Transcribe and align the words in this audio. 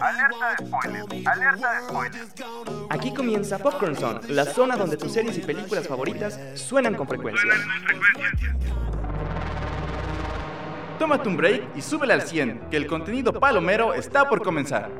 Alerta 0.00 0.50
de 0.50 0.66
spoilers, 0.66 1.26
alerta 1.26 1.72
de 1.72 1.88
spoilers. 1.88 2.34
Aquí 2.90 3.12
comienza 3.12 3.58
Popcorn 3.58 3.96
Zone, 3.96 4.20
la 4.28 4.44
zona 4.44 4.76
donde 4.76 4.96
tus 4.96 5.10
series 5.10 5.36
y 5.36 5.40
películas 5.40 5.88
favoritas 5.88 6.38
suenan 6.54 6.94
con 6.94 7.08
frecuencia. 7.08 7.50
Tómate 11.00 11.28
un 11.28 11.36
break 11.36 11.76
y 11.76 11.82
súbele 11.82 12.12
al 12.12 12.22
100, 12.22 12.68
que 12.70 12.76
el 12.76 12.86
contenido 12.86 13.32
palomero 13.32 13.94
está 13.94 14.28
por 14.28 14.44
comenzar. 14.44 14.92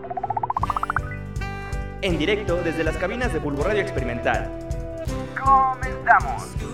En 2.03 2.19
directo 2.19 2.61
desde 2.65 2.83
las 2.83 2.97
cabinas 2.97 3.33
de 3.33 3.39
Bulbo 3.39 3.63
Radio 3.63 3.81
Experimental. 3.81 4.51
Comenzamos. 5.41 6.74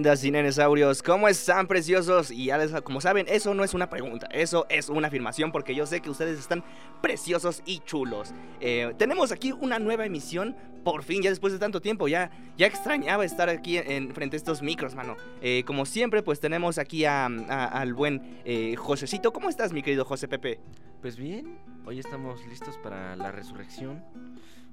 Hey, 0.00 0.04
¿qué 0.04 0.08
onda, 0.08 0.16
cinenesaurios? 0.16 1.02
¿Cómo 1.02 1.28
están, 1.28 1.66
preciosos? 1.66 2.30
Y 2.30 2.46
ya 2.46 2.56
les- 2.56 2.72
como 2.80 3.02
saben, 3.02 3.26
eso 3.28 3.52
no 3.52 3.64
es 3.64 3.74
una 3.74 3.90
pregunta, 3.90 4.28
eso 4.32 4.64
es 4.70 4.88
una 4.88 5.08
afirmación 5.08 5.52
porque 5.52 5.74
yo 5.74 5.84
sé 5.84 6.00
que 6.00 6.08
ustedes 6.08 6.38
están 6.38 6.64
preciosos 7.02 7.62
y 7.66 7.80
chulos. 7.80 8.32
Eh, 8.60 8.94
tenemos 8.96 9.30
aquí 9.30 9.52
una 9.52 9.78
nueva 9.78 10.06
emisión, 10.06 10.56
por 10.84 11.02
fin, 11.02 11.20
ya 11.22 11.28
después 11.28 11.52
de 11.52 11.58
tanto 11.58 11.82
tiempo, 11.82 12.08
ya, 12.08 12.30
ya 12.56 12.66
extrañaba 12.66 13.26
estar 13.26 13.50
aquí 13.50 13.76
en, 13.76 14.14
frente 14.14 14.36
a 14.36 14.38
estos 14.38 14.62
micros, 14.62 14.94
mano. 14.94 15.16
Eh, 15.42 15.64
como 15.66 15.84
siempre, 15.84 16.22
pues 16.22 16.40
tenemos 16.40 16.78
aquí 16.78 17.04
a- 17.04 17.26
a- 17.26 17.66
al 17.66 17.92
buen 17.92 18.40
eh, 18.46 18.76
Josecito. 18.76 19.34
¿Cómo 19.34 19.50
estás, 19.50 19.72
mi 19.74 19.82
querido 19.82 20.06
José 20.06 20.28
Pepe? 20.28 20.60
Pues 21.02 21.16
bien, 21.18 21.58
hoy 21.84 21.98
estamos 21.98 22.40
listos 22.46 22.78
para 22.78 23.16
la 23.16 23.32
resurrección. 23.32 24.02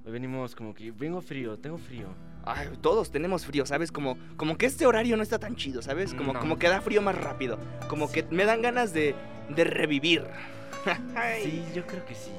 Hoy 0.08 0.12
venimos 0.12 0.56
como 0.56 0.72
que 0.74 0.90
vengo 0.90 1.20
frío, 1.20 1.58
tengo 1.58 1.76
frío. 1.76 2.06
Ay, 2.42 2.68
todos 2.80 3.10
tenemos 3.10 3.44
frío, 3.44 3.66
¿sabes? 3.66 3.92
Como, 3.92 4.16
como 4.38 4.56
que 4.56 4.64
este 4.64 4.86
horario 4.86 5.18
no 5.18 5.22
está 5.22 5.38
tan 5.38 5.54
chido, 5.54 5.82
¿sabes? 5.82 6.14
Como, 6.14 6.32
No. 6.32 6.40
como 6.40 6.58
que 6.58 6.66
da 6.66 6.80
frío 6.80 7.02
más 7.02 7.14
rápido. 7.14 7.58
Como 7.90 8.10
que 8.10 8.22
me 8.30 8.46
dan 8.46 8.62
ganas 8.62 8.94
de, 8.94 9.14
de 9.54 9.64
revivir. 9.64 10.24
Sí, 11.42 11.62
yo 11.74 11.86
creo 11.86 12.06
que 12.06 12.14
sí. 12.14 12.30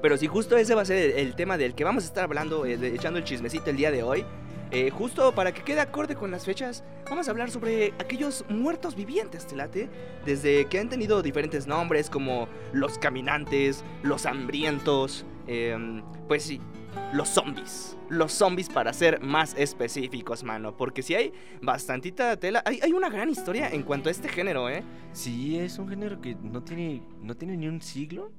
Pero 0.00 0.16
si 0.16 0.28
justo 0.28 0.56
ese 0.56 0.76
va 0.76 0.82
a 0.82 0.84
ser 0.84 1.18
el, 1.18 1.34
tema 1.34 1.58
del 1.58 1.74
que 1.74 1.82
vamos 1.82 2.04
a 2.04 2.06
estar 2.06 2.22
hablando, 2.22 2.64
eh, 2.64 2.76
de- 2.76 2.94
echando 2.94 3.18
el 3.18 3.24
chismecito 3.24 3.70
el 3.70 3.76
día 3.76 3.90
de 3.90 4.04
hoy. 4.04 4.24
eh, 4.70 4.90
justo 4.90 5.34
para 5.34 5.50
que 5.52 5.62
quede 5.64 5.80
acorde 5.80 6.14
con 6.14 6.30
las 6.30 6.44
fechas, 6.44 6.84
vamos 7.08 7.26
a 7.26 7.32
hablar 7.32 7.50
sobre 7.50 7.92
aquellos 7.98 8.44
muertos 8.48 8.94
vivientes, 8.94 9.44
¿te 9.48 9.56
late? 9.56 9.88
Desde 10.24 10.66
que 10.66 10.78
han 10.78 10.88
tenido 10.88 11.22
diferentes 11.22 11.66
nombres 11.66 12.08
como 12.08 12.46
los 12.72 12.96
caminantes, 12.98 13.82
los 14.04 14.26
hambrientos, 14.26 15.26
em, 15.48 16.02
pues 16.28 16.44
sí, 16.44 16.60
los 17.12 17.28
zombies. 17.28 17.96
Los 18.08 18.32
zombies 18.32 18.68
para 18.68 18.92
ser 18.92 19.20
más 19.20 19.54
específicos, 19.56 20.42
mano. 20.42 20.76
Porque 20.76 21.02
si 21.02 21.14
hay 21.14 21.32
bastantita 21.62 22.36
tela, 22.36 22.62
hay, 22.64 22.80
hay 22.82 22.92
una 22.92 23.08
gran 23.08 23.28
historia 23.28 23.68
en 23.70 23.82
cuanto 23.82 24.08
a 24.08 24.12
este 24.12 24.28
género, 24.28 24.68
¿eh? 24.68 24.82
Sí, 25.12 25.58
es 25.58 25.78
un 25.78 25.88
género 25.88 26.20
que 26.20 26.34
no 26.34 26.62
tiene, 26.62 27.02
no 27.22 27.36
tiene 27.36 27.56
ni 27.56 27.68
un 27.68 27.80
siglo 27.80 28.32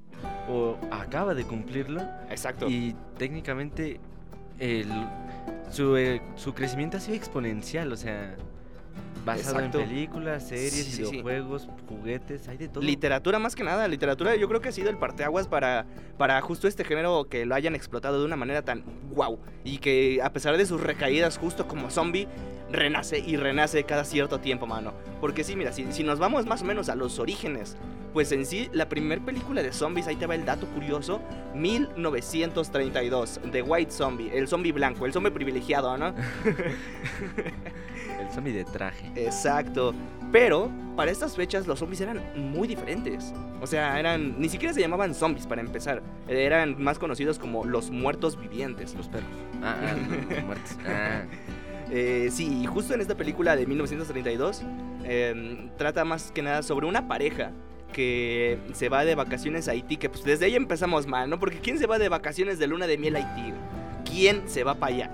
o 0.48 0.76
acaba 0.90 1.34
de 1.34 1.44
cumplirlo. 1.44 2.02
Exacto. 2.30 2.68
Y 2.68 2.94
técnicamente 3.18 4.00
el, 4.58 4.90
su, 5.70 5.96
eh, 5.96 6.22
su 6.36 6.54
crecimiento 6.54 6.96
ha 6.96 7.00
sido 7.00 7.16
exponencial, 7.16 7.92
o 7.92 7.96
sea, 7.96 8.36
basado 9.24 9.56
Exacto. 9.58 9.80
en 9.80 9.88
películas, 9.88 10.48
series, 10.48 10.72
Sí, 10.72 10.82
sí, 10.82 10.90
sí. 10.90 11.02
videojuegos, 11.10 11.68
juguetes, 11.88 12.48
hay 12.48 12.56
de 12.56 12.68
todo. 12.68 12.82
Literatura 12.82 13.38
más 13.38 13.54
que 13.54 13.62
nada, 13.62 13.86
literatura 13.86 14.34
yo 14.36 14.48
creo 14.48 14.60
que 14.60 14.68
ha 14.70 14.72
sido 14.72 14.90
el 14.90 14.96
parteaguas 14.96 15.46
para, 15.46 15.86
para 16.18 16.40
justo 16.40 16.66
este 16.66 16.84
género 16.84 17.28
que 17.28 17.46
lo 17.46 17.54
hayan 17.54 17.74
explotado 17.74 18.18
de 18.18 18.26
una 18.26 18.36
manera 18.36 18.62
tan 18.62 18.82
guau 19.12 19.38
y 19.64 19.78
que 19.78 20.20
a 20.22 20.32
pesar 20.32 20.56
de 20.56 20.66
sus 20.66 20.80
recaídas 20.80 21.38
justo 21.38 21.68
como 21.68 21.90
zombie, 21.90 22.26
renace 22.72 23.18
y 23.18 23.36
renace 23.36 23.84
cada 23.84 24.04
cierto 24.04 24.40
tiempo, 24.40 24.66
mano. 24.66 24.92
Porque 25.20 25.44
sí, 25.44 25.54
mira, 25.56 25.72
si, 25.72 25.92
si 25.92 26.02
nos 26.02 26.18
vamos 26.18 26.46
más 26.46 26.62
o 26.62 26.64
menos 26.64 26.88
a 26.88 26.96
los 26.96 27.18
orígenes, 27.18 27.76
pues 28.12 28.32
en 28.32 28.44
sí 28.44 28.70
la 28.72 28.88
primera 28.88 29.22
película 29.24 29.62
de 29.62 29.72
zombies, 29.72 30.06
ahí 30.06 30.16
te 30.16 30.26
va 30.26 30.34
el 30.34 30.44
dato 30.44 30.66
curioso, 30.66 31.20
1932, 31.54 33.40
The 33.52 33.62
White 33.62 33.90
Zombie, 33.92 34.30
el 34.34 34.48
zombie 34.48 34.72
blanco, 34.72 35.06
el 35.06 35.12
zombie 35.12 35.30
privilegiado, 35.30 35.96
¿no? 35.96 36.14
El 38.22 38.30
zombie 38.30 38.52
de 38.52 38.64
traje. 38.64 39.10
Exacto. 39.16 39.94
Pero 40.30 40.70
para 40.96 41.10
estas 41.10 41.36
fechas 41.36 41.66
los 41.66 41.78
zombies 41.78 42.00
eran 42.00 42.20
muy 42.36 42.68
diferentes. 42.68 43.34
O 43.60 43.66
sea, 43.66 43.98
eran. 43.98 44.40
Ni 44.40 44.48
siquiera 44.48 44.72
se 44.72 44.80
llamaban 44.80 45.14
zombies 45.14 45.46
para 45.46 45.60
empezar. 45.60 46.02
Eran 46.28 46.82
más 46.82 46.98
conocidos 46.98 47.38
como 47.38 47.64
los 47.64 47.90
muertos 47.90 48.40
vivientes. 48.40 48.94
Los 48.94 49.08
perros. 49.08 49.28
Ah, 49.62 49.76
ah, 49.78 49.94
no, 49.94 50.46
muertos. 50.46 50.76
Ah. 50.86 51.22
Eh, 51.90 52.30
sí, 52.32 52.62
y 52.62 52.66
justo 52.66 52.94
en 52.94 53.02
esta 53.02 53.16
película 53.16 53.54
de 53.54 53.66
1932 53.66 54.62
eh, 55.04 55.70
trata 55.76 56.06
más 56.06 56.32
que 56.32 56.40
nada 56.40 56.62
sobre 56.62 56.86
una 56.86 57.06
pareja 57.06 57.52
que 57.92 58.58
se 58.72 58.88
va 58.88 59.04
de 59.04 59.14
vacaciones 59.14 59.68
a 59.68 59.72
Haití. 59.72 59.98
Que 59.98 60.08
pues 60.08 60.24
desde 60.24 60.46
ahí 60.46 60.56
empezamos 60.56 61.06
mal, 61.06 61.28
¿no? 61.28 61.38
Porque 61.38 61.58
¿quién 61.58 61.78
se 61.78 61.86
va 61.86 61.98
de 61.98 62.08
vacaciones 62.08 62.58
de 62.58 62.66
luna 62.66 62.86
de 62.86 62.96
miel 62.96 63.16
a 63.16 63.18
Haití? 63.18 63.52
¿Quién 64.04 64.48
se 64.48 64.64
va 64.64 64.74
para 64.74 64.94
allá? 64.94 65.10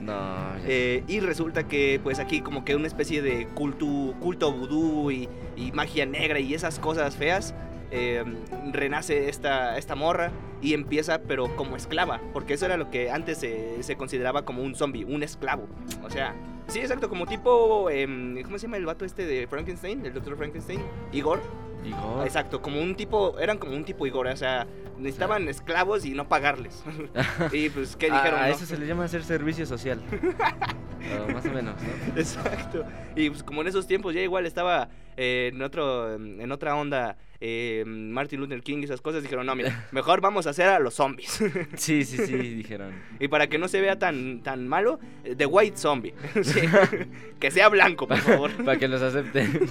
No, 0.00 0.44
Eh, 0.66 1.04
y 1.08 1.20
resulta 1.20 1.68
que 1.68 2.00
pues 2.02 2.18
aquí 2.18 2.40
como 2.40 2.64
que 2.64 2.74
una 2.74 2.86
especie 2.86 3.20
de 3.20 3.46
culto, 3.48 4.14
culto 4.18 4.50
vudú 4.50 5.10
y, 5.10 5.28
y 5.56 5.72
magia 5.72 6.06
negra 6.06 6.40
y 6.40 6.54
esas 6.54 6.78
cosas 6.78 7.16
feas, 7.16 7.54
eh, 7.90 8.24
renace 8.72 9.28
esta, 9.28 9.76
esta 9.76 9.94
morra 9.94 10.32
y 10.62 10.72
empieza 10.72 11.20
pero 11.22 11.54
como 11.54 11.76
esclava, 11.76 12.20
porque 12.32 12.54
eso 12.54 12.64
era 12.64 12.78
lo 12.78 12.90
que 12.90 13.10
antes 13.10 13.38
se, 13.38 13.82
se 13.82 13.96
consideraba 13.96 14.44
como 14.46 14.62
un 14.62 14.74
zombie, 14.74 15.04
un 15.04 15.22
esclavo. 15.22 15.68
O 16.02 16.08
sea, 16.08 16.34
sí, 16.68 16.80
exacto, 16.80 17.08
como 17.08 17.26
tipo, 17.26 17.90
em, 17.90 18.42
¿cómo 18.42 18.58
se 18.58 18.66
llama 18.66 18.76
el 18.76 18.86
vato 18.86 19.04
este 19.04 19.26
de 19.26 19.46
Frankenstein? 19.46 20.04
El 20.04 20.14
doctor 20.14 20.36
Frankenstein, 20.36 20.82
Igor. 21.12 21.40
Igor. 21.84 22.24
Exacto, 22.24 22.62
como 22.62 22.80
un 22.80 22.94
tipo, 22.94 23.38
eran 23.38 23.58
como 23.58 23.76
un 23.76 23.84
tipo 23.84 24.06
Igor, 24.06 24.26
o 24.26 24.36
sea, 24.36 24.66
necesitaban 24.98 25.48
esclavos 25.48 26.04
y 26.04 26.12
no 26.12 26.28
pagarles. 26.28 26.82
y 27.52 27.68
pues, 27.68 27.96
¿qué 27.96 28.06
dijeron? 28.10 28.40
A, 28.40 28.44
a 28.44 28.48
no? 28.48 28.54
eso 28.54 28.66
se 28.66 28.78
le 28.78 28.86
llama 28.86 29.04
hacer 29.04 29.24
servicio 29.24 29.66
social. 29.66 30.02
O 31.04 31.32
más 31.32 31.44
o 31.44 31.50
menos, 31.50 31.74
¿no? 31.82 32.18
Exacto. 32.18 32.82
Y 33.14 33.28
pues 33.28 33.42
como 33.42 33.60
en 33.60 33.68
esos 33.68 33.86
tiempos 33.86 34.14
ya 34.14 34.22
igual 34.22 34.46
estaba 34.46 34.88
eh, 35.18 35.50
en 35.52 35.60
otro 35.60 36.14
en 36.14 36.50
otra 36.50 36.74
onda 36.76 37.18
eh, 37.46 37.84
Martin 37.86 38.40
Luther 38.40 38.62
King 38.62 38.78
y 38.78 38.84
esas 38.84 39.02
cosas, 39.02 39.22
dijeron, 39.22 39.44
no, 39.44 39.54
mira, 39.54 39.86
mejor 39.92 40.22
vamos 40.22 40.46
a 40.46 40.50
hacer 40.50 40.66
a 40.66 40.78
los 40.78 40.94
zombies. 40.94 41.44
Sí, 41.76 42.04
sí, 42.06 42.16
sí, 42.26 42.36
dijeron. 42.36 42.94
y 43.20 43.28
para 43.28 43.48
que 43.48 43.58
no 43.58 43.68
se 43.68 43.82
vea 43.82 43.98
tan, 43.98 44.42
tan 44.42 44.66
malo, 44.66 44.98
eh, 45.24 45.34
The 45.36 45.44
White 45.44 45.76
Zombie. 45.76 46.14
Sí. 46.42 46.60
que 47.38 47.50
sea 47.50 47.68
blanco, 47.68 48.08
por 48.08 48.16
favor. 48.16 48.50
Para 48.64 48.78
que 48.78 48.88
los 48.88 49.02
acepten. 49.02 49.68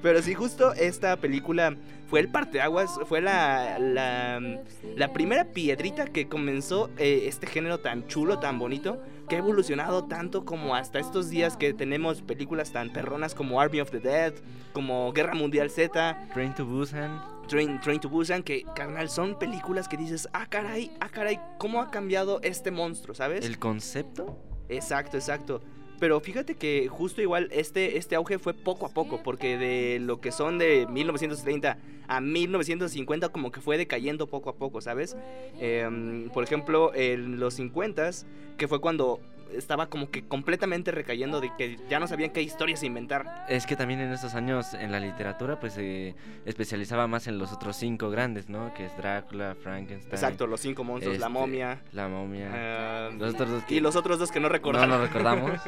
Pero 0.00 0.22
sí, 0.22 0.34
justo 0.34 0.72
esta 0.74 1.16
película 1.16 1.74
fue 2.08 2.20
el 2.20 2.28
parteaguas, 2.28 3.00
fue 3.08 3.20
la, 3.20 3.80
la, 3.80 4.60
la 4.94 5.12
primera 5.12 5.46
piedrita 5.46 6.04
que 6.06 6.28
comenzó 6.28 6.88
eh, 6.98 7.24
este 7.26 7.48
género 7.48 7.78
tan 7.78 8.06
chulo, 8.06 8.38
tan 8.38 8.60
bonito, 8.60 9.02
que 9.28 9.36
ha 9.36 9.38
evolucionado 9.38 10.04
tanto 10.04 10.44
como 10.44 10.74
hasta 10.74 10.98
estos 10.98 11.30
días 11.30 11.56
que 11.56 11.72
tenemos 11.72 12.22
películas 12.22 12.72
tan 12.72 12.92
perronas 12.92 13.34
como 13.34 13.60
Army 13.60 13.80
of 13.80 13.90
the 13.90 14.00
Dead, 14.00 14.34
como 14.72 15.12
Guerra 15.12 15.34
Mundial 15.34 15.70
Z, 15.70 16.28
Train 16.32 16.54
to 16.54 16.64
Busan. 16.66 17.22
Train, 17.48 17.80
Train 17.80 18.00
to 18.00 18.08
Busan, 18.08 18.42
que, 18.42 18.64
carnal, 18.74 19.08
son 19.08 19.38
películas 19.38 19.86
que 19.86 19.96
dices, 19.96 20.28
ah, 20.32 20.46
caray, 20.48 20.90
ah, 21.00 21.08
caray, 21.10 21.38
¿cómo 21.58 21.80
ha 21.82 21.90
cambiado 21.90 22.40
este 22.42 22.70
monstruo, 22.70 23.14
sabes? 23.14 23.44
El 23.44 23.58
concepto. 23.58 24.38
Exacto, 24.68 25.16
exacto. 25.16 25.60
Pero 26.00 26.20
fíjate 26.20 26.56
que 26.56 26.88
justo 26.88 27.22
igual 27.22 27.48
este, 27.52 27.98
este 27.98 28.16
auge 28.16 28.38
fue 28.38 28.54
poco 28.54 28.86
a 28.86 28.88
poco, 28.88 29.22
porque 29.22 29.56
de 29.56 29.98
lo 30.00 30.20
que 30.20 30.32
son 30.32 30.58
de 30.58 30.86
1930 30.88 31.78
a 32.06 32.20
1950 32.20 33.28
como 33.30 33.52
que 33.52 33.60
fue 33.60 33.78
decayendo 33.78 34.26
poco 34.26 34.50
a 34.50 34.56
poco, 34.56 34.80
¿sabes? 34.80 35.16
Em, 35.58 36.28
por 36.30 36.44
ejemplo, 36.44 36.92
en 36.94 37.38
los 37.40 37.54
50 37.54 38.10
que 38.56 38.68
fue 38.68 38.80
cuando 38.80 39.20
estaba 39.52 39.88
como 39.88 40.10
que 40.10 40.24
completamente 40.26 40.90
recayendo 40.90 41.40
de 41.40 41.50
que 41.56 41.78
ya 41.88 42.00
no 42.00 42.06
sabían 42.06 42.30
qué 42.30 42.42
historias 42.42 42.82
inventar. 42.82 43.46
Es 43.48 43.66
que 43.66 43.76
también 43.76 44.00
en 44.00 44.12
estos 44.12 44.34
años 44.34 44.74
en 44.74 44.92
la 44.92 45.00
literatura 45.00 45.58
pues 45.60 45.74
se 45.74 46.14
especializaba 46.44 47.06
más 47.06 47.26
en 47.26 47.38
los 47.38 47.52
otros 47.52 47.76
cinco 47.76 48.10
grandes, 48.10 48.48
¿no? 48.48 48.72
Que 48.74 48.86
es 48.86 48.96
Drácula, 48.96 49.54
Frankenstein. 49.62 50.12
Exacto, 50.14 50.46
los 50.46 50.60
cinco 50.60 50.84
monstruos, 50.84 51.18
la 51.18 51.26
este, 51.26 51.38
momia. 51.38 51.80
La 51.92 52.08
momia. 52.08 52.50
eh, 52.54 53.10
Los 53.18 53.34
otros 53.34 53.50
dos 53.50 53.64
que 53.64 53.74
y 53.74 53.80
los 53.80 53.96
otros 53.96 54.18
dos 54.18 54.30
que 54.30 54.40
no 54.40 54.48
no 54.48 54.52
recordamos. 54.52 54.88
nos 54.88 55.00
recordamos. 55.08 55.60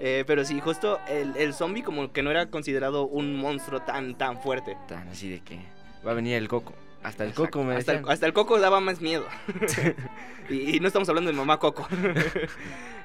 Eh, 0.00 0.24
pero 0.26 0.44
sí, 0.44 0.58
justo 0.60 0.98
el, 1.08 1.36
el 1.36 1.54
zombie 1.54 1.82
como 1.82 2.12
que 2.12 2.22
no 2.22 2.30
era 2.30 2.46
considerado 2.46 3.06
un 3.06 3.36
monstruo 3.36 3.80
tan, 3.82 4.16
tan 4.16 4.40
fuerte. 4.40 4.76
Tan 4.88 5.06
así 5.08 5.30
de 5.30 5.40
que 5.40 5.60
va 6.06 6.10
a 6.10 6.14
venir 6.14 6.34
el 6.34 6.48
coco. 6.48 6.72
Hasta 7.02 7.24
el 7.24 7.30
Exacto, 7.30 7.50
coco 7.50 7.64
me 7.64 7.74
hasta, 7.76 7.92
el, 7.92 8.08
hasta 8.08 8.26
el 8.26 8.32
coco 8.32 8.60
daba 8.60 8.80
más 8.80 9.00
miedo. 9.00 9.26
y, 10.48 10.76
y 10.76 10.80
no 10.80 10.86
estamos 10.86 11.08
hablando 11.08 11.30
de 11.30 11.36
mamá 11.36 11.58
coco. 11.58 11.88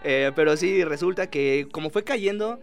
Eh, 0.03 0.31
pero 0.35 0.55
sí, 0.55 0.83
resulta 0.85 1.27
que 1.27 1.67
como 1.71 1.89
fue 1.89 2.03
cayendo, 2.03 2.61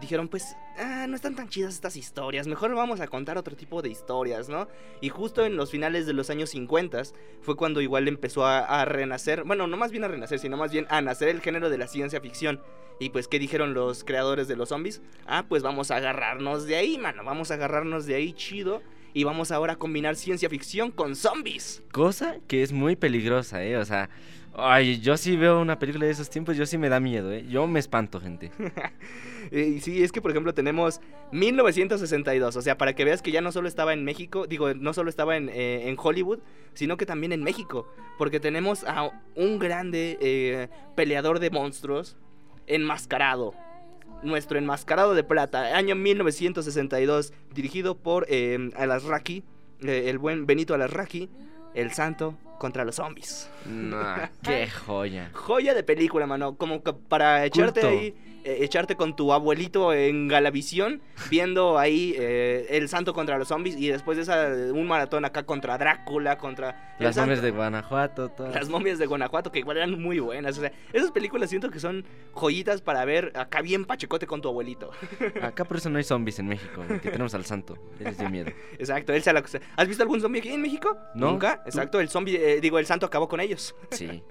dijeron, 0.00 0.28
pues, 0.28 0.54
ah, 0.78 1.06
no 1.08 1.16
están 1.16 1.34
tan 1.34 1.48
chidas 1.48 1.74
estas 1.74 1.96
historias, 1.96 2.46
mejor 2.46 2.74
vamos 2.74 3.00
a 3.00 3.08
contar 3.08 3.38
otro 3.38 3.56
tipo 3.56 3.80
de 3.80 3.88
historias, 3.88 4.48
¿no? 4.48 4.68
Y 5.00 5.08
justo 5.08 5.44
en 5.44 5.56
los 5.56 5.70
finales 5.70 6.06
de 6.06 6.12
los 6.12 6.28
años 6.30 6.50
50 6.50 7.02
fue 7.40 7.56
cuando 7.56 7.80
igual 7.80 8.06
empezó 8.06 8.44
a, 8.44 8.58
a 8.60 8.84
renacer, 8.84 9.44
bueno, 9.44 9.66
no 9.66 9.76
más 9.76 9.90
bien 9.92 10.04
a 10.04 10.08
renacer, 10.08 10.38
sino 10.38 10.56
más 10.56 10.72
bien 10.72 10.86
a 10.90 11.00
nacer 11.00 11.28
el 11.30 11.40
género 11.40 11.70
de 11.70 11.78
la 11.78 11.88
ciencia 11.88 12.20
ficción. 12.20 12.60
Y 13.00 13.10
pues, 13.10 13.26
¿qué 13.26 13.38
dijeron 13.38 13.74
los 13.74 14.04
creadores 14.04 14.46
de 14.46 14.56
los 14.56 14.68
zombies? 14.68 15.02
Ah, 15.26 15.46
pues 15.48 15.62
vamos 15.62 15.90
a 15.90 15.96
agarrarnos 15.96 16.66
de 16.66 16.76
ahí, 16.76 16.98
mano, 16.98 17.24
vamos 17.24 17.50
a 17.50 17.54
agarrarnos 17.54 18.06
de 18.06 18.14
ahí 18.14 18.34
chido. 18.34 18.82
Y 19.14 19.24
vamos 19.24 19.52
ahora 19.52 19.74
a 19.74 19.76
combinar 19.76 20.16
ciencia 20.16 20.50
ficción 20.50 20.90
con 20.90 21.14
zombies. 21.14 21.82
Cosa 21.92 22.36
que 22.48 22.62
es 22.62 22.72
muy 22.72 22.96
peligrosa, 22.96 23.64
¿eh? 23.64 23.76
O 23.76 23.84
sea, 23.84 24.10
ay, 24.56 25.00
yo 25.00 25.16
sí 25.16 25.36
veo 25.36 25.60
una 25.60 25.78
película 25.78 26.06
de 26.06 26.12
esos 26.12 26.28
tiempos, 26.28 26.56
yo 26.56 26.66
sí 26.66 26.78
me 26.78 26.88
da 26.88 26.98
miedo, 26.98 27.32
¿eh? 27.32 27.46
Yo 27.48 27.66
me 27.68 27.78
espanto, 27.78 28.20
gente. 28.20 28.50
Y 29.52 29.80
sí, 29.80 30.02
es 30.02 30.10
que 30.10 30.20
por 30.20 30.32
ejemplo 30.32 30.52
tenemos 30.52 31.00
1962, 31.30 32.56
o 32.56 32.62
sea, 32.62 32.76
para 32.76 32.94
que 32.94 33.04
veas 33.04 33.22
que 33.22 33.30
ya 33.30 33.40
no 33.40 33.52
solo 33.52 33.68
estaba 33.68 33.92
en 33.92 34.04
México, 34.04 34.48
digo, 34.48 34.74
no 34.74 34.92
solo 34.92 35.10
estaba 35.10 35.36
en, 35.36 35.48
eh, 35.48 35.88
en 35.88 35.96
Hollywood, 35.96 36.40
sino 36.74 36.96
que 36.96 37.06
también 37.06 37.32
en 37.32 37.44
México, 37.44 37.88
porque 38.18 38.40
tenemos 38.40 38.82
a 38.84 39.10
un 39.36 39.60
grande 39.60 40.18
eh, 40.20 40.68
peleador 40.96 41.38
de 41.38 41.50
monstruos 41.50 42.16
enmascarado. 42.66 43.54
Nuestro 44.24 44.58
enmascarado 44.58 45.14
de 45.14 45.22
plata, 45.22 45.76
año 45.76 45.94
1962, 45.94 47.32
dirigido 47.52 47.94
por 47.96 48.26
eh, 48.28 48.70
Alasraqui, 48.76 49.44
eh, 49.82 50.04
el 50.08 50.18
buen 50.18 50.46
Benito 50.46 50.74
Alasraqui, 50.74 51.28
el 51.74 51.92
santo 51.92 52.36
contra 52.58 52.84
los 52.84 52.96
zombies. 52.96 53.48
Nah, 53.66 54.28
qué 54.42 54.68
joya. 54.68 55.30
Joya 55.32 55.74
de 55.74 55.82
película, 55.82 56.26
mano. 56.26 56.56
Como 56.56 56.82
que 56.82 56.92
para 56.92 57.44
echarte 57.44 57.80
Culto. 57.80 57.96
ahí, 57.96 58.14
eh, 58.44 58.58
echarte 58.60 58.96
con 58.96 59.16
tu 59.16 59.32
abuelito 59.32 59.92
en 59.92 60.28
Galavisión, 60.28 61.00
viendo 61.30 61.78
ahí 61.78 62.14
eh, 62.18 62.66
El 62.70 62.88
Santo 62.88 63.14
contra 63.14 63.38
los 63.38 63.48
zombies 63.48 63.76
y 63.76 63.88
después 63.88 64.16
de 64.16 64.22
esa, 64.22 64.48
un 64.72 64.86
maratón 64.86 65.24
acá 65.24 65.44
contra 65.44 65.78
Drácula, 65.78 66.36
contra. 66.38 66.94
Las 66.98 67.16
momias 67.16 67.42
de 67.42 67.50
Guanajuato, 67.50 68.28
todas. 68.28 68.54
Las 68.54 68.68
momias 68.68 68.98
de 68.98 69.06
Guanajuato, 69.06 69.50
que 69.50 69.60
igual 69.60 69.78
eran 69.78 70.00
muy 70.00 70.18
buenas. 70.18 70.58
O 70.58 70.60
sea, 70.60 70.72
esas 70.92 71.10
películas 71.10 71.50
siento 71.50 71.70
que 71.70 71.80
son 71.80 72.04
joyitas 72.32 72.82
para 72.82 73.04
ver 73.04 73.32
acá 73.34 73.62
bien 73.62 73.84
pachecote 73.84 74.26
con 74.26 74.40
tu 74.40 74.48
abuelito. 74.48 74.90
Acá 75.42 75.64
por 75.64 75.76
eso 75.76 75.90
no 75.90 75.98
hay 75.98 76.04
zombies 76.04 76.38
en 76.38 76.46
México, 76.46 76.82
porque 76.86 77.10
tenemos 77.10 77.34
al 77.34 77.44
santo. 77.44 77.76
Les 77.98 78.18
dio 78.18 78.28
miedo. 78.28 78.50
Exacto, 78.78 79.12
él 79.12 79.22
se 79.22 79.32
la... 79.32 79.42
¿Has 79.76 79.88
visto 79.88 80.02
algún 80.02 80.20
zombie 80.20 80.40
aquí 80.40 80.50
en 80.50 80.62
México? 80.62 80.96
No. 81.14 81.32
Nunca. 81.32 81.62
Exacto, 81.66 82.00
el 82.00 82.08
zombie, 82.08 82.36
eh, 82.36 82.60
digo, 82.60 82.78
el 82.78 82.86
santo 82.86 83.06
acabó 83.06 83.28
con 83.28 83.40
ellos. 83.40 83.74
Sí. 83.90 84.22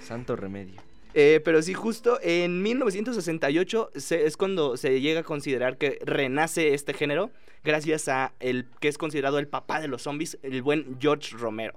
Santo 0.00 0.36
remedio. 0.36 0.80
Eh, 1.20 1.40
pero 1.44 1.60
sí, 1.62 1.74
justo 1.74 2.20
en 2.22 2.62
1968 2.62 3.90
se- 3.96 4.24
es 4.26 4.36
cuando 4.36 4.76
se 4.76 5.00
llega 5.00 5.20
a 5.20 5.22
considerar 5.24 5.76
que 5.76 5.98
renace 6.04 6.74
este 6.74 6.94
género 6.94 7.32
gracias 7.64 8.06
a 8.06 8.34
el 8.38 8.66
que 8.78 8.86
es 8.86 8.98
considerado 8.98 9.40
el 9.40 9.48
papá 9.48 9.80
de 9.80 9.88
los 9.88 10.02
zombies, 10.02 10.38
el 10.44 10.62
buen 10.62 10.96
George 11.00 11.36
Romero. 11.36 11.74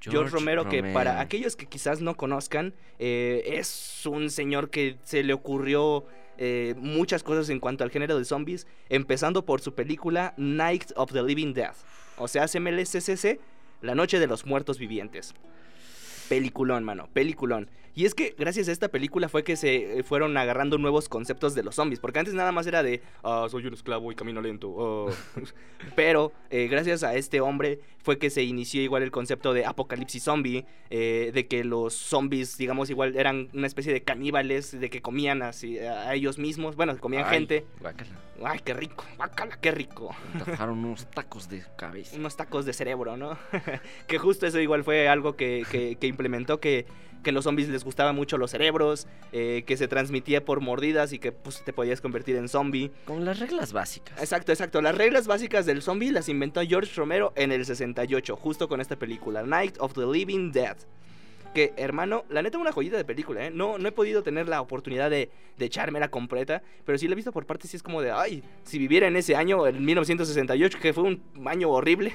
George, 0.00 0.30
Romero, 0.30 0.68
que 0.68 0.82
para 0.94 1.20
aquellos 1.20 1.56
que 1.56 1.66
quizás 1.66 2.00
no 2.00 2.16
conozcan, 2.16 2.74
eh, 3.00 3.42
es 3.58 4.06
un 4.06 4.30
señor 4.30 4.70
que 4.70 4.98
se 5.02 5.24
le 5.24 5.32
ocurrió 5.32 6.04
eh, 6.38 6.74
muchas 6.76 7.24
cosas 7.24 7.48
en 7.48 7.58
cuanto 7.58 7.82
al 7.82 7.90
género 7.90 8.16
de 8.16 8.24
zombies, 8.24 8.68
empezando 8.88 9.44
por 9.44 9.60
su 9.62 9.74
película 9.74 10.32
Night 10.36 10.92
of 10.94 11.12
the 11.12 11.22
Living 11.24 11.54
Dead, 11.54 11.72
o 12.18 12.28
sea, 12.28 12.46
CMLCCC, 12.46 13.40
La 13.80 13.96
Noche 13.96 14.20
de 14.20 14.28
los 14.28 14.46
Muertos 14.46 14.78
Vivientes. 14.78 15.34
Peliculón, 16.28 16.84
mano, 16.84 17.08
peliculón. 17.12 17.68
Y 17.94 18.04
es 18.04 18.14
que 18.14 18.34
gracias 18.38 18.68
a 18.68 18.72
esta 18.72 18.88
película 18.88 19.30
fue 19.30 19.42
que 19.42 19.56
se 19.56 19.98
eh, 19.98 20.02
fueron 20.02 20.36
agarrando 20.36 20.76
nuevos 20.76 21.08
conceptos 21.08 21.54
de 21.54 21.62
los 21.62 21.76
zombies. 21.76 21.98
Porque 21.98 22.18
antes 22.18 22.34
nada 22.34 22.52
más 22.52 22.66
era 22.66 22.82
de, 22.82 23.00
ah, 23.24 23.46
soy 23.50 23.66
un 23.66 23.72
esclavo 23.72 24.12
y 24.12 24.14
camino 24.14 24.42
lento. 24.42 24.68
oh". 24.68 25.10
Pero 25.96 26.32
eh, 26.50 26.68
gracias 26.68 27.02
a 27.02 27.14
este 27.14 27.40
hombre 27.40 27.80
fue 28.06 28.18
que 28.20 28.30
se 28.30 28.44
inició 28.44 28.80
igual 28.82 29.02
el 29.02 29.10
concepto 29.10 29.52
de 29.52 29.66
apocalipsis 29.66 30.22
zombie. 30.22 30.64
eh, 30.90 31.32
de 31.34 31.46
que 31.48 31.64
los 31.64 31.92
zombies, 31.94 32.56
digamos, 32.56 32.88
igual 32.88 33.16
eran 33.16 33.48
una 33.52 33.66
especie 33.66 33.92
de 33.92 34.02
caníbales. 34.04 34.78
De 34.80 34.88
que 34.90 35.02
comían 35.02 35.42
así 35.42 35.78
a 35.80 36.14
ellos 36.14 36.38
mismos. 36.38 36.76
Bueno, 36.76 36.96
comían 36.98 37.24
Ay, 37.26 37.30
gente. 37.38 37.66
guácala. 37.80 38.10
Ay, 38.44 38.60
qué 38.64 38.74
rico. 38.74 39.04
Guácala, 39.16 39.58
qué 39.60 39.70
rico 39.72 40.14
Antojaron 40.34 40.84
unos 40.84 41.10
tacos 41.10 41.48
de 41.48 41.64
cabeza. 41.76 42.16
unos 42.16 42.36
tacos 42.36 42.64
de 42.66 42.72
cerebro, 42.74 43.16
¿no? 43.16 43.36
que 44.06 44.18
justo 44.18 44.46
eso 44.46 44.60
igual 44.60 44.84
fue 44.84 45.08
algo 45.08 45.34
que, 45.36 45.64
que- 45.70 45.96
que 45.96 46.06
implementó 46.06 46.60
que, 46.60 46.86
que 47.22 47.32
los 47.32 47.44
zombies 47.44 47.68
les 47.68 47.84
gustaba 47.84 48.12
mucho 48.12 48.38
los 48.38 48.50
cerebros, 48.50 49.06
eh, 49.32 49.64
que 49.66 49.76
se 49.76 49.88
transmitía 49.88 50.44
por 50.44 50.60
mordidas 50.60 51.12
y 51.12 51.18
que 51.18 51.32
pues 51.32 51.62
te 51.64 51.72
podías 51.72 52.00
convertir 52.00 52.36
en 52.36 52.48
zombie. 52.48 52.90
Como 53.04 53.20
las 53.20 53.38
reglas 53.38 53.72
básicas. 53.72 54.18
Exacto, 54.20 54.52
exacto. 54.52 54.80
Las 54.80 54.94
reglas 54.96 55.26
básicas 55.26 55.66
del 55.66 55.82
zombie 55.82 56.10
las 56.10 56.28
inventó 56.28 56.60
George 56.62 56.92
Romero 56.96 57.32
en 57.36 57.52
el 57.52 57.64
68, 57.64 58.36
justo 58.36 58.68
con 58.68 58.80
esta 58.80 58.96
película, 58.96 59.42
Night 59.42 59.76
of 59.78 59.94
the 59.94 60.06
Living 60.06 60.52
Dead. 60.52 60.76
Que, 61.54 61.72
hermano, 61.76 62.24
la 62.28 62.42
neta 62.42 62.58
una 62.58 62.70
joyita 62.70 62.98
de 62.98 63.04
película, 63.04 63.46
¿eh? 63.46 63.50
No, 63.50 63.78
no 63.78 63.88
he 63.88 63.92
podido 63.92 64.22
tener 64.22 64.46
la 64.46 64.60
oportunidad 64.60 65.08
de, 65.08 65.30
de 65.56 65.64
echármela 65.64 66.10
completa, 66.10 66.62
pero 66.84 66.98
sí 66.98 67.08
la 67.08 67.12
he 67.12 67.16
visto 67.16 67.32
por 67.32 67.46
partes 67.46 67.72
y 67.72 67.78
es 67.78 67.82
como 67.82 68.02
de, 68.02 68.10
ay, 68.10 68.42
si 68.64 68.78
viviera 68.78 69.06
en 69.06 69.16
ese 69.16 69.36
año, 69.36 69.66
en 69.66 69.82
1968, 69.82 70.78
que 70.82 70.92
fue 70.92 71.04
un 71.04 71.22
año 71.46 71.70
horrible. 71.70 72.12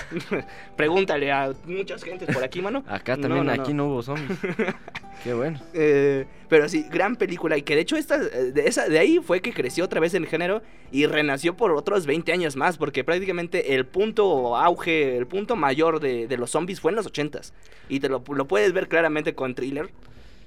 Pregúntale 0.76 1.30
a 1.32 1.52
muchas 1.64 2.02
gentes 2.02 2.34
por 2.34 2.42
aquí, 2.42 2.60
mano. 2.60 2.84
Acá 2.86 3.16
también, 3.16 3.46
no, 3.46 3.52
aquí 3.52 3.72
no. 3.72 3.84
no 3.84 3.92
hubo 3.92 4.02
zombies. 4.02 4.38
Qué 5.24 5.34
bueno. 5.34 5.60
Eh, 5.72 6.26
pero 6.48 6.68
sí, 6.68 6.86
gran 6.90 7.16
película. 7.16 7.56
Y 7.56 7.62
que 7.62 7.74
de 7.74 7.82
hecho 7.82 7.96
esta, 7.96 8.16
eh, 8.16 8.52
de, 8.52 8.66
esa, 8.66 8.88
de 8.88 8.98
ahí 8.98 9.20
fue 9.22 9.40
que 9.40 9.52
creció 9.52 9.84
otra 9.84 10.00
vez 10.00 10.14
el 10.14 10.26
género 10.26 10.62
y 10.90 11.06
renació 11.06 11.56
por 11.56 11.72
otros 11.72 12.06
20 12.06 12.32
años 12.32 12.56
más. 12.56 12.76
Porque 12.76 13.04
prácticamente 13.04 13.74
el 13.74 13.86
punto 13.86 14.56
auge, 14.56 15.16
el 15.16 15.26
punto 15.26 15.56
mayor 15.56 16.00
de, 16.00 16.26
de 16.26 16.36
los 16.36 16.50
zombies 16.50 16.80
fue 16.80 16.90
en 16.90 16.96
los 16.96 17.06
80s. 17.06 17.52
Y 17.88 18.00
te 18.00 18.08
lo, 18.08 18.22
lo 18.34 18.48
puedes 18.48 18.72
ver 18.72 18.88
claramente 18.88 19.34
con 19.34 19.54
Thriller. 19.54 19.90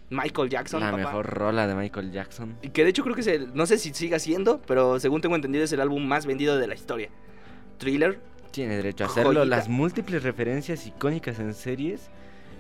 Michael 0.10 0.50
Jackson. 0.50 0.82
La 0.82 0.92
papá. 0.92 0.98
mejor 0.98 1.26
rola 1.26 1.68
de 1.68 1.76
Michael 1.76 2.12
Jackson. 2.12 2.58
Y 2.62 2.70
que 2.70 2.84
de 2.84 2.92
hecho 2.92 3.04
creo 3.04 3.16
que 3.16 3.22
es 3.22 3.28
el, 3.28 3.56
no 3.56 3.66
sé 3.66 3.78
si 3.78 3.94
siga 3.94 4.20
siendo, 4.20 4.62
pero 4.68 5.00
según 5.00 5.22
tengo 5.22 5.36
entendido 5.36 5.64
es 5.64 5.72
el 5.72 5.82
álbum 5.82 6.06
más 6.06 6.26
vendido 6.26 6.58
de 6.58 6.68
la 6.68 6.76
historia. 6.76 7.10
Thriller. 7.78 8.20
Tiene 8.56 8.78
derecho 8.78 9.04
a 9.04 9.08
hacerlo. 9.08 9.34
Joyita. 9.34 9.46
Las 9.46 9.68
múltiples 9.68 10.24
referencias 10.24 10.88
icónicas 10.88 11.40
en 11.40 11.54
series. 11.54 12.10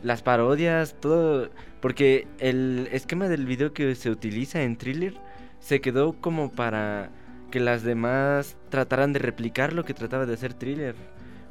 Las 0.03 0.21
parodias, 0.21 0.95
todo. 0.99 1.49
Porque 1.79 2.27
el 2.39 2.89
esquema 2.91 3.29
del 3.29 3.45
video 3.45 3.73
que 3.73 3.95
se 3.95 4.09
utiliza 4.09 4.61
en 4.63 4.75
thriller 4.77 5.13
se 5.59 5.79
quedó 5.79 6.13
como 6.19 6.51
para 6.51 7.09
que 7.49 7.61
las 7.61 7.83
demás 7.83 8.57
trataran 8.69 9.13
de 9.13 9.19
replicar 9.19 9.71
lo 9.71 9.85
que 9.85 9.93
trataba 9.93 10.25
de 10.25 10.33
hacer 10.33 10.53
thriller. 10.53 10.95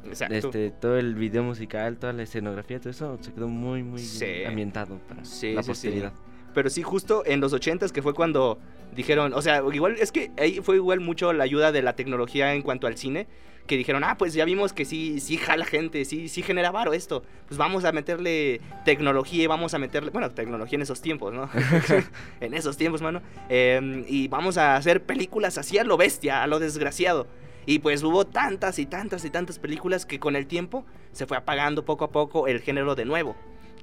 Exacto. 0.05 0.35
Este, 0.35 0.69
todo 0.69 0.99
el 0.99 1.15
video 1.15 1.41
musical, 1.43 1.97
toda 1.97 2.13
la 2.13 2.21
escenografía, 2.21 2.79
todo 2.79 2.91
eso 2.91 3.17
se 3.21 3.33
quedó 3.33 3.47
muy, 3.47 3.81
muy 3.81 3.99
Sí. 3.99 4.43
ambientado 4.45 4.99
para 5.07 5.25
Sí, 5.25 5.53
la 5.53 5.63
sí, 5.63 5.69
posteridad. 5.69 6.13
Pero 6.53 6.69
sí, 6.69 6.83
justo 6.83 7.23
en 7.25 7.41
los 7.41 7.51
80s 7.53 7.91
que 7.91 8.03
fue 8.03 8.13
cuando 8.13 8.59
dijeron, 8.95 9.33
o 9.33 9.41
sea, 9.41 9.63
igual 9.73 9.95
es 9.99 10.11
que 10.11 10.31
ahí 10.37 10.59
fue 10.61 10.75
igual 10.75 10.99
mucho 10.99 11.33
la 11.33 11.43
ayuda 11.43 11.71
de 11.71 11.81
la 11.81 11.95
tecnología 11.95 12.53
en 12.53 12.61
cuanto 12.61 12.85
al 12.85 12.95
cine, 12.97 13.27
que 13.67 13.77
dijeron, 13.77 14.03
ah, 14.03 14.17
pues 14.17 14.33
ya 14.33 14.45
vimos 14.45 14.73
que 14.73 14.85
sí, 14.85 15.19
sí 15.19 15.37
jala 15.37 15.65
gente, 15.65 16.05
sí, 16.05 16.29
sí 16.29 16.41
genera 16.41 16.71
varo 16.71 16.93
esto, 16.93 17.23
pues 17.47 17.57
vamos 17.57 17.85
a 17.85 17.91
meterle 17.91 18.61
tecnología 18.83 19.43
y 19.43 19.47
vamos 19.47 19.73
a 19.73 19.79
meterle, 19.79 20.11
bueno, 20.11 20.31
tecnología 20.31 20.75
en 20.75 20.81
esos 20.83 21.01
tiempos, 21.01 21.33
¿no? 21.33 21.49
en 22.41 22.53
esos 22.53 22.77
tiempos, 22.77 23.01
mano, 23.01 23.21
Eh, 23.49 24.05
y 24.07 24.27
vamos 24.27 24.57
a 24.57 24.75
hacer 24.75 25.03
películas 25.03 25.57
así 25.57 25.77
a 25.77 25.83
lo 25.83 25.97
bestia, 25.97 26.43
a 26.43 26.47
lo 26.47 26.59
desgraciado. 26.59 27.27
Y 27.65 27.79
pues 27.79 28.03
hubo 28.03 28.25
tantas 28.25 28.77
y 28.77 28.85
tantas 28.85 29.25
y 29.25 29.29
tantas 29.29 29.57
películas 29.57 30.05
que 30.05 30.19
con 30.19 30.35
el 30.35 30.45
tiempo 30.45 30.85
se 31.11 31.25
fue 31.25 31.37
apagando 31.37 31.83
poco 31.83 32.05
a 32.05 32.11
poco 32.11 32.47
el 32.47 32.61
género 32.61 32.93
de 32.95 33.05
nuevo. 33.05 33.35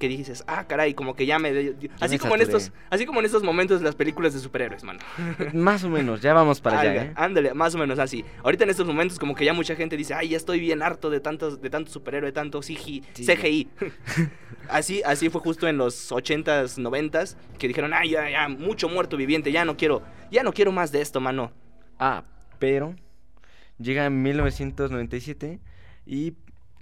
Que 0.02 0.08
dices, 0.08 0.42
ah, 0.48 0.66
caray, 0.66 0.94
como 0.94 1.14
que 1.14 1.26
ya 1.26 1.38
me... 1.38 1.50
así, 2.00 2.14
me 2.14 2.18
como 2.18 2.34
en 2.34 2.40
estos, 2.40 2.72
así 2.90 3.06
como 3.06 3.20
en 3.20 3.26
estos 3.26 3.44
momentos 3.44 3.82
las 3.82 3.94
películas 3.94 4.34
de 4.34 4.40
superhéroes, 4.40 4.82
mano. 4.82 4.98
Más 5.54 5.84
o 5.84 5.88
menos, 5.88 6.20
ya 6.20 6.34
vamos 6.34 6.60
para 6.60 6.80
allá, 6.80 6.90
Ándale, 6.90 7.06
¿eh? 7.06 7.12
ándale, 7.14 7.54
más 7.54 7.76
o 7.76 7.78
menos 7.78 8.00
así. 8.00 8.24
Ahorita 8.42 8.64
en 8.64 8.70
estos 8.70 8.84
momentos 8.84 9.16
como 9.20 9.36
que 9.36 9.44
ya 9.44 9.52
mucha 9.52 9.76
gente 9.76 9.96
dice, 9.96 10.12
ay, 10.12 10.30
ya 10.30 10.36
estoy 10.36 10.58
bien 10.58 10.82
harto 10.82 11.08
de 11.08 11.20
tantos, 11.20 11.62
de 11.62 11.70
tanto 11.70 11.92
superhéroe, 11.92 12.30
de 12.30 12.32
tanto 12.32 12.58
CGI. 12.58 13.04
Sí. 13.12 13.24
CGI. 13.24 13.68
así, 14.68 15.02
así 15.04 15.30
fue 15.30 15.40
justo 15.40 15.68
en 15.68 15.76
los 15.76 16.10
80s, 16.10 16.82
90s, 16.82 17.36
que 17.56 17.68
dijeron, 17.68 17.92
ay, 17.94 18.10
ya, 18.10 18.28
ya, 18.28 18.48
mucho 18.48 18.88
muerto 18.88 19.16
viviente, 19.16 19.52
ya 19.52 19.64
no 19.64 19.76
quiero, 19.76 20.02
ya 20.32 20.42
no 20.42 20.52
quiero 20.52 20.72
más 20.72 20.90
de 20.90 21.00
esto, 21.00 21.20
mano. 21.20 21.52
Ah, 22.00 22.24
pero 22.58 22.96
llega 23.78 24.06
en 24.06 24.20
1997 24.20 25.60
y 26.06 26.32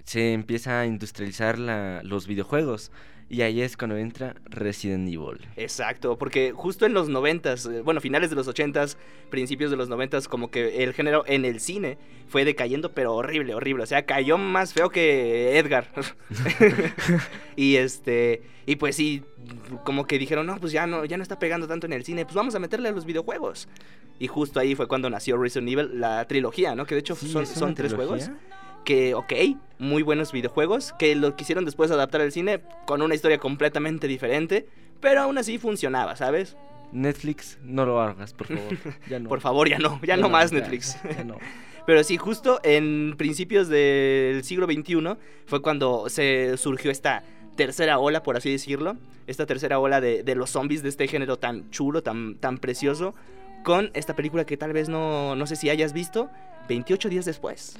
se 0.05 0.33
empieza 0.33 0.79
a 0.81 0.85
industrializar 0.85 1.57
la- 1.59 2.01
los 2.03 2.27
videojuegos. 2.27 2.91
Y 3.29 3.43
ahí 3.43 3.61
es 3.61 3.77
cuando 3.77 3.95
entra 3.95 4.35
Resident 4.43 5.07
Evil. 5.07 5.47
Exacto, 5.55 6.17
porque 6.17 6.51
justo 6.51 6.85
en 6.85 6.93
los 6.93 7.07
noventas, 7.07 7.65
eh, 7.65 7.79
bueno, 7.79 8.01
finales 8.01 8.29
de 8.29 8.35
los 8.35 8.45
ochentas, 8.49 8.97
principios 9.29 9.71
de 9.71 9.77
los 9.77 9.87
noventas, 9.87 10.27
como 10.27 10.51
que 10.51 10.83
el 10.83 10.91
género 10.91 11.23
en 11.25 11.45
el 11.45 11.61
cine 11.61 11.97
fue 12.27 12.43
decayendo, 12.43 12.91
pero 12.91 13.15
horrible, 13.15 13.55
horrible. 13.55 13.83
O 13.83 13.85
sea, 13.85 14.05
cayó 14.05 14.37
más 14.37 14.73
feo 14.73 14.89
que 14.89 15.57
Edgar. 15.57 15.87
y 17.55 17.77
este, 17.77 18.41
y 18.65 18.75
pues 18.75 18.97
sí, 18.97 19.23
como 19.85 20.05
que 20.07 20.19
dijeron, 20.19 20.45
no, 20.45 20.57
pues 20.57 20.73
ya 20.73 20.85
no, 20.85 21.05
ya 21.05 21.15
no 21.15 21.23
está 21.23 21.39
pegando 21.39 21.67
tanto 21.69 21.87
en 21.87 21.93
el 21.93 22.03
cine, 22.03 22.25
pues 22.25 22.35
vamos 22.35 22.53
a 22.55 22.59
meterle 22.59 22.89
a 22.89 22.91
los 22.91 23.05
videojuegos. 23.05 23.69
Y 24.19 24.27
justo 24.27 24.59
ahí 24.59 24.75
fue 24.75 24.87
cuando 24.89 25.09
nació 25.09 25.37
Resident 25.37 25.69
Evil, 25.69 26.01
la 26.01 26.27
trilogía, 26.27 26.75
¿no? 26.75 26.85
Que 26.85 26.95
de 26.95 26.99
hecho 26.99 27.15
Sí, 27.15 27.31
son, 27.45 27.75
tres 27.75 27.93
juegos 27.93 28.29
que, 28.83 29.13
ok, 29.13 29.33
muy 29.79 30.03
buenos 30.03 30.31
videojuegos, 30.31 30.93
que 30.99 31.15
lo 31.15 31.35
quisieron 31.35 31.65
después 31.65 31.91
adaptar 31.91 32.21
al 32.21 32.31
cine 32.31 32.61
con 32.85 33.01
una 33.01 33.15
historia 33.15 33.37
completamente 33.37 34.07
diferente, 34.07 34.67
pero 34.99 35.21
aún 35.21 35.37
así 35.37 35.57
funcionaba, 35.57 36.15
¿sabes? 36.15 36.55
Netflix, 36.91 37.57
no 37.63 37.85
lo 37.85 38.01
hagas, 38.01 38.33
por 38.33 38.47
favor. 38.47 38.77
Ya 39.09 39.19
no. 39.19 39.29
Por 39.29 39.41
favor, 39.41 39.69
ya 39.69 39.79
no, 39.79 39.99
ya 40.03 40.17
no 40.17 40.29
más 40.29 40.51
Netflix. 40.51 40.97
ya 41.03 41.23
no. 41.23 41.37
Pero 41.85 42.03
sí, 42.03 42.17
justo 42.17 42.59
en 42.63 43.15
principios 43.17 43.67
del 43.67 44.43
siglo 44.43 44.67
XXI 44.67 45.17
fue 45.47 45.61
cuando 45.63 46.09
se 46.09 46.55
surgió 46.57 46.91
esta 46.91 47.23
tercera 47.55 47.97
ola, 47.97 48.21
por 48.21 48.37
así 48.37 48.51
decirlo, 48.51 48.97
esta 49.25 49.47
tercera 49.47 49.79
ola 49.79 49.99
de, 49.99 50.21
de 50.21 50.35
los 50.35 50.51
zombies 50.51 50.83
de 50.83 50.89
este 50.89 51.07
género 51.07 51.39
tan 51.39 51.69
chulo, 51.71 52.03
tan, 52.03 52.35
tan 52.35 52.59
precioso, 52.59 53.15
con 53.63 53.91
esta 53.93 54.15
película 54.15 54.45
que 54.45 54.57
tal 54.57 54.73
vez 54.73 54.89
no, 54.89 55.35
no 55.35 55.47
sé 55.47 55.55
si 55.55 55.69
hayas 55.69 55.91
visto, 55.93 56.29
28 56.69 57.09
días 57.09 57.25
después. 57.25 57.75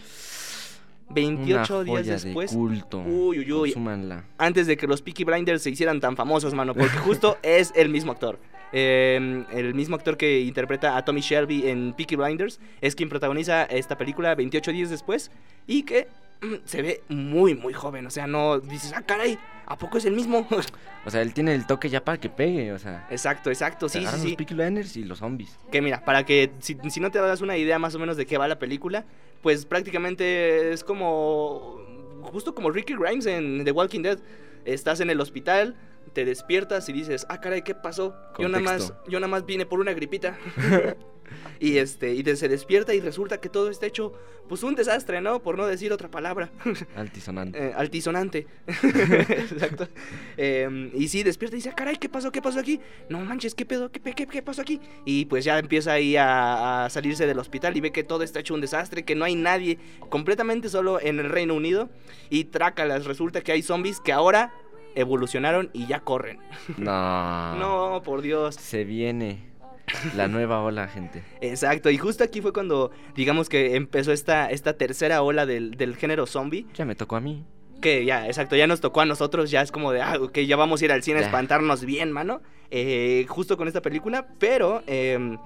28 1.13 1.79
Una 1.79 2.01
días 2.01 2.23
después. 2.23 2.51
De 2.51 2.57
culto. 2.57 2.99
Uy, 3.01 3.39
uy, 3.39 3.51
uy. 3.51 3.69
Consúmanla. 3.71 4.25
antes 4.37 4.67
de 4.67 4.77
que 4.77 4.87
los 4.87 5.01
Peaky 5.01 5.23
Blinders 5.23 5.61
se 5.61 5.69
hicieran 5.69 5.99
tan 5.99 6.15
famosos, 6.15 6.53
mano, 6.53 6.73
porque 6.73 6.97
justo 6.97 7.37
es 7.43 7.71
el 7.75 7.89
mismo 7.89 8.11
actor. 8.11 8.39
Eh, 8.73 9.43
el 9.51 9.73
mismo 9.73 9.95
actor 9.95 10.15
que 10.15 10.41
interpreta 10.41 10.95
a 10.95 11.03
Tommy 11.03 11.21
Shelby 11.21 11.67
en 11.67 11.93
Peaky 11.93 12.15
Blinders 12.15 12.59
es 12.79 12.95
quien 12.95 13.09
protagoniza 13.09 13.63
esta 13.63 13.97
película 13.97 14.33
28 14.33 14.71
días 14.71 14.89
después 14.89 15.29
y 15.67 15.83
que 15.83 16.07
se 16.65 16.81
ve 16.81 17.03
muy, 17.09 17.55
muy 17.55 17.73
joven. 17.73 18.05
O 18.05 18.09
sea, 18.09 18.27
no 18.27 18.59
dices, 18.59 18.93
ah, 18.95 19.03
caray, 19.03 19.37
¿a 19.65 19.77
poco 19.77 19.97
es 19.97 20.05
el 20.05 20.13
mismo? 20.13 20.47
O 21.03 21.09
sea, 21.09 21.23
él 21.23 21.33
tiene 21.33 21.55
el 21.55 21.65
toque 21.65 21.89
ya 21.89 22.05
para 22.05 22.19
que 22.19 22.29
pegue, 22.29 22.71
o 22.73 22.77
sea. 22.77 23.07
exacto, 23.09 23.49
exacto, 23.49 23.89
sí, 23.89 24.05
sí. 24.05 24.27
los 24.27 24.35
Peaky 24.35 24.53
Blinders 24.53 24.95
y 24.97 25.03
los 25.03 25.17
zombies. 25.17 25.57
Que 25.71 25.81
mira, 25.81 26.05
para 26.05 26.27
que 26.27 26.51
si, 26.59 26.77
si 26.91 26.99
no 26.99 27.09
te 27.09 27.17
das 27.17 27.41
una 27.41 27.57
idea 27.57 27.79
más 27.79 27.95
o 27.95 27.99
menos 27.99 28.17
de 28.17 28.27
qué 28.27 28.37
va 28.37 28.47
la 28.47 28.59
película, 28.59 29.03
pues 29.41 29.65
prácticamente 29.65 30.71
es 30.71 30.83
como 30.83 31.79
justo 32.21 32.53
como 32.53 32.69
Ricky 32.69 32.93
Grimes 32.93 33.25
en 33.25 33.65
The 33.65 33.71
Walking 33.71 34.01
Dead. 34.01 34.19
Estás 34.63 34.99
en 34.99 35.09
el 35.09 35.19
hospital, 35.19 35.75
te 36.13 36.25
despiertas 36.25 36.87
y 36.89 36.93
dices, 36.93 37.25
"Ah, 37.29 37.41
caray, 37.41 37.63
¿qué 37.63 37.75
pasó? 37.75 38.15
Yo 38.39 38.47
nada 38.49 38.63
más 38.63 38.93
yo 39.07 39.19
nada 39.19 39.29
más 39.29 39.45
vine 39.45 39.65
por 39.65 39.79
una 39.79 39.93
gripita." 39.93 40.37
y 41.59 41.77
este 41.77 42.13
y 42.13 42.23
se 42.35 42.47
despierta 42.47 42.93
y 42.93 42.99
resulta 42.99 43.39
que 43.39 43.49
todo 43.49 43.69
está 43.69 43.85
hecho 43.85 44.13
pues 44.47 44.63
un 44.63 44.75
desastre, 44.75 45.21
¿no? 45.21 45.41
Por 45.41 45.57
no 45.57 45.65
decir 45.65 45.93
otra 45.93 46.09
palabra. 46.09 46.51
Altisonante. 46.95 47.67
Eh, 47.67 47.73
altisonante. 47.75 48.47
Exacto. 48.67 49.87
Eh, 50.35 50.91
y 50.93 51.07
sí, 51.07 51.23
despierta 51.23 51.55
y 51.55 51.59
dice, 51.59 51.69
"Ah, 51.69 51.75
caray, 51.75 51.97
¿qué 51.97 52.09
pasó? 52.09 52.31
¿Qué 52.31 52.41
pasó 52.41 52.59
aquí? 52.59 52.79
No 53.09 53.19
manches, 53.19 53.55
¿qué 53.55 53.65
pedo? 53.65 53.91
¿Qué, 53.91 54.01
qué, 54.01 54.27
qué 54.27 54.41
pasó 54.41 54.61
aquí? 54.61 54.81
Y 55.05 55.25
pues 55.25 55.45
ya 55.45 55.57
empieza 55.57 55.93
ahí 55.93 56.17
a, 56.17 56.85
a 56.85 56.89
salirse 56.89 57.25
del 57.27 57.39
hospital 57.39 57.77
y 57.77 57.81
ve 57.81 57.91
que 57.91 58.03
todo 58.03 58.23
está 58.23 58.39
hecho 58.39 58.53
un 58.53 58.61
desastre, 58.61 59.03
que 59.05 59.15
no 59.15 59.23
hay 59.23 59.35
nadie, 59.35 59.77
completamente 60.09 60.67
solo 60.67 60.99
en 60.99 61.19
el 61.19 61.29
Reino 61.29 61.53
Unido. 61.55 61.89
Y 62.29 62.45
trácalas, 62.45 63.05
resulta 63.05 63.41
que 63.41 63.51
hay 63.53 63.61
zombies 63.61 64.01
que 64.01 64.11
ahora 64.11 64.53
evolucionaron 64.95 65.69
y 65.73 65.87
ya 65.87 65.99
corren. 66.01 66.39
No. 66.77 67.55
No, 67.55 68.01
por 68.03 68.21
Dios. 68.21 68.55
Se 68.55 68.83
viene 68.83 69.49
la 70.15 70.27
nueva 70.27 70.61
ola, 70.61 70.87
gente. 70.87 71.23
Exacto, 71.41 71.89
y 71.89 71.97
justo 71.97 72.23
aquí 72.23 72.41
fue 72.41 72.53
cuando, 72.53 72.91
digamos 73.15 73.49
que 73.49 73.75
empezó 73.75 74.11
esta, 74.13 74.49
esta 74.49 74.73
tercera 74.77 75.21
ola 75.21 75.45
del, 75.45 75.71
del 75.71 75.95
género 75.97 76.25
zombie. 76.25 76.65
Ya 76.75 76.85
me 76.85 76.95
tocó 76.95 77.15
a 77.17 77.19
mí. 77.21 77.43
Que 77.81 78.05
ya, 78.05 78.27
exacto, 78.27 78.55
ya 78.55 78.67
nos 78.67 78.79
tocó 78.79 79.01
a 79.01 79.05
nosotros, 79.05 79.49
ya 79.49 79.61
es 79.61 79.71
como 79.71 79.91
de, 79.91 80.01
ah, 80.01 80.17
ok, 80.21 80.37
ya 80.39 80.55
vamos 80.55 80.81
a 80.81 80.85
ir 80.85 80.91
al 80.91 81.01
cine 81.03 81.17
a 81.19 81.23
espantarnos 81.23 81.83
bien, 81.83 82.11
mano. 82.11 82.41
Eh, 82.69 83.25
justo 83.27 83.57
con 83.57 83.67
esta 83.67 83.81
película, 83.81 84.27
pero 84.39 84.83
em, 84.87 85.39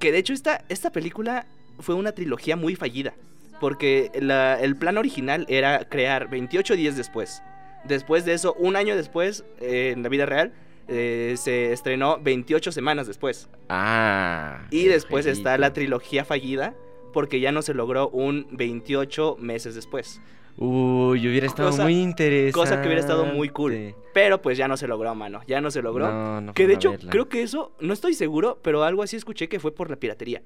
que 0.00 0.10
de 0.12 0.18
hecho 0.18 0.32
esta, 0.32 0.64
esta 0.68 0.90
película 0.90 1.46
fue 1.78 1.94
una 1.94 2.12
trilogía 2.12 2.56
muy 2.56 2.74
fallida. 2.74 3.14
Porque 3.60 4.10
la- 4.20 4.60
el 4.60 4.76
plan 4.76 4.98
original 4.98 5.46
era 5.48 5.88
crear 5.88 6.28
28 6.28 6.76
días 6.76 6.96
después. 6.96 7.42
Después 7.84 8.24
de 8.24 8.34
eso, 8.34 8.54
un 8.54 8.76
año 8.76 8.96
después, 8.96 9.44
eh, 9.60 9.92
en 9.94 10.02
la 10.02 10.08
vida 10.08 10.26
real, 10.26 10.52
eh, 10.88 11.34
se 11.38 11.72
estrenó 11.72 12.18
28 12.20 12.72
semanas 12.72 13.06
después. 13.06 13.48
Ah. 13.68 14.66
Y 14.70 14.84
después 14.86 15.26
está 15.26 15.56
la 15.58 15.72
trilogía 15.72 16.24
fallida, 16.24 16.74
porque 17.12 17.40
ya 17.40 17.52
no 17.52 17.62
se 17.62 17.74
logró 17.74 18.08
un 18.10 18.46
28 18.52 19.36
meses 19.38 19.74
después. 19.74 20.20
Uy, 20.56 21.26
hubiera 21.28 21.46
estado 21.46 21.70
Cosa- 21.70 21.84
muy 21.84 22.00
interesante. 22.00 22.52
cosa 22.52 22.80
que 22.80 22.88
hubiera 22.88 23.00
estado 23.00 23.24
muy 23.26 23.48
cool. 23.50 23.94
Pero 24.12 24.42
pues 24.42 24.58
ya 24.58 24.66
no 24.66 24.76
se 24.76 24.88
logró, 24.88 25.14
mano. 25.14 25.40
Ya 25.46 25.60
no 25.60 25.70
se 25.70 25.82
logró. 25.82 26.10
No, 26.10 26.40
no 26.40 26.52
que 26.54 26.66
de 26.66 26.74
hecho, 26.74 26.90
verla. 26.92 27.10
creo 27.10 27.28
que 27.28 27.42
eso, 27.42 27.72
no 27.80 27.92
estoy 27.92 28.14
seguro, 28.14 28.58
pero 28.62 28.82
algo 28.82 29.02
así 29.04 29.14
escuché 29.14 29.48
que 29.48 29.60
fue 29.60 29.72
por 29.72 29.88
la 29.88 29.96
piratería. 29.96 30.42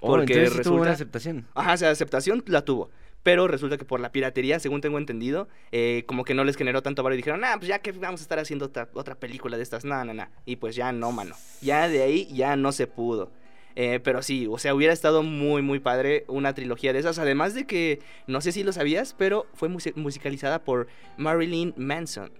Oh, 0.00 0.08
porque 0.16 0.34
sí 0.34 0.50
tuvo 0.62 0.76
resulta- 0.78 0.90
aceptación. 0.90 1.46
Ajá, 1.54 1.72
o 1.72 1.76
sea, 1.78 1.90
aceptación 1.90 2.42
la 2.46 2.62
tuvo. 2.62 2.90
Pero 3.24 3.48
resulta 3.48 3.76
que 3.78 3.84
por 3.84 3.98
la 3.98 4.12
piratería, 4.12 4.60
según 4.60 4.80
tengo 4.80 4.98
entendido, 4.98 5.48
eh, 5.72 6.04
como 6.06 6.24
que 6.24 6.34
no 6.34 6.44
les 6.44 6.56
generó 6.56 6.82
tanto 6.82 7.02
valor 7.02 7.14
y 7.14 7.16
dijeron, 7.16 7.42
ah, 7.44 7.54
pues 7.56 7.68
ya 7.68 7.80
que 7.80 7.90
vamos 7.90 8.20
a 8.20 8.22
estar 8.22 8.38
haciendo 8.38 8.66
otra, 8.66 8.88
otra 8.94 9.16
película 9.16 9.56
de 9.56 9.62
estas, 9.64 9.84
no, 9.84 10.04
no, 10.04 10.14
no. 10.14 10.28
Y 10.44 10.56
pues 10.56 10.76
ya 10.76 10.92
no, 10.92 11.10
mano. 11.10 11.34
Ya 11.60 11.88
de 11.88 12.02
ahí 12.02 12.28
ya 12.32 12.54
no 12.54 12.70
se 12.70 12.86
pudo. 12.86 13.32
Eh, 13.76 13.98
pero 14.04 14.22
sí, 14.22 14.46
o 14.48 14.56
sea, 14.58 14.72
hubiera 14.72 14.92
estado 14.92 15.24
muy, 15.24 15.60
muy 15.62 15.80
padre 15.80 16.24
una 16.28 16.54
trilogía 16.54 16.92
de 16.92 17.00
esas. 17.00 17.18
Además 17.18 17.54
de 17.54 17.64
que, 17.66 17.98
no 18.28 18.40
sé 18.40 18.52
si 18.52 18.62
lo 18.62 18.72
sabías, 18.72 19.14
pero 19.18 19.46
fue 19.54 19.68
musi- 19.68 19.94
musicalizada 19.96 20.62
por 20.62 20.86
Marilyn 21.16 21.74
Manson. 21.76 22.30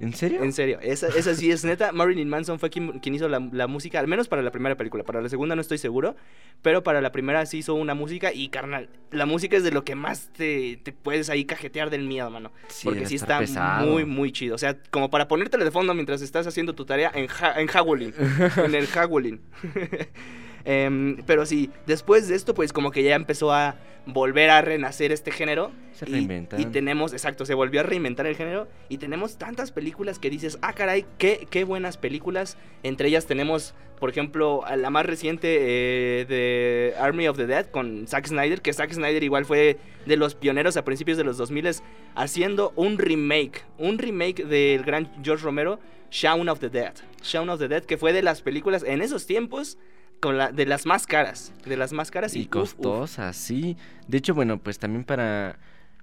¿En 0.00 0.12
serio? 0.14 0.42
En 0.42 0.52
serio, 0.52 0.78
esa, 0.80 1.08
esa 1.08 1.34
sí 1.34 1.50
es 1.50 1.64
neta. 1.64 1.90
Marilyn 1.92 2.28
Manson 2.28 2.58
fue 2.58 2.70
quien, 2.70 3.00
quien 3.00 3.14
hizo 3.14 3.28
la, 3.28 3.40
la 3.52 3.66
música, 3.66 3.98
al 3.98 4.06
menos 4.06 4.28
para 4.28 4.42
la 4.42 4.52
primera 4.52 4.76
película. 4.76 5.02
Para 5.02 5.20
la 5.20 5.28
segunda 5.28 5.56
no 5.56 5.60
estoy 5.60 5.78
seguro, 5.78 6.14
pero 6.62 6.82
para 6.82 7.00
la 7.00 7.10
primera 7.10 7.44
sí 7.46 7.58
hizo 7.58 7.74
una 7.74 7.94
música. 7.94 8.32
Y 8.32 8.48
carnal, 8.48 8.88
la 9.10 9.26
música 9.26 9.56
es 9.56 9.64
de 9.64 9.72
lo 9.72 9.84
que 9.84 9.96
más 9.96 10.30
te, 10.32 10.76
te 10.82 10.92
puedes 10.92 11.30
ahí 11.30 11.44
cajetear 11.44 11.90
del 11.90 12.04
miedo, 12.04 12.30
mano. 12.30 12.52
Sí, 12.68 12.84
porque 12.84 13.06
sí 13.06 13.16
está 13.16 13.40
pesado. 13.40 13.86
muy, 13.86 14.04
muy 14.04 14.30
chido. 14.30 14.54
O 14.54 14.58
sea, 14.58 14.78
como 14.90 15.10
para 15.10 15.26
ponértelo 15.26 15.64
de 15.64 15.70
fondo 15.70 15.94
mientras 15.94 16.22
estás 16.22 16.46
haciendo 16.46 16.74
tu 16.74 16.84
tarea 16.84 17.10
en, 17.14 17.26
ja, 17.26 17.60
en 17.60 17.68
Howlin. 17.68 18.14
en 18.56 18.74
el 18.74 18.86
Howlin. 18.94 19.40
Em, 20.70 21.16
pero 21.24 21.46
sí, 21.46 21.70
después 21.86 22.28
de 22.28 22.34
esto, 22.36 22.52
pues 22.52 22.74
como 22.74 22.90
que 22.90 23.02
ya 23.02 23.14
empezó 23.14 23.52
a 23.54 23.76
volver 24.04 24.50
a 24.50 24.60
renacer 24.60 25.12
este 25.12 25.30
género. 25.30 25.70
Se 25.92 26.06
Y- 26.06 26.12
reinventan. 26.12 26.60
Y, 26.60 26.66
tenemos, 26.66 27.14
exacto, 27.14 27.46
se 27.46 27.54
volvió 27.54 27.80
a 27.80 27.84
reinventar 27.84 28.26
el 28.26 28.36
género. 28.36 28.68
Y 28.90 28.98
tenemos 28.98 29.38
tantas 29.38 29.72
películas 29.72 30.18
que 30.18 30.28
dices, 30.28 30.58
ah, 30.60 30.74
caray, 30.74 31.06
qué, 31.16 31.46
qué 31.50 31.64
buenas 31.64 31.96
películas. 31.96 32.58
Entre 32.82 33.08
ellas 33.08 33.24
tenemos, 33.26 33.74
por 33.98 34.10
ejemplo, 34.10 34.62
a 34.66 34.76
la 34.76 34.90
más 34.90 35.06
reciente 35.06 35.56
eh, 35.60 36.24
de 36.26 36.94
Army 36.98 37.28
of 37.28 37.38
the 37.38 37.46
Dead 37.46 37.66
con 37.70 38.06
Zack 38.06 38.26
Snyder. 38.26 38.60
Que 38.60 38.74
Zack 38.74 38.92
Snyder 38.92 39.24
igual 39.24 39.46
fue 39.46 39.78
de 40.04 40.16
los 40.18 40.34
pioneros 40.34 40.76
a 40.76 40.84
principios 40.84 41.16
de 41.16 41.24
los 41.24 41.38
2000 41.38 41.82
haciendo 42.14 42.74
un 42.76 42.98
remake. 42.98 43.64
Un 43.78 43.96
remake 43.98 44.44
del 44.44 44.84
gran 44.84 45.10
George 45.24 45.44
Romero, 45.44 45.80
Shaun 46.10 46.48
of 46.50 46.60
the 46.60 46.68
Dead. 46.68 46.92
Shaun 47.22 47.48
of 47.48 47.58
the 47.58 47.68
Dead, 47.68 47.84
que 47.84 47.96
fue 47.96 48.12
de 48.12 48.22
las 48.22 48.42
películas 48.42 48.82
en 48.82 49.00
esos 49.00 49.26
tiempos. 49.26 49.78
Con 50.20 50.36
la, 50.38 50.50
de 50.52 50.66
las 50.66 50.84
más 50.86 51.06
caras, 51.06 51.52
de 51.64 51.76
las 51.76 51.92
más 51.92 52.10
caras 52.10 52.34
y, 52.34 52.40
y 52.40 52.42
uf, 52.42 52.48
uf. 52.48 52.54
costosas, 52.74 53.36
sí. 53.36 53.76
De 54.08 54.18
hecho, 54.18 54.34
bueno, 54.34 54.58
pues 54.58 54.78
también 54.78 55.04
para 55.04 55.58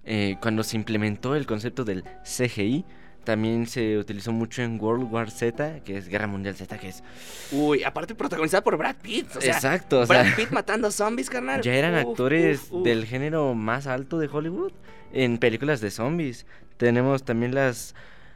eh, 0.05 0.38
cuando 0.41 0.63
se 0.63 0.77
implementó 0.77 1.36
el 1.36 1.45
concepto 1.45 1.84
del 1.84 2.03
CGI, 2.24 2.86
también 3.25 3.65
se 3.65 3.98
utilizó 3.98 4.31
mucho 4.31 4.62
en 4.62 4.79
World 4.79 5.12
War 5.12 5.31
Z, 5.31 5.79
que 5.84 5.98
es 5.98 6.07
Guerra 6.07 6.27
Mundial 6.27 6.55
Z, 6.55 6.77
que 6.77 6.89
es... 6.89 7.03
Uy, 7.51 7.84
aparte 7.84 8.13
protagonizada 8.13 8.63
por 8.63 8.77
Brad 8.77 8.95
Pitt. 9.01 9.36
O 9.36 9.41
sea, 9.41 9.53
Exacto, 9.55 10.01
o 10.01 10.05
Brad 10.05 10.25
sea, 10.27 10.36
Pitt 10.36 10.51
matando 10.51 10.91
zombies, 10.91 11.29
carnal. 11.29 11.62
ya 11.62 11.74
eran 11.74 11.95
Uf, 11.95 12.12
actores 12.12 12.69
del 12.84 13.05
género 13.05 13.55
más 13.55 13.88
alto 13.88 14.19
de 14.19 14.27
Hollywood 14.31 14.74
en 15.12 15.39
películas 15.39 15.81
de 15.81 15.89
zombies. 15.89 16.45
Tenemos 16.77 17.24
también 17.25 17.55
las, 17.55 17.95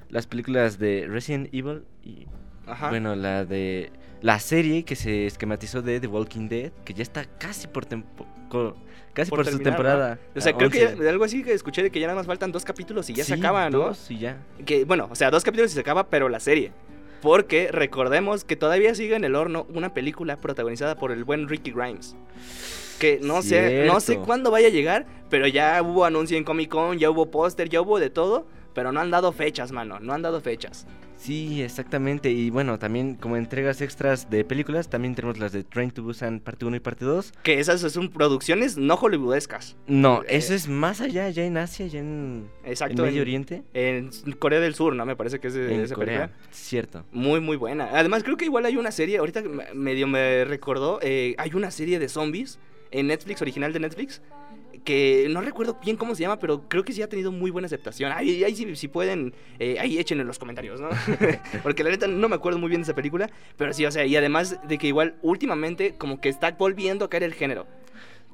las 0.09 0.25
películas 0.25 0.79
de 0.79 1.05
Resident 1.07 1.53
Evil 1.53 1.83
y, 2.03 2.25
Ajá. 2.65 2.89
bueno, 2.89 3.15
la 3.15 3.45
de... 3.45 3.91
La 4.21 4.39
serie 4.39 4.83
que 4.83 4.95
se 4.95 5.25
esquematizó 5.27 5.81
de 5.81 5.99
The 5.99 6.07
Walking 6.07 6.49
Dead, 6.49 6.71
que 6.83 6.93
ya 6.93 7.03
está 7.03 7.25
casi 7.25 7.67
por 7.67 7.85
tempo- 7.85 8.25
casi 9.13 9.29
por, 9.29 9.39
su 9.45 9.51
terminar, 9.51 9.73
temporada. 9.73 10.19
¿no? 10.35 10.39
O 10.39 10.41
sea, 10.41 10.51
la 10.51 10.57
creo 10.57 10.69
que 10.69 10.85
11. 10.87 11.03
ya- 11.03 11.09
algo 11.09 11.23
así 11.23 11.43
que 11.43 11.53
escuché 11.53 11.83
de 11.83 11.89
que 11.91 11.99
ya 11.99 12.07
nada 12.07 12.17
más 12.17 12.27
faltan 12.27 12.51
dos 12.51 12.65
capítulos 12.65 13.09
y 13.09 13.13
ya 13.13 13.23
se 13.23 13.35
acaba, 13.35 13.69
¿no? 13.69 13.77
dos 13.79 14.09
y 14.11 14.17
ya. 14.17 14.37
Que, 14.65 14.83
bueno, 14.85 15.07
o 15.11 15.15
sea, 15.15 15.31
dos 15.31 15.43
capítulos 15.43 15.71
y 15.71 15.75
se 15.75 15.79
acaba, 15.79 16.09
pero 16.09 16.27
la 16.29 16.39
serie. 16.39 16.71
Porque 17.21 17.69
recordemos 17.71 18.43
que 18.45 18.55
todavía 18.55 18.95
sigue 18.95 19.15
en 19.15 19.23
el 19.25 19.35
horno 19.35 19.67
una 19.73 19.93
película 19.93 20.37
protagonizada 20.37 20.95
por 20.95 21.11
el 21.11 21.23
buen 21.25 21.47
Ricky 21.49 21.71
Grimes. 21.71 22.15
Que 22.97 23.19
no 23.21 23.41
sé, 23.41 23.85
no 23.85 23.99
sé 24.01 24.17
cuándo 24.17 24.51
vaya 24.51 24.67
a 24.67 24.71
llegar, 24.71 25.05
pero 25.29 25.47
ya 25.47 25.81
hubo 25.81 26.03
anuncio 26.05 26.37
en 26.37 26.43
Comic 26.43 26.69
Con, 26.69 26.97
ya 26.97 27.09
hubo 27.09 27.29
póster, 27.31 27.69
ya 27.69 27.81
hubo 27.81 27.99
de 27.99 28.09
todo 28.09 28.45
pero 28.73 28.91
no 28.91 28.99
han 28.99 29.11
dado 29.11 29.31
fechas, 29.31 29.71
mano, 29.71 29.99
no 29.99 30.13
han 30.13 30.21
dado 30.21 30.41
fechas. 30.41 30.85
Sí, 31.15 31.61
exactamente. 31.61 32.31
Y 32.31 32.49
bueno, 32.49 32.79
también 32.79 33.15
como 33.15 33.35
entregas 33.35 33.81
extras 33.81 34.29
de 34.29 34.45
películas, 34.45 34.89
también 34.89 35.15
tenemos 35.15 35.37
las 35.37 35.51
de 35.51 35.65
Train 35.65 35.91
to 35.91 36.01
Busan 36.01 36.39
parte 36.39 36.63
1 36.65 36.77
y 36.77 36.79
parte 36.79 37.03
2. 37.03 37.33
Que 37.43 37.59
esas 37.59 37.81
son 37.91 38.07
producciones 38.09 38.77
no 38.77 38.95
hollywoodescas. 38.95 39.75
No, 39.85 40.21
Eh, 40.23 40.27
eso 40.37 40.53
es 40.53 40.69
más 40.69 41.01
allá, 41.01 41.27
ya 41.29 41.43
en 41.43 41.57
Asia, 41.57 41.87
ya 41.87 41.99
en, 41.99 42.47
Exacto. 42.63 43.01
en 43.01 43.07
Medio 43.09 43.17
en- 43.17 43.21
Oriente. 43.23 43.63
En 43.73 44.11
Corea 44.39 44.61
del 44.61 44.75
Sur, 44.75 44.95
¿no? 44.95 45.05
Me 45.05 45.17
parece 45.17 45.39
que 45.39 45.47
es 45.47 45.53
de 45.55 45.75
En 45.75 45.81
esa 45.81 45.95
Corea, 45.95 46.27
película. 46.27 46.47
cierto. 46.51 47.03
Muy, 47.11 47.41
muy 47.41 47.57
buena. 47.57 47.89
Además, 47.91 48.23
creo 48.23 48.37
que 48.37 48.45
igual 48.45 48.63
hay 48.65 48.77
una 48.77 48.91
serie, 48.91 49.17
ahorita 49.17 49.43
medio 49.73 50.07
me 50.07 50.45
recordó, 50.45 50.99
eh, 51.01 51.35
hay 51.37 51.51
una 51.53 51.69
serie 51.71 51.99
de 51.99 52.07
zombies 52.07 52.59
en 52.91 53.07
Netflix, 53.07 53.41
original 53.41 53.73
de 53.73 53.81
Netflix, 53.81 54.21
que 54.79 55.27
no 55.29 55.41
recuerdo 55.41 55.77
bien 55.83 55.95
cómo 55.97 56.15
se 56.15 56.21
llama, 56.23 56.39
pero 56.39 56.67
creo 56.67 56.83
que 56.83 56.93
sí 56.93 57.01
ha 57.01 57.09
tenido 57.09 57.31
muy 57.31 57.51
buena 57.51 57.65
aceptación. 57.67 58.11
Ahí, 58.11 58.43
ahí 58.43 58.55
sí, 58.55 58.75
si 58.75 58.87
pueden, 58.87 59.33
eh, 59.59 59.77
ahí 59.79 59.97
echen 59.99 60.19
en 60.19 60.27
los 60.27 60.39
comentarios, 60.39 60.79
¿no? 60.81 60.89
Porque 61.63 61.83
la 61.83 61.89
neta 61.91 62.07
no 62.07 62.29
me 62.29 62.35
acuerdo 62.35 62.59
muy 62.59 62.69
bien 62.69 62.81
de 62.81 62.83
esa 62.83 62.95
película, 62.95 63.29
pero 63.57 63.73
sí, 63.73 63.85
o 63.85 63.91
sea, 63.91 64.05
y 64.05 64.15
además 64.15 64.59
de 64.67 64.77
que 64.77 64.87
igual 64.87 65.15
últimamente 65.21 65.95
como 65.97 66.19
que 66.21 66.29
está 66.29 66.51
volviendo 66.51 67.05
a 67.05 67.09
caer 67.09 67.23
el 67.23 67.33
género. 67.33 67.67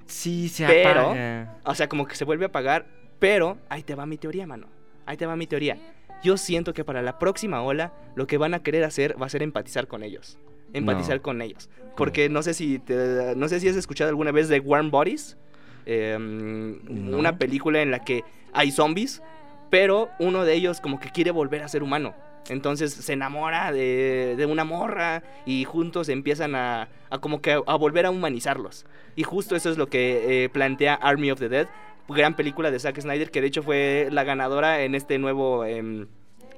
Sí, 0.07 0.49
se 0.49 0.65
Pero- 0.67 1.01
apaga. 1.11 1.57
O 1.65 1.75
sea, 1.75 1.89
como 1.89 2.05
que 2.07 2.15
se 2.15 2.25
vuelve 2.25 2.45
a 2.45 2.47
apagar, 2.49 2.85
pero 3.19 3.57
ahí 3.69 3.83
te 3.83 3.95
va 3.95 4.05
mi 4.05 4.17
teoría, 4.17 4.45
mano. 4.45 4.67
Ahí 5.05 5.17
te 5.17 5.25
va 5.25 5.35
mi 5.35 5.47
teoría. 5.47 5.77
Yo 6.23 6.37
siento 6.37 6.73
que 6.73 6.83
para 6.83 7.01
la 7.01 7.19
próxima 7.19 7.61
ola 7.61 7.93
lo 8.15 8.27
que 8.27 8.37
van 8.37 8.53
a 8.53 8.59
querer 8.63 8.83
hacer 8.83 9.19
va 9.21 9.25
a 9.25 9.29
ser 9.29 9.43
empatizar 9.43 9.87
con 9.87 10.03
ellos. 10.03 10.37
Empatizar 10.73 11.17
No. 11.17 11.21
con 11.21 11.41
ellos. 11.41 11.69
Porque 11.95 12.29
no 12.29 12.41
sé 12.43 12.53
si 12.53 12.79
te- 12.79 13.33
no 13.35 13.47
sé 13.47 13.59
si 13.59 13.67
has 13.69 13.75
escuchado 13.75 14.09
alguna 14.09 14.31
vez 14.31 14.47
de 14.49 14.59
Warm 14.59 14.91
Bodies. 14.91 15.37
Eh, 15.85 16.17
No. 16.19 17.17
Una 17.17 17.37
película 17.37 17.81
en 17.81 17.91
la 17.91 17.99
que 17.99 18.23
hay 18.53 18.71
zombies, 18.71 19.21
pero 19.69 20.09
uno 20.19 20.45
de 20.45 20.53
ellos 20.53 20.81
como 20.81 20.99
que 20.99 21.09
quiere 21.09 21.31
volver 21.31 21.63
a 21.63 21.67
ser 21.67 21.83
humano. 21.83 22.13
Entonces 22.49 22.93
se 22.93 23.13
enamora 23.13 23.71
de, 23.71 24.35
de 24.37 24.45
una 24.45 24.63
morra 24.63 25.23
y 25.45 25.63
juntos 25.63 26.09
empiezan 26.09 26.53
a, 26.55 26.89
a 27.09 27.17
como 27.17 27.41
que 27.41 27.53
a, 27.53 27.61
a 27.65 27.75
volver 27.75 28.05
a 28.05 28.11
humanizarlos. 28.11 28.85
Y 29.15 29.23
justo 29.23 29.55
eso 29.55 29.69
es 29.71 29.77
lo 29.77 29.87
que 29.87 30.43
eh, 30.43 30.49
plantea 30.49 30.93
Army 30.93 31.31
of 31.31 31.39
the 31.39 31.49
Dead, 31.49 31.67
gran 32.07 32.35
película 32.35 32.69
de 32.69 32.79
Zack 32.79 33.01
Snyder 33.01 33.31
que 33.31 33.41
de 33.41 33.47
hecho 33.47 33.63
fue 33.63 34.09
la 34.11 34.23
ganadora 34.23 34.83
en 34.83 34.93
este 34.93 35.17
nuevo, 35.17 35.65
em, 35.65 36.07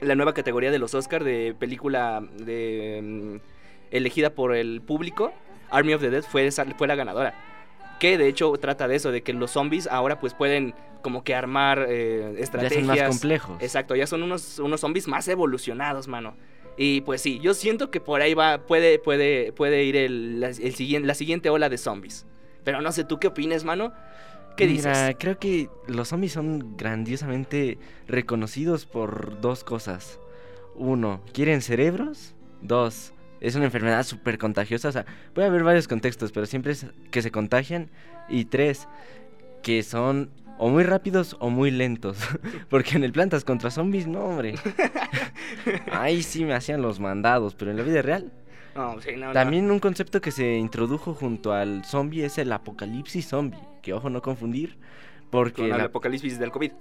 la 0.01 0.15
nueva 0.15 0.33
categoría 0.33 0.71
de 0.71 0.79
los 0.79 0.93
Oscar 0.93 1.23
de 1.23 1.55
película 1.57 2.21
de, 2.37 2.97
em, 2.97 3.39
elegida 3.91 4.31
por 4.31 4.55
el 4.55 4.81
público. 4.81 5.31
Army 5.69 5.93
of 5.93 6.01
the 6.01 6.09
Dead 6.09 6.23
fue, 6.23 6.49
fue 6.51 6.87
la 6.87 6.95
ganadora. 6.95 7.33
Que 7.99 8.17
de 8.17 8.27
hecho 8.27 8.51
trata 8.53 8.87
de 8.87 8.95
eso, 8.95 9.11
de 9.11 9.23
que 9.23 9.33
los 9.33 9.51
zombies 9.51 9.87
ahora 9.87 10.19
pues 10.19 10.33
pueden 10.33 10.75
como 11.01 11.23
que 11.23 11.33
armar 11.35 11.85
eh, 11.89 12.33
Ya 12.35 12.43
estrategias. 12.43 12.85
son 12.85 12.97
más 12.97 13.07
complejos. 13.07 13.57
Exacto, 13.61 13.95
ya 13.95 14.05
son 14.07 14.23
unos, 14.23 14.59
unos 14.59 14.81
zombies 14.81 15.07
más 15.07 15.27
evolucionados, 15.27 16.07
mano. 16.07 16.35
Y 16.77 17.01
pues 17.01 17.21
sí, 17.21 17.39
yo 17.39 17.53
siento 17.55 17.89
que 17.89 17.99
por 17.99 18.21
ahí 18.21 18.33
va, 18.35 18.59
puede, 18.67 18.99
puede, 18.99 19.51
puede 19.51 19.83
ir 19.83 19.95
el, 19.95 20.39
la, 20.39 20.49
el 20.49 20.75
siguiente, 20.75 21.07
la 21.07 21.15
siguiente 21.15 21.49
ola 21.49 21.69
de 21.69 21.77
zombies. 21.77 22.27
Pero 22.63 22.81
no 22.81 22.91
sé, 22.91 23.03
¿tú 23.03 23.19
qué 23.19 23.27
opinas, 23.27 23.63
mano? 23.63 23.93
¿Qué 24.55 24.67
Mira, 24.67 24.91
dices? 25.07 25.15
creo 25.19 25.39
que 25.39 25.69
los 25.87 26.09
zombies 26.09 26.33
son 26.33 26.77
grandiosamente 26.77 27.77
reconocidos 28.07 28.85
por 28.85 29.39
dos 29.41 29.63
cosas. 29.63 30.19
Uno, 30.75 31.21
quieren 31.33 31.61
cerebros. 31.61 32.35
Dos, 32.61 33.13
es 33.41 33.55
una 33.55 33.65
enfermedad 33.65 34.03
súper 34.03 34.37
contagiosa. 34.37 34.89
O 34.89 34.91
sea, 34.91 35.05
puede 35.33 35.47
haber 35.47 35.63
varios 35.63 35.87
contextos, 35.87 36.31
pero 36.31 36.45
siempre 36.45 36.71
es 36.73 36.85
que 37.11 37.21
se 37.21 37.31
contagian. 37.31 37.89
Y 38.29 38.45
tres, 38.45 38.87
que 39.63 39.83
son 39.83 40.29
o 40.57 40.69
muy 40.69 40.83
rápidos 40.83 41.35
o 41.39 41.49
muy 41.49 41.71
lentos. 41.71 42.17
Porque 42.69 42.95
en 42.97 43.03
el 43.03 43.11
Plantas 43.11 43.43
contra 43.43 43.69
Zombies, 43.71 44.07
no, 44.07 44.21
hombre. 44.21 44.55
Ahí 45.91 46.23
sí 46.23 46.45
me 46.45 46.53
hacían 46.53 46.81
los 46.81 46.99
mandados, 46.99 47.55
pero 47.55 47.71
en 47.71 47.77
la 47.77 47.83
vida 47.83 48.01
real. 48.01 48.31
No, 48.75 48.99
sí, 49.01 49.11
no, 49.17 49.27
no. 49.27 49.33
También 49.33 49.69
un 49.71 49.79
concepto 49.79 50.21
que 50.21 50.31
se 50.31 50.55
introdujo 50.57 51.13
junto 51.13 51.51
al 51.53 51.83
zombie 51.85 52.25
es 52.25 52.37
el 52.37 52.51
apocalipsis 52.51 53.27
zombie. 53.27 53.59
Que 53.81 53.93
ojo, 53.93 54.09
no 54.09 54.21
confundir. 54.21 54.77
Porque 55.29 55.63
Con 55.63 55.71
el 55.71 55.77
la- 55.77 55.83
apocalipsis 55.85 56.37
del 56.39 56.51
COVID. 56.51 56.71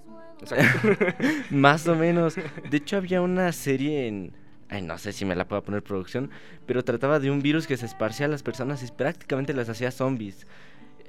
Más 1.50 1.86
o 1.88 1.94
menos. 1.94 2.36
De 2.70 2.76
hecho, 2.76 2.96
había 2.96 3.20
una 3.22 3.52
serie 3.52 4.08
en. 4.08 4.32
Ay, 4.68 4.82
no 4.82 4.98
sé 4.98 5.12
si 5.12 5.24
me 5.24 5.36
la 5.36 5.46
puedo 5.46 5.62
poner 5.62 5.82
producción. 5.82 6.30
Pero 6.66 6.84
trataba 6.84 7.20
de 7.20 7.30
un 7.30 7.40
virus 7.40 7.66
que 7.66 7.76
se 7.76 7.86
esparcía 7.86 8.26
a 8.26 8.28
las 8.28 8.42
personas 8.42 8.82
y 8.82 8.90
prácticamente 8.90 9.54
las 9.54 9.68
hacía 9.68 9.90
zombies. 9.90 10.46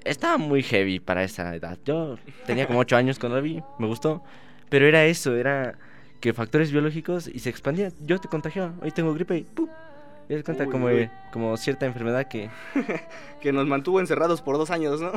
Estaba 0.03 0.37
muy 0.37 0.63
heavy 0.63 0.99
para 0.99 1.23
esa 1.23 1.55
edad. 1.55 1.77
Yo 1.83 2.17
tenía 2.45 2.67
como 2.67 2.79
8 2.79 2.95
años 2.95 3.19
cuando 3.19 3.37
la 3.37 3.41
vi. 3.41 3.61
Me 3.79 3.87
gustó. 3.87 4.23
Pero 4.69 4.85
era 4.85 5.05
eso, 5.05 5.35
era 5.35 5.77
que 6.19 6.33
factores 6.33 6.71
biológicos 6.71 7.27
y 7.27 7.39
se 7.39 7.49
expandía. 7.49 7.91
Yo 8.01 8.19
te 8.19 8.27
contagiaba. 8.27 8.73
Hoy 8.81 8.91
tengo 8.91 9.13
gripe 9.13 9.37
y 9.37 9.43
¡pum! 9.43 9.69
Ya 10.29 10.35
das 10.35 10.43
cuenta 10.43 10.65
Uy, 10.65 10.71
como, 10.71 10.87
uy. 10.87 11.09
como 11.31 11.55
cierta 11.55 11.85
enfermedad 11.85 12.27
que. 12.27 12.49
que 13.39 13.53
nos 13.53 13.65
mantuvo 13.65 13.99
encerrados 13.99 14.41
por 14.41 14.57
dos 14.57 14.71
años, 14.71 14.99
¿no? 14.99 15.11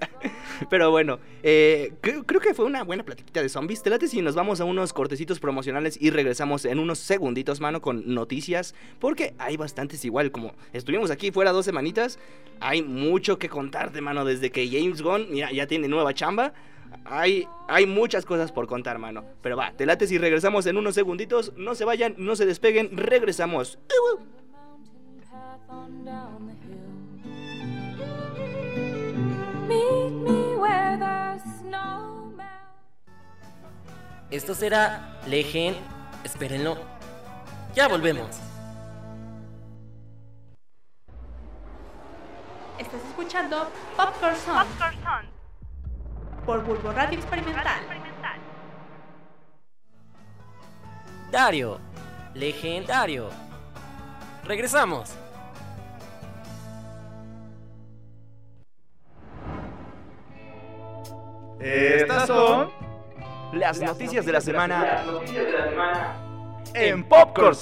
Pero 0.70 0.90
bueno, 0.90 1.18
eh, 1.42 1.92
creo, 2.00 2.24
creo 2.24 2.40
que 2.40 2.54
fue 2.54 2.64
una 2.64 2.82
buena 2.84 3.04
platiquita 3.04 3.42
de 3.42 3.48
zombies. 3.48 3.82
Te 3.82 3.90
late 3.90 4.08
si 4.08 4.22
nos 4.22 4.34
vamos 4.34 4.60
a 4.60 4.64
unos 4.64 4.92
cortecitos 4.92 5.40
promocionales 5.40 5.98
y 6.00 6.10
regresamos 6.10 6.64
en 6.64 6.78
unos 6.78 6.98
segunditos, 7.00 7.60
mano, 7.60 7.82
con 7.82 8.14
noticias. 8.14 8.74
Porque 8.98 9.34
hay 9.38 9.56
bastantes 9.58 10.04
igual, 10.04 10.30
como 10.30 10.54
estuvimos 10.72 11.10
aquí 11.10 11.30
fuera 11.32 11.52
dos 11.52 11.64
semanitas, 11.66 12.18
hay 12.60 12.82
mucho 12.82 13.38
que 13.38 13.48
contarte, 13.48 14.00
mano, 14.00 14.24
desde 14.24 14.50
que 14.50 14.68
James 14.68 15.02
Gunn, 15.02 15.26
mira, 15.30 15.52
ya 15.52 15.66
tiene 15.66 15.88
nueva 15.88 16.14
chamba. 16.14 16.54
Hay, 17.04 17.46
hay 17.68 17.84
muchas 17.84 18.24
cosas 18.24 18.52
por 18.52 18.66
contar, 18.66 18.98
mano. 18.98 19.24
Pero 19.42 19.56
va, 19.56 19.72
te 19.72 19.84
late 19.84 20.06
si 20.06 20.16
regresamos 20.18 20.66
en 20.66 20.76
unos 20.76 20.94
segunditos. 20.94 21.52
No 21.56 21.74
se 21.74 21.84
vayan, 21.84 22.14
no 22.16 22.36
se 22.36 22.46
despeguen, 22.46 22.96
regresamos. 22.96 23.78
Path 25.86 25.94
on 25.98 26.04
down 26.04 26.46
the 26.46 26.54
hill. 26.66 26.90
Meet 29.66 30.12
me 30.22 30.56
where 30.56 30.96
the 30.98 31.38
snow 31.58 32.32
melts. 32.36 32.50
Esto 34.30 34.54
será 34.54 35.18
Legend. 35.26 35.76
Espérenlo. 36.24 36.76
Ya 37.74 37.88
volvemos. 37.88 38.40
Estás 42.78 43.00
escuchando 43.08 43.68
Popcorn 43.96 44.36
Song 44.36 44.66
por 46.44 46.62
Bulbo 46.64 46.92
Radio 46.92 47.18
Experimental. 47.18 47.80
Dario. 51.30 51.80
Legendario. 52.34 53.30
Regresamos. 54.44 55.16
Estas 61.60 62.26
son 62.26 62.70
Las 63.52 63.80
noticias 63.80 64.26
de 64.26 64.32
la 64.32 64.40
semana 64.40 65.04
en 66.74 67.04
Popcorn 67.04 67.54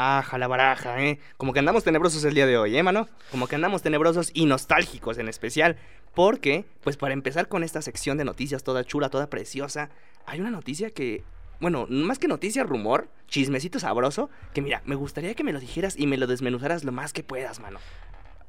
Aja, 0.00 0.38
la 0.38 0.48
baraja, 0.48 1.02
¿eh? 1.02 1.18
Como 1.36 1.52
que 1.52 1.58
andamos 1.58 1.84
tenebrosos 1.84 2.24
el 2.24 2.34
día 2.34 2.46
de 2.46 2.56
hoy, 2.56 2.76
¿eh, 2.76 2.82
mano? 2.82 3.08
Como 3.30 3.46
que 3.46 3.54
andamos 3.54 3.82
tenebrosos 3.82 4.30
y 4.34 4.46
nostálgicos 4.46 5.18
en 5.18 5.28
especial. 5.28 5.76
Porque, 6.14 6.64
pues 6.82 6.96
para 6.96 7.14
empezar 7.14 7.48
con 7.48 7.62
esta 7.62 7.82
sección 7.82 8.18
de 8.18 8.24
noticias 8.24 8.64
toda 8.64 8.84
chula, 8.84 9.10
toda 9.10 9.30
preciosa, 9.30 9.90
hay 10.26 10.40
una 10.40 10.50
noticia 10.50 10.90
que, 10.90 11.22
bueno, 11.60 11.86
más 11.88 12.18
que 12.18 12.28
noticia, 12.28 12.64
rumor, 12.64 13.08
chismecito 13.28 13.78
sabroso, 13.78 14.30
que 14.52 14.62
mira, 14.62 14.82
me 14.84 14.96
gustaría 14.96 15.34
que 15.34 15.44
me 15.44 15.52
lo 15.52 15.60
dijeras 15.60 15.96
y 15.96 16.06
me 16.06 16.16
lo 16.16 16.26
desmenuzaras 16.26 16.84
lo 16.84 16.92
más 16.92 17.12
que 17.12 17.22
puedas, 17.22 17.60
mano. 17.60 17.78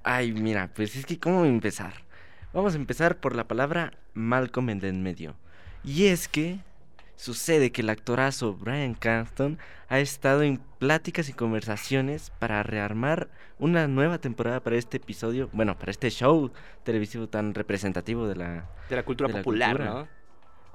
Ay, 0.04 0.32
mira, 0.32 0.72
pues 0.74 0.96
es 0.96 1.06
que 1.06 1.20
¿cómo 1.20 1.46
empezar? 1.46 1.94
Vamos 2.54 2.74
a 2.74 2.78
empezar 2.78 3.20
por 3.20 3.36
la 3.36 3.48
palabra 3.48 3.94
Malcolm 4.14 4.70
en 4.70 4.84
en 4.84 5.04
medio. 5.04 5.36
Y 5.84 6.08
es 6.08 6.28
que 6.28 6.60
sucede 7.22 7.72
que 7.72 7.82
el 7.82 7.90
actorazo 7.90 8.56
Brian 8.56 8.96
Cranston 8.96 9.60
ha 9.90 10.00
estado 10.00 10.42
en 10.42 10.58
pláticas 10.80 11.30
y 11.30 11.34
conversaciones 11.34 12.32
para 12.40 12.64
rearmar 12.64 13.30
una 13.60 13.88
nueva 13.88 14.18
temporada 14.18 14.60
para 14.62 14.76
este 14.78 14.98
episodio, 14.98 15.48
bueno, 15.54 15.78
para 15.78 15.92
este 15.92 16.10
show 16.10 16.52
televisivo 16.84 17.28
tan 17.30 17.54
representativo 17.54 18.28
de 18.28 18.36
la... 18.38 18.70
De 18.90 18.96
la 18.96 19.04
cultura 19.04 19.28
De 19.28 19.34
la 19.36 19.40
popular, 19.42 19.78
cultura. 19.78 19.94
¿no? 19.94 20.08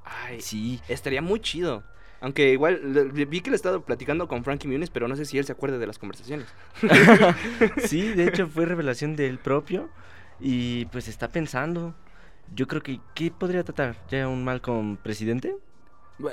Ay, 0.04 0.40
Sí, 0.40 0.80
estaría 0.88 1.20
muy 1.20 1.40
chido. 1.40 1.82
Aunque 2.20 2.52
igual 2.52 2.92
le- 2.94 3.24
vi 3.24 3.40
que 3.40 3.50
le 3.50 3.56
he 3.56 3.56
estado 3.56 3.84
platicando 3.84 4.28
con 4.28 4.44
Frankie 4.44 4.68
Muniz, 4.68 4.90
pero 4.90 5.08
no 5.08 5.16
sé 5.16 5.24
si 5.24 5.38
él 5.38 5.44
se 5.44 5.52
acuerde 5.52 5.78
de 5.78 5.86
las 5.88 5.98
conversaciones. 5.98 6.46
sí, 7.86 8.12
de 8.14 8.24
hecho 8.28 8.46
fue 8.46 8.66
revelación 8.66 9.16
de 9.16 9.26
él 9.28 9.38
propio 9.38 9.90
y 10.40 10.84
pues 10.86 11.08
está 11.08 11.28
pensando. 11.28 11.94
yo 12.54 12.68
creo 12.68 12.82
que 12.82 13.00
¿qué 13.14 13.32
podría 13.32 13.64
tratar? 13.64 13.96
¿Ya 14.08 14.28
un 14.28 14.44
Malcolm 14.44 14.96
presidente? 14.96 15.56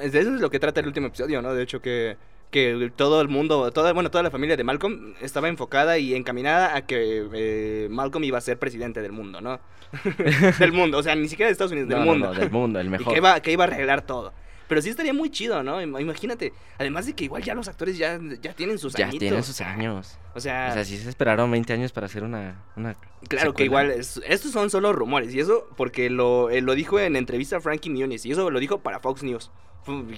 Eso 0.01 0.17
es 0.19 0.25
lo 0.27 0.49
que 0.49 0.59
trata 0.59 0.79
el 0.81 0.87
último 0.87 1.07
episodio, 1.07 1.41
¿no? 1.41 1.53
De 1.53 1.63
hecho 1.63 1.81
que, 1.81 2.17
que 2.51 2.91
todo 2.95 3.21
el 3.21 3.27
mundo, 3.27 3.71
toda, 3.71 3.91
bueno, 3.93 4.09
toda 4.11 4.23
la 4.23 4.31
familia 4.31 4.55
de 4.55 4.63
Malcolm 4.63 5.13
estaba 5.21 5.49
enfocada 5.49 5.97
y 5.97 6.13
encaminada 6.15 6.75
a 6.75 6.85
que 6.85 7.27
eh, 7.33 7.87
Malcolm 7.89 8.23
iba 8.23 8.37
a 8.37 8.41
ser 8.41 8.57
presidente 8.59 9.01
del 9.01 9.11
mundo, 9.11 9.41
¿no? 9.41 9.59
del 10.59 10.71
mundo, 10.71 10.97
o 10.99 11.03
sea, 11.03 11.15
ni 11.15 11.27
siquiera 11.27 11.47
de 11.47 11.51
Estados 11.53 11.71
Unidos, 11.71 11.89
del 11.89 11.99
No, 11.99 12.05
mundo. 12.05 12.27
no, 12.27 12.39
del 12.39 12.49
mundo, 12.51 12.79
el 12.79 12.87
Y 12.87 12.89
mejor. 12.89 13.13
que 13.13 13.17
iba, 13.19 13.39
que 13.41 13.51
iba 13.51 13.63
a 13.65 13.67
arreglar 13.67 14.01
todo. 14.05 14.33
Pero 14.67 14.81
sí 14.81 14.89
estaría 14.89 15.13
muy 15.13 15.29
chido, 15.29 15.61
¿no? 15.61 15.81
Im- 15.81 15.99
Imagínate. 16.01 16.53
Además 16.79 17.05
de 17.05 17.13
que 17.13 17.25
igual 17.25 17.43
ya 17.43 17.53
los 17.53 17.67
actores 17.67 17.97
ya, 17.97 18.19
ya 18.41 18.53
tienen 18.53 18.79
sus 18.79 18.93
ya 18.93 19.05
añitos. 19.05 19.19
tienen 19.19 19.43
sus 19.43 19.59
años. 19.61 20.17
O 20.35 20.39
sea, 20.39 20.67
O 20.71 20.73
sea, 20.73 20.83
si 20.83 20.97
se 20.97 21.09
esperaron 21.09 21.51
20 21.51 21.73
años 21.73 21.91
para 21.91 22.07
hacer 22.07 22.23
una, 22.23 22.63
una 22.75 22.95
claro 23.29 23.53
que 23.53 23.65
igual 23.65 23.91
es- 23.91 24.19
estos 24.25 24.51
son 24.51 24.69
solo 24.69 24.91
rumores. 24.91 25.33
Y 25.35 25.39
eso 25.39 25.67
porque 25.77 26.09
lo, 26.09 26.49
eh, 26.49 26.61
lo 26.61 26.73
dijo 26.75 26.99
en 26.99 27.15
entrevista 27.15 27.57
a 27.57 27.59
Frankie 27.61 27.89
Muniz. 27.91 28.25
Y 28.25 28.31
eso 28.31 28.49
lo 28.49 28.59
dijo 28.59 28.79
para 28.79 28.99
Fox 28.99 29.21
News. 29.23 29.51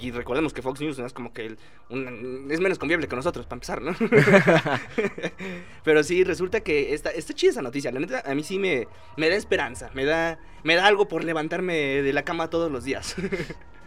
Y 0.00 0.12
recordemos 0.12 0.52
que 0.54 0.62
Fox 0.62 0.80
News 0.80 0.96
no 0.98 1.06
es 1.06 1.12
como 1.12 1.32
que 1.32 1.44
el- 1.46 1.58
un- 1.90 2.46
es 2.50 2.60
menos 2.60 2.78
confiable 2.78 3.08
que 3.08 3.16
nosotros, 3.16 3.46
para 3.46 3.56
empezar, 3.56 3.82
¿no? 3.82 3.94
Pero 5.84 6.02
sí, 6.02 6.24
resulta 6.24 6.60
que 6.60 6.94
está, 6.94 7.10
está 7.10 7.34
chida 7.34 7.50
esa 7.50 7.62
noticia. 7.62 7.92
La 7.92 8.00
neta, 8.00 8.22
a 8.24 8.34
mí 8.34 8.42
sí 8.42 8.58
me, 8.58 8.88
me 9.16 9.28
da 9.28 9.36
esperanza. 9.36 9.90
Me 9.94 10.04
da, 10.04 10.38
me 10.64 10.74
da 10.76 10.86
algo 10.86 11.08
por 11.08 11.24
levantarme 11.24 11.74
de 12.02 12.12
la 12.12 12.22
cama 12.24 12.48
todos 12.50 12.70
los 12.70 12.84
días. 12.84 13.14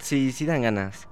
Sí, 0.02 0.32
sí 0.32 0.46
dan 0.46 0.62
ganas. 0.62 1.10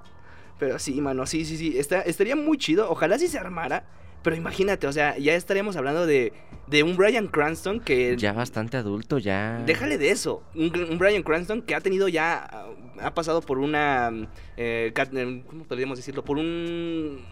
Pero 0.60 0.80
sí, 0.80 1.02
mano, 1.02 1.26
sí, 1.26 1.44
sí, 1.44 1.58
sí. 1.58 1.78
Está, 1.78 2.00
estaría 2.04 2.38
muy 2.38 2.58
chido. 2.58 2.90
Ojalá 2.90 3.20
sí 3.20 3.28
se 3.28 3.38
armara. 3.38 3.84
Pero 4.28 4.36
imagínate, 4.36 4.88
o 4.88 4.92
sea, 4.92 5.18
ya 5.18 5.36
estaríamos 5.36 5.78
hablando 5.78 6.06
de, 6.06 6.34
de 6.68 6.84
un 6.84 6.98
Brian 6.98 7.28
Cranston 7.28 7.80
que. 7.80 8.18
Ya 8.18 8.34
bastante 8.34 8.76
adulto, 8.76 9.20
ya. 9.20 9.64
Déjale 9.66 9.98
de 9.98 10.12
eso. 10.12 10.44
Un, 10.54 10.78
un 10.92 10.98
Brian 10.98 11.24
Cranston 11.24 11.62
que 11.62 11.74
ha 11.74 11.80
tenido 11.80 12.10
ya. 12.10 12.66
Ha 13.00 13.14
pasado 13.14 13.40
por 13.40 13.58
una. 13.58 14.12
eh, 14.58 14.92
eh, 14.94 15.44
¿Cómo 15.48 15.64
podríamos 15.64 15.98
decirlo? 15.98 16.26
Por 16.26 16.40
un. 16.40 17.26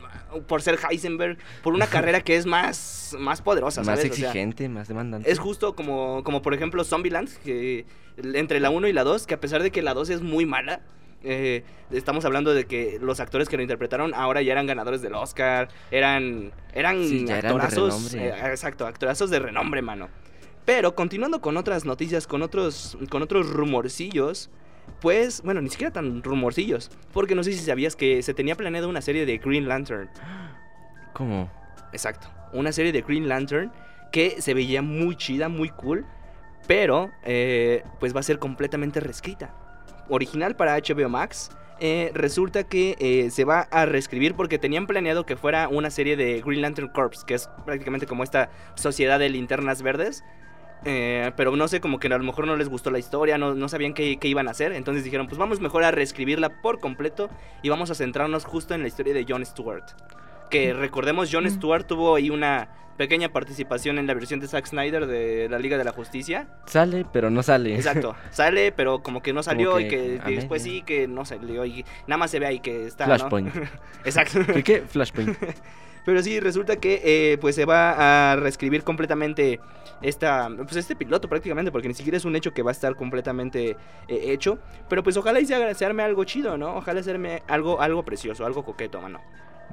Por 0.48 0.62
ser 0.62 0.80
Heisenberg. 0.90 1.38
Por 1.64 1.74
una 1.74 1.88
carrera 1.96 2.22
que 2.22 2.38
es 2.38 2.46
más. 2.46 3.14
Más 3.20 3.42
poderosa, 3.42 3.82
Más 3.82 4.00
¿sabes? 4.00 4.12
O 4.12 4.16
sea, 4.16 4.28
exigente, 4.30 4.70
más 4.70 4.88
demandante. 4.88 5.30
es 5.30 5.38
justo 5.38 5.76
como, 5.76 6.24
como 6.24 6.42
por 6.42 6.54
ejemplo 6.54 6.86
Zombieland, 6.86 7.28
que 7.44 7.86
entre 8.16 8.62
la 8.62 8.70
1 8.70 8.88
y 8.88 8.94
la 8.94 9.04
2, 9.04 9.28
que 9.28 9.34
a 9.34 9.42
pesar 9.42 9.62
de 9.64 9.70
que 9.70 9.82
la 9.82 9.94
2 9.94 10.12
es 10.12 10.22
muy 10.22 10.46
mala, 10.46 10.80
eh, 11.26 11.64
estamos 11.92 12.24
hablando 12.26 12.54
de 12.54 12.66
que 12.66 12.98
los 13.02 13.20
actores 13.20 13.50
que 13.50 13.58
lo 13.58 13.64
interpretaron 13.64 14.14
ahora 14.14 14.42
ya 14.42 14.52
eran 14.54 14.68
ganadores 14.68 15.02
del 15.02 15.14
Oscar, 15.16 15.68
eran, 15.92 16.52
eran 16.74 17.04
Sí, 17.08 17.26
eran 17.28 17.46
actorazos, 17.46 18.14
renombre. 18.14 18.40
eh, 18.48 18.52
exacto, 18.52 18.86
actorazos 18.88 19.30
de 19.30 19.40
renombre, 19.40 19.82
mano. 19.82 20.10
Pero 20.66 20.96
continuando 20.96 21.42
con 21.42 21.58
otras 21.58 21.86
noticias, 21.86 22.26
con 22.28 22.42
otros, 22.42 22.98
con 23.10 23.22
otros 23.22 23.50
rumorcillos, 23.50 24.50
pues, 25.02 25.42
bueno, 25.44 25.62
ni 25.62 25.70
siquiera 25.70 25.92
tan 25.92 26.24
rumorcillos, 26.24 26.90
porque 27.12 27.36
no 27.36 27.44
sé 27.44 27.52
si 27.54 27.60
sabías 27.60 27.96
que 27.96 28.22
se 28.24 28.34
tenía 28.34 28.56
planeado 28.56 28.88
una 28.90 29.02
serie 29.02 29.26
de 29.26 29.38
Green 29.40 29.68
Lantern. 29.68 30.10
¿Cómo? 31.14 31.52
Exacto. 31.92 32.28
Una 32.54 32.72
serie 32.72 32.92
de 32.92 33.02
Green 33.02 33.28
Lantern 33.28 33.72
que 34.12 34.42
se 34.42 34.54
veía 34.54 34.82
muy 34.82 35.16
chida, 35.16 35.50
muy 35.50 35.70
cool, 35.70 36.06
pero 36.68 37.12
eh, 37.24 37.84
pues 38.00 38.16
va 38.16 38.20
a 38.22 38.24
ser 38.24 38.40
completamente 38.40 39.00
reescrita. 39.00 39.54
Original 40.10 40.56
para 40.56 40.76
HBO 40.78 41.10
Max. 41.10 41.50
eh, 41.80 42.12
resulta 42.14 42.64
que 42.64 42.96
eh, 43.00 43.30
se 43.32 43.44
va 43.44 43.62
a 43.72 43.86
reescribir 43.86 44.34
porque 44.36 44.58
tenían 44.58 44.88
planeado 44.88 45.26
que 45.26 45.36
fuera 45.36 45.68
una 45.68 45.90
serie 45.90 46.16
de 46.16 46.42
Green 46.42 46.62
Lantern 46.62 46.88
Corps, 46.88 47.26
que 47.26 47.34
es 47.34 47.50
prácticamente 47.66 48.08
como 48.08 48.24
esta 48.24 48.50
sociedad 48.76 49.20
de 49.20 49.30
linternas 49.30 49.82
verdes. 49.82 50.24
eh, 50.86 51.32
pero 51.36 51.56
no 51.56 51.68
sé, 51.68 51.82
como 51.82 52.00
que 52.00 52.08
a 52.08 52.18
lo 52.18 52.24
mejor 52.24 52.46
no 52.48 52.56
les 52.56 52.70
gustó 52.70 52.92
la 52.92 53.00
historia, 53.00 53.38
no, 53.38 53.56
no 53.56 53.68
sabían 53.70 53.94
qué, 53.94 54.18
qué 54.18 54.28
iban 54.28 54.48
a 54.48 54.52
hacer. 54.52 54.72
Entonces 54.72 55.04
dijeron, 55.04 55.28
pues 55.28 55.38
vamos 55.40 55.60
mejor 55.60 55.84
a 55.84 55.92
reescribirla 55.92 56.62
por 56.62 56.80
completo 56.80 57.30
y 57.64 57.70
vamos 57.70 57.90
a 57.92 57.96
centrarnos 57.96 58.46
justo 58.46 58.74
en 58.76 58.82
la 58.82 58.88
historia 58.88 59.14
de 59.14 59.26
Jon 59.28 59.46
Stewart. 59.46 59.84
Que 60.50 60.74
recordemos, 60.74 61.30
Jon 61.32 61.50
Stewart 61.50 61.86
tuvo 61.86 62.16
ahí 62.16 62.30
una 62.30 62.70
pequeña 62.98 63.30
participación 63.30 63.98
en 63.98 64.08
la 64.08 64.14
versión 64.14 64.40
de 64.40 64.48
Zack 64.48 64.68
Snyder 64.68 65.06
de 65.08 65.50
la 65.50 65.60
Liga 65.60 65.78
de 65.78 65.84
la 65.84 65.92
Justicia. 65.92 66.48
Sale, 66.66 67.06
pero 67.12 67.30
no 67.30 67.44
sale. 67.44 67.76
Exacto, 67.76 68.16
sale, 68.32 68.72
pero 68.72 69.02
como 69.02 69.22
que 69.22 69.34
no 69.34 69.44
salió 69.44 69.80
y 69.80 69.88
que 69.88 70.20
después 70.26 70.64
sí, 70.64 70.82
que 70.82 71.08
no 71.08 71.26
salió 71.26 71.66
y 71.66 71.86
nada 72.08 72.18
más 72.18 72.32
se 72.32 72.40
ve 72.40 72.46
ahí 72.46 72.60
que 72.60 72.88
está. 72.88 73.06
¿no? 73.06 73.16
Flashpoint. 73.16 73.56
Exacto. 74.06 74.40
¿Qué, 74.54 74.64
qué? 74.64 74.82
Flashpoint. 74.82 75.38
Pero 76.06 76.22
sí, 76.22 76.40
resulta 76.40 76.76
que 76.76 77.02
eh, 77.04 77.38
pues 77.40 77.56
se 77.56 77.66
va 77.66 78.32
a 78.32 78.36
reescribir 78.36 78.84
completamente 78.84 79.60
esta, 80.04 80.50
pues 80.56 80.76
este 80.76 80.96
piloto 80.96 81.28
prácticamente, 81.28 81.72
porque 81.72 81.88
ni 81.88 81.96
siquiera 81.96 82.16
es 82.16 82.26
un 82.26 82.36
hecho 82.36 82.54
que 82.54 82.62
va 82.62 82.70
a 82.70 82.74
estar 82.74 82.96
completamente 82.96 83.72
eh, 83.72 83.78
hecho. 84.08 84.60
Pero 84.88 85.02
pues 85.02 85.18
ojalá 85.18 85.40
y 85.40 85.48
se 85.48 85.86
arme 85.86 86.04
algo 86.04 86.24
chido, 86.24 86.60
¿no? 86.60 86.76
Ojalá 86.76 87.02
se 87.02 87.10
arme 87.10 87.42
algo, 87.48 87.82
algo 87.82 88.06
precioso, 88.06 88.46
algo 88.46 88.64
coqueto, 88.64 89.02
mano. 89.02 89.20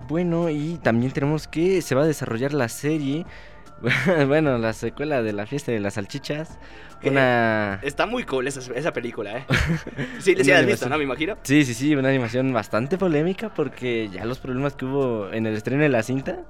Bueno, 0.08 0.50
y 0.50 0.78
también 0.82 1.12
tenemos 1.12 1.48
que 1.48 1.82
se 1.82 1.94
va 1.94 2.02
a 2.02 2.06
desarrollar 2.06 2.52
la 2.52 2.68
serie. 2.68 3.24
bueno, 4.26 4.58
la 4.58 4.72
secuela 4.72 5.22
de 5.22 5.32
la 5.32 5.46
fiesta 5.46 5.72
de 5.72 5.80
las 5.80 5.94
salchichas. 5.94 6.58
Una. 7.04 7.80
Está 7.82 8.06
muy 8.06 8.22
cool 8.24 8.46
esa, 8.46 8.60
esa 8.74 8.92
película, 8.92 9.38
¿eh? 9.38 9.44
Sí, 10.20 10.32
has 10.32 10.40
animación. 10.40 10.66
visto, 10.66 10.88
¿no? 10.88 10.98
Me 10.98 11.04
imagino. 11.04 11.36
Sí, 11.42 11.64
sí, 11.64 11.74
sí, 11.74 11.94
una 11.96 12.08
animación 12.08 12.52
bastante 12.52 12.96
polémica 12.96 13.52
porque 13.52 14.08
ya 14.08 14.24
los 14.24 14.38
problemas 14.38 14.74
que 14.74 14.84
hubo 14.84 15.32
en 15.32 15.46
el 15.46 15.54
estreno 15.54 15.82
de 15.82 15.88
la 15.88 16.02
cinta, 16.04 16.40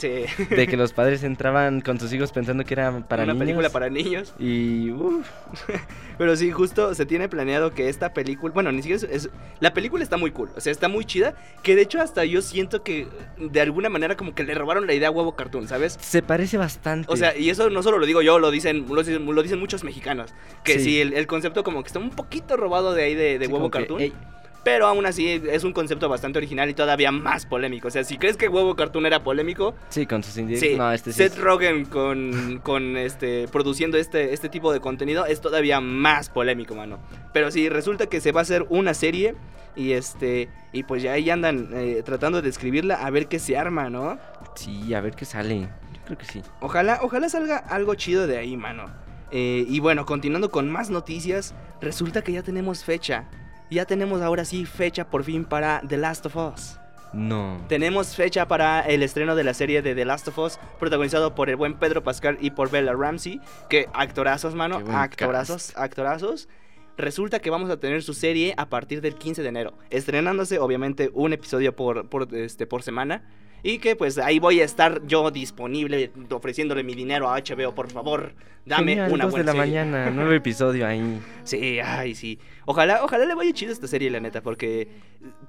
Sí. 0.00 0.24
de 0.50 0.66
que 0.66 0.76
los 0.76 0.92
padres 0.92 1.22
entraban 1.24 1.80
con 1.82 2.00
sus 2.00 2.12
hijos 2.12 2.32
pensando 2.32 2.64
que 2.64 2.74
era 2.74 2.90
para 3.06 3.24
Una 3.24 3.32
niños. 3.34 3.44
película 3.46 3.70
para 3.70 3.90
niños. 3.90 4.34
Y 4.38 4.90
uf, 4.92 5.26
Pero 6.18 6.36
sí, 6.36 6.50
justo 6.50 6.94
se 6.94 7.06
tiene 7.06 7.28
planeado 7.28 7.72
que 7.74 7.88
esta 7.88 8.12
película. 8.12 8.52
Bueno, 8.54 8.72
ni 8.72 8.82
siquiera 8.82 8.96
es, 8.96 9.24
es- 9.26 9.30
La 9.60 9.72
película 9.74 10.02
está 10.02 10.16
muy 10.16 10.30
cool. 10.30 10.50
O 10.56 10.60
sea, 10.60 10.70
está 10.72 10.88
muy 10.88 11.04
chida. 11.04 11.34
Que 11.62 11.76
de 11.76 11.82
hecho, 11.82 12.00
hasta 12.00 12.24
yo 12.24 12.42
siento 12.42 12.82
que 12.82 13.06
de 13.38 13.60
alguna 13.60 13.88
manera, 13.88 14.16
como 14.16 14.34
que 14.34 14.42
le 14.44 14.54
robaron 14.54 14.86
la 14.86 14.94
idea 14.94 15.08
a 15.08 15.10
Huevo 15.10 15.36
Cartoon, 15.36 15.68
¿sabes? 15.68 15.98
se 16.00 16.22
parece 16.22 16.56
bastante. 16.58 17.06
O 17.12 17.16
sea, 17.16 17.36
y 17.36 17.50
eso 17.50 17.70
no 17.70 17.82
solo 17.82 17.98
lo 17.98 18.06
digo 18.06 18.22
yo, 18.22 18.38
lo 18.38 18.50
dicen, 18.50 18.86
lo 18.88 19.02
dicen, 19.02 19.24
lo 19.26 19.42
dicen 19.42 19.58
muchos 19.60 19.84
mexicanos. 19.84 20.32
Que 20.64 20.74
sí, 20.78 20.84
Sí. 20.84 21.00
el, 21.00 21.12
el 21.12 21.26
concepto 21.26 21.62
como 21.62 21.82
que 21.82 21.88
está 21.88 21.98
un 21.98 22.10
poquito 22.10 22.56
robado 22.56 22.94
de 22.94 23.04
ahí 23.04 23.14
de, 23.14 23.38
de 23.38 23.46
Sí, 23.46 23.52
Huevo 23.52 23.70
que, 23.70 23.78
Cartoon. 23.78 24.12
"Ey, 24.60 24.64
Pero 24.64 24.86
aún 24.86 25.06
así 25.06 25.28
es 25.50 25.64
un 25.64 25.72
concepto 25.72 26.08
bastante 26.08 26.38
original 26.38 26.68
y 26.68 26.74
todavía 26.74 27.10
más 27.10 27.46
polémico. 27.46 27.88
O 27.88 27.90
sea, 27.90 28.04
si 28.04 28.18
crees 28.18 28.36
que 28.36 28.48
Huevo 28.48 28.76
Cartoon 28.76 29.06
era 29.06 29.22
polémico, 29.24 29.74
sí, 29.88 30.06
con 30.06 30.22
sus 30.22 30.36
indies. 30.36 30.60
Sí, 30.60 30.74
no, 30.76 30.92
este 30.92 31.12
sí. 31.12 31.18
Seth 31.18 31.32
es- 31.34 31.38
Rogen 31.38 31.84
con, 31.86 32.60
con 32.62 32.96
este 32.96 33.48
produciendo 33.48 33.96
este, 33.98 34.32
este 34.34 34.48
tipo 34.48 34.72
de 34.72 34.80
contenido 34.80 35.26
es 35.26 35.40
todavía 35.40 35.80
más 35.80 36.28
polémico, 36.28 36.74
mano. 36.74 36.98
Pero 37.32 37.50
sí, 37.50 37.68
resulta 37.68 38.06
que 38.06 38.20
se 38.20 38.32
va 38.32 38.40
a 38.40 38.42
hacer 38.42 38.66
una 38.68 38.94
serie 38.94 39.34
y 39.76 39.92
este 39.92 40.48
y 40.72 40.82
pues 40.82 41.02
ya 41.02 41.12
ahí 41.12 41.30
andan 41.30 41.70
eh, 41.72 42.02
tratando 42.04 42.42
de 42.42 42.48
escribirla 42.48 42.96
a 42.96 43.10
ver 43.10 43.28
qué 43.28 43.38
se 43.38 43.56
arma, 43.56 43.88
¿no? 43.88 44.18
Sí, 44.56 44.92
a 44.94 45.00
ver 45.00 45.14
qué 45.14 45.24
sale. 45.24 45.60
Yo 45.60 46.00
creo 46.04 46.18
que 46.18 46.26
sí. 46.26 46.42
Ojalá, 46.60 46.98
ojalá 47.02 47.28
salga 47.28 47.56
algo 47.56 47.94
chido 47.94 48.26
de 48.26 48.36
ahí, 48.38 48.56
mano. 48.56 48.86
Eh, 49.30 49.64
y 49.68 49.78
bueno, 49.78 50.04
continuando 50.06 50.50
con 50.50 50.68
más 50.70 50.90
noticias, 50.90 51.54
resulta 51.80 52.22
que 52.22 52.32
ya 52.32 52.42
tenemos 52.42 52.82
fecha. 52.84 53.28
Ya 53.70 53.84
tenemos 53.84 54.20
ahora 54.20 54.44
sí 54.44 54.66
fecha 54.66 55.08
por 55.08 55.22
fin 55.22 55.44
para 55.44 55.80
The 55.86 55.96
Last 55.96 56.26
of 56.26 56.36
Us. 56.36 56.76
No. 57.12 57.64
Tenemos 57.68 58.16
fecha 58.16 58.48
para 58.48 58.80
el 58.80 59.02
estreno 59.04 59.36
de 59.36 59.44
la 59.44 59.54
serie 59.54 59.80
de 59.80 59.94
The 59.94 60.04
Last 60.04 60.26
of 60.26 60.38
Us, 60.38 60.58
protagonizado 60.80 61.36
por 61.36 61.50
el 61.50 61.56
buen 61.56 61.74
Pedro 61.74 62.02
Pascal 62.02 62.36
y 62.40 62.50
por 62.50 62.70
Bella 62.70 62.94
Ramsey, 62.94 63.40
que 63.68 63.88
actorazos, 63.92 64.56
mano, 64.56 64.78
Qué 64.78 64.84
buen 64.84 64.96
actorazos, 64.96 65.76
actorazos. 65.76 66.48
Resulta 66.96 67.38
que 67.38 67.50
vamos 67.50 67.70
a 67.70 67.78
tener 67.78 68.02
su 68.02 68.12
serie 68.12 68.54
a 68.56 68.68
partir 68.68 69.00
del 69.00 69.14
15 69.14 69.42
de 69.42 69.48
enero, 69.48 69.78
estrenándose 69.90 70.58
obviamente 70.58 71.10
un 71.14 71.32
episodio 71.32 71.74
por, 71.74 72.08
por, 72.08 72.34
este, 72.34 72.66
por 72.66 72.82
semana. 72.82 73.22
Y 73.62 73.78
que 73.78 73.96
pues 73.96 74.18
ahí 74.18 74.38
voy 74.38 74.60
a 74.60 74.64
estar 74.64 75.06
yo 75.06 75.30
disponible 75.30 76.10
ofreciéndole 76.30 76.82
mi 76.82 76.94
dinero 76.94 77.28
a 77.30 77.38
HBO, 77.40 77.74
por 77.74 77.90
favor, 77.90 78.34
dame 78.64 78.92
Genial, 78.92 79.12
una 79.12 79.24
dos 79.24 79.34
de 79.34 79.42
buena 79.42 79.52
la 79.54 79.64
serie. 79.64 79.80
mañana, 79.84 80.10
nuevo 80.14 80.32
episodio 80.32 80.86
ahí. 80.86 81.20
Sí, 81.44 81.78
ay, 81.80 82.14
sí. 82.14 82.38
Ojalá, 82.66 83.04
ojalá 83.04 83.24
le 83.26 83.34
vaya 83.34 83.52
chido 83.52 83.72
esta 83.72 83.86
serie, 83.86 84.10
la 84.10 84.20
neta, 84.20 84.42
porque 84.42 84.88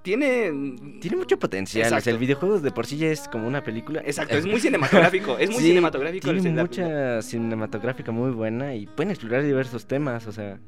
tiene... 0.02 0.52
Tiene 1.00 1.18
mucho 1.18 1.38
potencial. 1.40 1.84
O 1.84 1.86
Exacto. 1.88 2.04
sea, 2.06 2.14
el 2.14 2.20
videojuego 2.20 2.60
de 2.60 2.72
por 2.72 2.86
sí 2.86 2.98
ya 2.98 3.08
es 3.12 3.28
como 3.28 3.48
una 3.48 3.64
película. 3.64 4.02
Exacto, 4.06 4.36
es 4.38 4.46
muy 4.46 4.60
cinematográfico, 4.60 5.38
es 5.38 5.50
muy 5.50 5.60
Sí, 5.62 5.68
cinematográfico. 5.68 6.30
el 6.30 6.42
Tiene 6.42 6.62
mucha 6.62 7.22
cinematográfica 7.22 8.12
muy 8.12 8.32
buena 8.32 8.76
y 8.76 8.88
pueden 8.88 9.12
explorar 9.12 9.44
diversos 9.44 9.86
temas. 9.86 10.28
O 10.28 10.32
sea, 10.32 10.60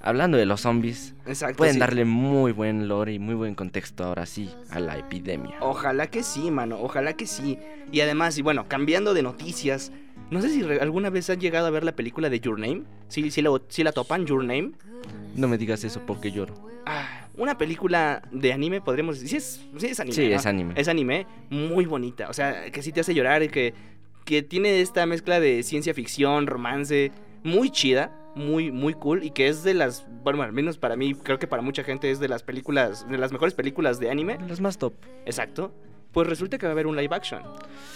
hablando 0.00 0.38
de 0.38 0.46
los 0.46 0.60
zombies, 0.60 1.14
Exacto, 1.26 1.56
pueden 1.56 1.74
sí. 1.74 1.80
darle 1.80 2.04
muy 2.04 2.52
buen 2.52 2.88
lore 2.88 3.12
y 3.12 3.18
muy 3.18 3.34
buen 3.34 3.54
contexto 3.54 4.04
ahora 4.04 4.26
sí 4.26 4.50
a 4.70 4.80
la 4.80 4.98
epidemia. 4.98 5.56
Ojalá 5.60 6.08
que 6.08 6.22
sí, 6.22 6.50
mano, 6.50 6.78
ojalá 6.80 7.14
que 7.14 7.26
sí. 7.26 7.58
Y 7.92 8.00
además, 8.00 8.38
y 8.38 8.42
bueno, 8.42 8.66
cambiando 8.68 9.14
de 9.14 9.22
noticias, 9.22 9.92
no 10.30 10.42
sé 10.42 10.50
si 10.50 10.62
alguna 10.62 11.10
vez 11.10 11.30
han 11.30 11.40
llegado 11.40 11.66
a 11.66 11.70
ver 11.70 11.84
la 11.84 11.92
película 11.92 12.28
de 12.28 12.40
Your 12.40 12.58
Name. 12.58 12.82
Sí, 13.08 13.30
sí, 13.30 13.42
la, 13.42 13.50
sí 13.68 13.82
la 13.82 13.92
topan, 13.92 14.26
Your 14.26 14.44
Name. 14.44 14.72
No 15.34 15.48
me 15.48 15.56
digas 15.58 15.84
eso 15.84 16.02
porque 16.06 16.30
lloro. 16.32 16.54
Ah, 16.84 17.28
una 17.36 17.56
película 17.56 18.22
de 18.30 18.52
anime, 18.52 18.80
podríamos 18.80 19.20
decir. 19.20 19.28
Sí, 19.28 19.36
es, 19.36 19.80
sí 19.80 19.86
es 19.86 20.00
anime. 20.00 20.14
Sí, 20.14 20.28
¿no? 20.28 20.36
es 20.36 20.46
anime. 20.46 20.74
Es 20.76 20.88
anime 20.88 21.26
muy 21.50 21.86
bonita. 21.86 22.28
O 22.28 22.32
sea, 22.32 22.70
que 22.70 22.82
sí 22.82 22.92
te 22.92 23.00
hace 23.00 23.14
llorar 23.14 23.42
y 23.42 23.48
que, 23.48 23.74
que 24.24 24.42
tiene 24.42 24.80
esta 24.80 25.06
mezcla 25.06 25.40
de 25.40 25.62
ciencia 25.62 25.94
ficción, 25.94 26.46
romance, 26.46 27.12
muy 27.42 27.70
chida. 27.70 28.12
muy, 28.34 28.70
muy 28.70 28.94
cool 28.94 29.24
y 29.24 29.30
que 29.30 29.48
es 29.48 29.64
de 29.64 29.74
las, 29.74 30.06
bueno, 30.22 30.42
al 30.42 30.52
menos 30.52 30.78
para 30.78 30.96
mí, 30.96 31.14
creo 31.14 31.38
que 31.38 31.48
para 31.48 31.60
mucha 31.60 31.82
gente 31.82 32.10
es 32.10 32.20
de 32.20 32.28
las 32.28 32.42
películas, 32.42 33.08
de 33.08 33.18
las 33.18 33.32
mejores 33.32 33.54
películas 33.54 33.98
de 33.98 34.10
anime. 34.10 34.38
Los 34.46 34.60
más 34.60 34.78
top. 34.78 34.94
Exacto. 35.26 35.72
Pues 36.12 36.26
resulta 36.26 36.56
que 36.56 36.66
va 36.66 36.70
a 36.70 36.72
haber 36.72 36.86
un 36.86 36.96
live 36.96 37.14
action. 37.14 37.42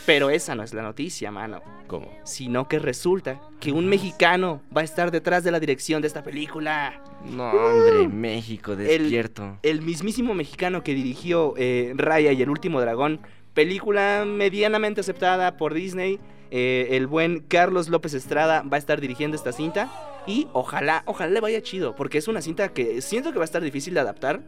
Pero 0.05 0.31
esa 0.31 0.55
no 0.55 0.63
es 0.63 0.75
la 0.75 0.83
noticia, 0.83 1.31
mano. 1.31 1.63
¿Cómo? 1.87 2.13
Sino 2.25 2.69
que 2.69 2.79
resulta 2.79 3.41
que 3.59 3.73
un 3.73 3.87
mexicano 3.87 4.61
va 4.77 4.83
a 4.83 4.85
estar 4.85 5.11
detrás 5.11 5.45
de 5.45 5.51
la 5.51 5.61
dirección 5.61 6.03
de 6.03 6.09
esta 6.09 6.23
película. 6.23 7.03
No, 7.25 7.51
hombre, 7.51 8.09
México, 8.09 8.77
despierto. 8.77 9.59
El 9.63 9.81
mismísimo 9.81 10.35
mexicano 10.35 10.83
que 10.83 10.95
dirigió 10.95 11.55
eh, 11.57 11.95
Raya 11.97 12.33
y 12.33 12.43
el 12.43 12.51
último 12.51 12.81
dragón, 12.81 13.21
película 13.55 14.25
medianamente 14.27 15.01
aceptada 15.01 15.57
por 15.57 15.73
Disney. 15.73 16.21
Eh, 16.55 16.97
el 16.97 17.07
buen 17.07 17.41
Carlos 17.41 17.89
López 17.89 18.13
Estrada 18.13 18.63
va 18.63 18.77
a 18.77 18.79
estar 18.79 19.01
dirigiendo 19.01 19.37
esta 19.37 19.53
cinta. 19.53 19.91
Y 20.27 20.47
ojalá, 20.53 21.03
ojalá 21.07 21.33
le 21.33 21.41
vaya 21.41 21.63
chido. 21.63 21.97
Porque 21.97 22.19
es 22.19 22.29
una 22.29 22.43
cinta 22.43 22.69
que 22.69 23.01
siento 23.01 23.33
que 23.33 23.39
va 23.39 23.45
a 23.45 23.47
estar 23.47 23.63
difícil 23.63 23.95
de 23.95 24.01
adaptar. 24.01 24.43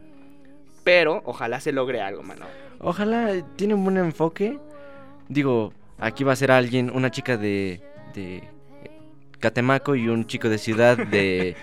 Pero 0.85 1.23
ojalá 1.25 1.61
se 1.61 1.73
logre 1.73 2.03
algo, 2.03 2.23
mano. 2.23 2.45
Ojalá 2.79 3.43
tiene 3.57 3.75
un 3.75 3.83
buen 3.83 3.97
enfoque. 3.97 4.59
Digo, 5.29 5.73
aquí 5.99 6.23
va 6.23 6.33
a 6.33 6.37
ser 6.37 6.51
alguien, 6.51 6.91
una 6.95 7.11
chica 7.11 7.39
de 7.39 7.81
Catemaco 9.45 9.95
y 9.95 10.09
un 10.09 10.27
chico 10.27 10.49
de 10.49 10.57
ciudad 10.57 10.97
de, 10.97 11.55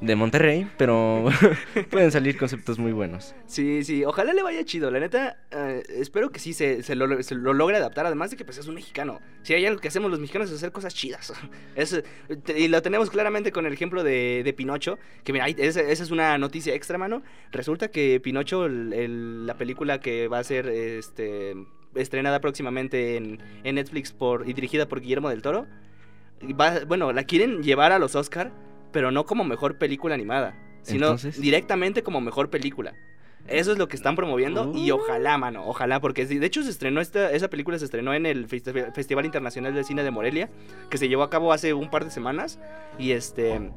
de 0.00 0.16
Monterrey, 0.16 0.68
pero 0.76 1.26
pueden 1.90 2.10
salir 2.10 2.36
conceptos 2.36 2.80
muy 2.80 2.90
buenos. 2.90 3.32
Sí, 3.46 3.84
sí, 3.84 4.04
ojalá 4.04 4.32
le 4.32 4.42
vaya 4.42 4.64
chido. 4.64 4.90
La 4.90 4.98
neta, 4.98 5.36
eh, 5.52 5.84
espero 5.88 6.30
que 6.30 6.40
sí 6.40 6.52
se, 6.52 6.82
lo, 6.96 7.06
logre 7.54 7.76
adaptar. 7.76 8.06
Además 8.06 8.32
de 8.32 8.36
que 8.36 8.44
pues 8.44 8.58
es 8.58 8.66
un 8.66 8.74
mexicano. 8.74 9.20
Si 9.44 9.54
hay 9.54 9.64
algo 9.66 9.80
que 9.80 9.86
hacemos 9.86 10.10
los 10.10 10.18
mexicanos 10.18 10.50
es 10.50 10.56
hacer 10.56 10.72
cosas 10.72 10.94
chidas. 10.94 11.32
Y 12.56 12.68
lo 12.68 12.82
tenemos 12.82 13.08
claramente 13.10 13.52
con 13.52 13.66
el 13.66 13.72
ejemplo 13.72 14.02
de, 14.02 14.42
de 14.44 14.52
Pinocho. 14.52 14.98
Que 15.22 15.32
mira, 15.32 15.46
esa, 15.48 15.80
esa 15.80 16.02
es 16.02 16.10
una 16.10 16.36
noticia 16.38 16.74
extra, 16.74 16.98
mano. 16.98 17.22
Resulta 17.52 17.88
que 17.88 18.18
Pinocho, 18.20 18.66
el- 18.66 19.46
la 19.46 19.54
película 19.56 20.00
que 20.00 20.26
va 20.28 20.40
a 20.40 20.44
ser 20.44 20.66
este, 20.68 21.54
estrenada 21.94 22.40
próximamente 22.40 23.16
en, 23.16 23.38
en 23.64 23.74
Netflix 23.76 24.12
por, 24.12 24.48
y 24.48 24.52
dirigida 24.54 24.88
por 24.88 25.00
Guillermo 25.00 25.30
del 25.30 25.42
Toro. 25.42 25.66
Va- 26.42 26.84
bueno, 26.86 27.12
la 27.12 27.24
quieren 27.24 27.62
llevar 27.62 27.92
a 27.92 27.98
los 27.98 28.14
Oscar, 28.14 28.52
pero 28.92 29.10
no 29.10 29.26
como 29.26 29.44
mejor 29.44 29.78
película 29.78 30.14
animada, 30.14 30.54
sino 30.82 31.06
Entonces. 31.06 31.40
directamente 31.40 32.02
como 32.02 32.20
mejor 32.20 32.50
película. 32.50 32.94
Eso 33.46 33.72
es 33.72 33.78
lo 33.78 33.88
que 33.88 33.96
están 33.96 34.14
promoviendo 34.14 34.72
y 34.74 34.90
Oh. 34.90 34.96
ojalá, 34.96 35.38
mano, 35.38 35.66
ojalá, 35.66 36.00
porque 36.00 36.26
de 36.26 36.44
hecho 36.44 36.62
se 36.62 36.68
estrenó 36.70 37.00
esta, 37.00 37.32
esa 37.32 37.48
película 37.48 37.78
se 37.78 37.86
estrenó 37.86 38.12
en 38.12 38.26
el 38.26 38.46
Festi- 38.46 38.92
Festival 38.92 39.24
Internacional 39.24 39.74
de 39.74 39.84
Cine 39.84 40.02
de 40.02 40.10
Morelia, 40.10 40.50
que 40.90 40.98
se 40.98 41.08
llevó 41.08 41.22
a 41.22 41.30
cabo 41.30 41.52
hace 41.52 41.72
un 41.72 41.90
par 41.90 42.04
de 42.04 42.10
semanas 42.10 42.58
y 42.98 43.12
este 43.12 43.70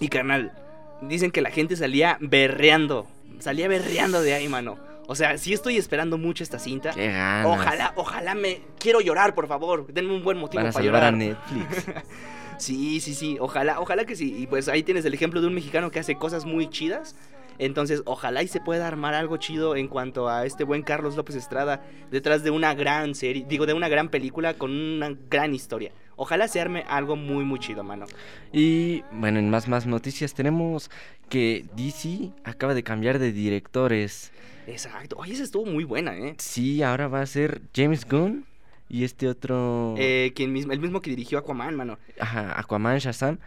y 0.00 0.08
carnal, 0.08 0.52
dicen 1.00 1.30
que 1.30 1.40
la 1.40 1.50
gente 1.50 1.74
salía 1.76 2.18
berreando, 2.20 3.06
salía 3.38 3.66
berreando 3.68 4.20
de 4.20 4.34
ahí, 4.34 4.48
mano. 4.48 4.76
O 5.10 5.14
sea, 5.14 5.38
sí 5.38 5.54
estoy 5.54 5.78
esperando 5.78 6.18
mucho 6.18 6.44
esta 6.44 6.58
cinta. 6.58 6.90
Qué 6.90 7.06
ganas. 7.06 7.46
Ojalá, 7.46 7.92
ojalá 7.96 8.34
me 8.34 8.60
quiero 8.78 9.00
llorar, 9.00 9.34
por 9.34 9.48
favor. 9.48 9.86
Denme 9.90 10.14
un 10.14 10.22
buen 10.22 10.36
motivo 10.36 10.62
Van 10.62 10.68
a 10.68 10.72
para 10.72 10.84
salvar 10.84 11.02
a 11.02 11.10
llorar. 11.10 11.14
Netflix. 11.18 11.86
Sí, 12.58 12.98
sí, 12.98 13.14
sí. 13.14 13.36
Ojalá, 13.40 13.78
ojalá 13.78 14.04
que 14.04 14.16
sí. 14.16 14.34
Y 14.36 14.48
pues 14.48 14.68
ahí 14.68 14.82
tienes 14.82 15.04
el 15.04 15.14
ejemplo 15.14 15.40
de 15.40 15.46
un 15.46 15.54
mexicano 15.54 15.92
que 15.92 16.00
hace 16.00 16.16
cosas 16.16 16.44
muy 16.44 16.68
chidas. 16.68 17.14
Entonces, 17.58 18.02
ojalá 18.04 18.42
y 18.42 18.48
se 18.48 18.60
pueda 18.60 18.86
armar 18.86 19.14
algo 19.14 19.36
chido 19.36 19.76
en 19.76 19.88
cuanto 19.88 20.28
a 20.28 20.44
este 20.44 20.64
buen 20.64 20.82
Carlos 20.82 21.16
López 21.16 21.36
Estrada 21.36 21.82
detrás 22.10 22.42
de 22.42 22.50
una 22.50 22.74
gran 22.74 23.14
serie, 23.14 23.44
digo, 23.48 23.64
de 23.64 23.74
una 23.74 23.88
gran 23.88 24.08
película 24.08 24.54
con 24.54 24.72
una 24.72 25.16
gran 25.30 25.54
historia. 25.54 25.92
Ojalá 26.16 26.48
se 26.48 26.60
arme 26.60 26.84
algo 26.88 27.14
muy, 27.14 27.44
muy 27.44 27.60
chido, 27.60 27.84
mano. 27.84 28.06
Y 28.52 29.02
bueno, 29.12 29.38
en 29.38 29.50
más 29.50 29.68
más 29.68 29.86
noticias 29.86 30.34
tenemos 30.34 30.90
que 31.28 31.64
DC 31.76 32.30
acaba 32.44 32.74
de 32.74 32.82
cambiar 32.82 33.18
de 33.20 33.32
directores. 33.32 34.32
Exacto. 34.68 35.16
Oye, 35.18 35.32
esa 35.32 35.44
estuvo 35.44 35.64
muy 35.66 35.84
buena, 35.84 36.16
¿eh? 36.16 36.34
Sí, 36.38 36.82
ahora 36.82 37.08
va 37.08 37.20
a 37.22 37.26
ser 37.26 37.62
James 37.74 38.06
Gunn 38.08 38.44
y 38.88 39.04
este 39.04 39.28
otro 39.28 39.94
Eh, 39.98 40.32
quien 40.34 40.52
mismo, 40.52 40.72
el 40.72 40.80
mismo 40.80 41.00
que 41.00 41.10
dirigió 41.10 41.38
Aquaman, 41.38 41.74
mano. 41.74 41.98
ajá, 42.20 42.58
Aquaman 42.58 42.98
Shazam 42.98 43.38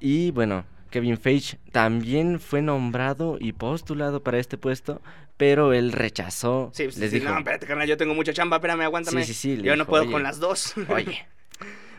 y 0.00 0.30
bueno, 0.32 0.64
Kevin 0.90 1.16
Feige 1.16 1.58
también 1.72 2.40
fue 2.40 2.60
nombrado 2.62 3.38
y 3.40 3.52
postulado 3.52 4.22
para 4.22 4.38
este 4.38 4.58
puesto, 4.58 5.00
pero 5.36 5.72
él 5.72 5.92
rechazó. 5.92 6.70
Sí, 6.72 6.90
sí, 6.90 7.00
Les 7.00 7.10
sí. 7.10 7.18
dijo, 7.20 7.30
No, 7.32 7.38
espérate, 7.38 7.66
carnal, 7.66 7.88
yo 7.88 7.96
tengo 7.96 8.14
mucha 8.14 8.32
chamba, 8.32 8.56
espérame, 8.56 8.82
aguántame. 8.82 9.24
Sí, 9.24 9.34
sí, 9.34 9.56
sí, 9.56 9.62
Yo 9.62 9.76
no 9.76 9.86
puedo 9.86 10.02
"Oye". 10.04 10.12
con 10.12 10.22
las 10.22 10.40
dos. 10.40 10.74
"Oye, 10.88 11.26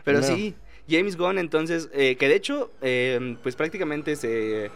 Pero 0.04 0.22
sí, 0.22 0.54
James 0.88 1.16
Gunn, 1.16 1.38
entonces, 1.38 1.88
eh, 1.92 2.16
que 2.16 2.28
de 2.28 2.36
hecho, 2.36 2.70
eh, 2.82 3.36
pues 3.42 3.56
prácticamente 3.56 4.16
se. 4.16 4.70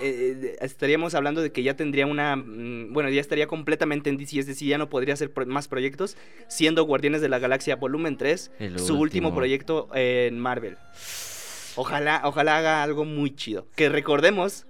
Eh, 0.00 0.56
estaríamos 0.60 1.14
hablando 1.14 1.42
de 1.42 1.52
que 1.52 1.62
ya 1.62 1.74
tendría 1.76 2.06
una. 2.06 2.36
mm, 2.36 2.92
Bueno, 2.92 3.10
ya 3.10 3.20
estaría 3.20 3.46
completamente 3.46 4.10
en 4.10 4.16
DC, 4.16 4.38
es 4.38 4.46
decir, 4.46 4.68
ya 4.68 4.78
no 4.78 4.88
podría 4.88 5.14
hacer 5.14 5.32
pro- 5.32 5.46
más 5.46 5.68
proyectos, 5.68 6.16
siendo 6.48 6.84
Guardianes 6.84 7.20
de 7.20 7.28
la 7.28 7.38
Galaxia 7.38 7.76
Volumen 7.76 8.16
3 8.16 8.50
El 8.58 8.78
su 8.78 8.84
último 8.94 9.00
último. 9.28 9.34
proyecto 9.34 9.88
en 9.94 10.38
Marvel. 10.38 10.76
Ojalá, 11.76 12.20
ojalá 12.24 12.58
haga 12.58 12.82
algo 12.82 13.04
muy 13.04 13.34
chido. 13.34 13.66
Que 13.76 13.88
recordemos. 13.88 14.66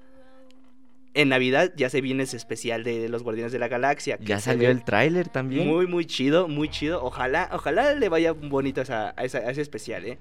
En 1.14 1.28
Navidad 1.28 1.74
ya 1.76 1.90
se 1.90 2.00
viene 2.00 2.22
ese 2.22 2.38
especial 2.38 2.84
de 2.84 3.10
los 3.10 3.22
Guardianes 3.22 3.52
de 3.52 3.58
la 3.58 3.68
Galaxia. 3.68 4.16
ya 4.22 4.40
salió 4.40 4.70
el 4.70 4.82
tráiler 4.82 5.28
también. 5.28 5.68
Muy, 5.68 5.86
muy 5.86 6.06
chido, 6.06 6.48
muy 6.48 6.70
chido. 6.70 7.04
Ojalá, 7.04 7.50
ojalá 7.52 7.92
le 7.92 8.08
vaya 8.08 8.32
bonito 8.32 8.80
a 8.80 8.84
esa- 8.84 9.14
a 9.14 9.24
ese 9.24 9.60
especial, 9.60 10.06
¿eh? 10.06 10.18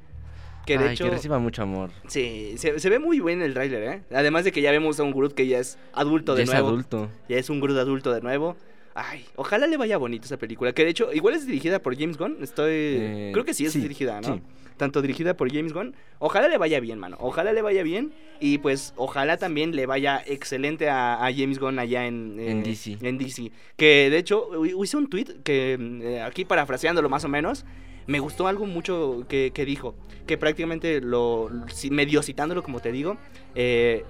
Que 0.66 0.78
de 0.78 0.86
Ay, 0.90 0.94
hecho, 0.94 1.06
que 1.06 1.10
reciba 1.12 1.40
mucho 1.40 1.64
amor. 1.64 1.90
sí, 2.08 2.54
se, 2.58 2.80
se 2.80 2.90
ve 2.90 3.00
muy 3.00 3.20
bien 3.20 3.42
el 3.42 3.54
tráiler, 3.54 3.84
¿eh? 3.84 4.02
Además 4.14 4.44
de 4.44 4.52
que 4.52 4.62
ya 4.62 4.72
vemos 4.72 5.00
a 5.00 5.04
un 5.04 5.12
Groot 5.12 5.34
que 5.34 5.48
ya 5.48 5.60
es 5.60 5.78
adulto 5.94 6.34
de 6.36 6.40
Ya 6.40 6.44
es 6.44 6.50
nuevo. 6.52 6.68
adulto. 6.70 7.10
Ya 7.28 7.38
es 7.38 7.50
un 7.50 7.60
Groot 7.60 7.78
adulto 7.78 8.14
de 8.14 8.22
nuevo. 8.22 8.56
Ay, 8.94 9.26
ojalá 9.38 9.68
le 9.68 9.78
vaya 9.78 9.98
bonito 9.98 10.26
esa 10.26 10.38
película. 10.38 10.74
Que 10.74 10.84
de 10.84 10.90
hecho, 10.92 11.14
igual 11.14 11.34
es 11.34 11.46
dirigida 11.48 11.80
por 11.80 11.98
James 11.98 12.18
Gunn. 12.18 12.38
Estoy. 12.42 12.72
Eh, 12.74 13.30
creo 13.34 13.46
que 13.46 13.54
sí 13.54 13.66
es 13.66 13.72
sí, 13.72 13.80
dirigida, 13.80 14.20
¿no? 14.22 14.36
sí. 14.36 14.42
Tanto 14.78 15.02
dirigida 15.02 15.36
por 15.38 15.52
James 15.52 15.74
Gunn. 15.74 15.96
Ojalá 16.20 16.48
le 16.50 16.58
vaya 16.58 16.80
bien, 16.80 17.00
mano. 17.00 17.16
Ojalá 17.20 17.54
le 17.54 17.62
vaya 17.62 17.84
bien. 17.84 18.12
Y 18.40 18.58
pues, 18.58 18.94
ojalá 18.98 19.38
también 19.38 19.76
le 19.76 19.86
vaya 19.86 20.22
excelente 20.26 20.90
a, 20.90 21.26
a 21.26 21.32
James 21.34 21.58
Gunn 21.60 21.80
allá 21.80 22.06
en, 22.06 22.38
eh, 22.40 22.52
En 22.52 22.64
DC. 22.64 22.98
En 23.02 23.18
DC. 23.18 23.52
Que 23.78 24.10
de 24.10 24.18
hecho, 24.18 24.50
hice 24.66 24.98
un 24.98 25.08
tweet 25.08 25.42
que, 25.44 25.78
eh, 26.04 26.22
aquí 26.22 26.46
parafraseándolo 26.46 27.08
más 27.10 27.24
o 27.24 27.30
menos, 27.30 27.64
me 28.08 28.20
gustó 28.20 28.48
algo 28.48 28.66
mucho 28.66 29.26
que, 29.28 29.52
que 29.54 29.66
dijo. 29.66 29.96
Que 30.28 30.38
prácticamente 30.38 31.02
lo. 31.02 31.50
medio 31.90 32.22
citándolo, 32.22 32.64
como 32.64 32.80
te 32.80 32.92
digo. 32.92 33.18
eh, 33.56 34.04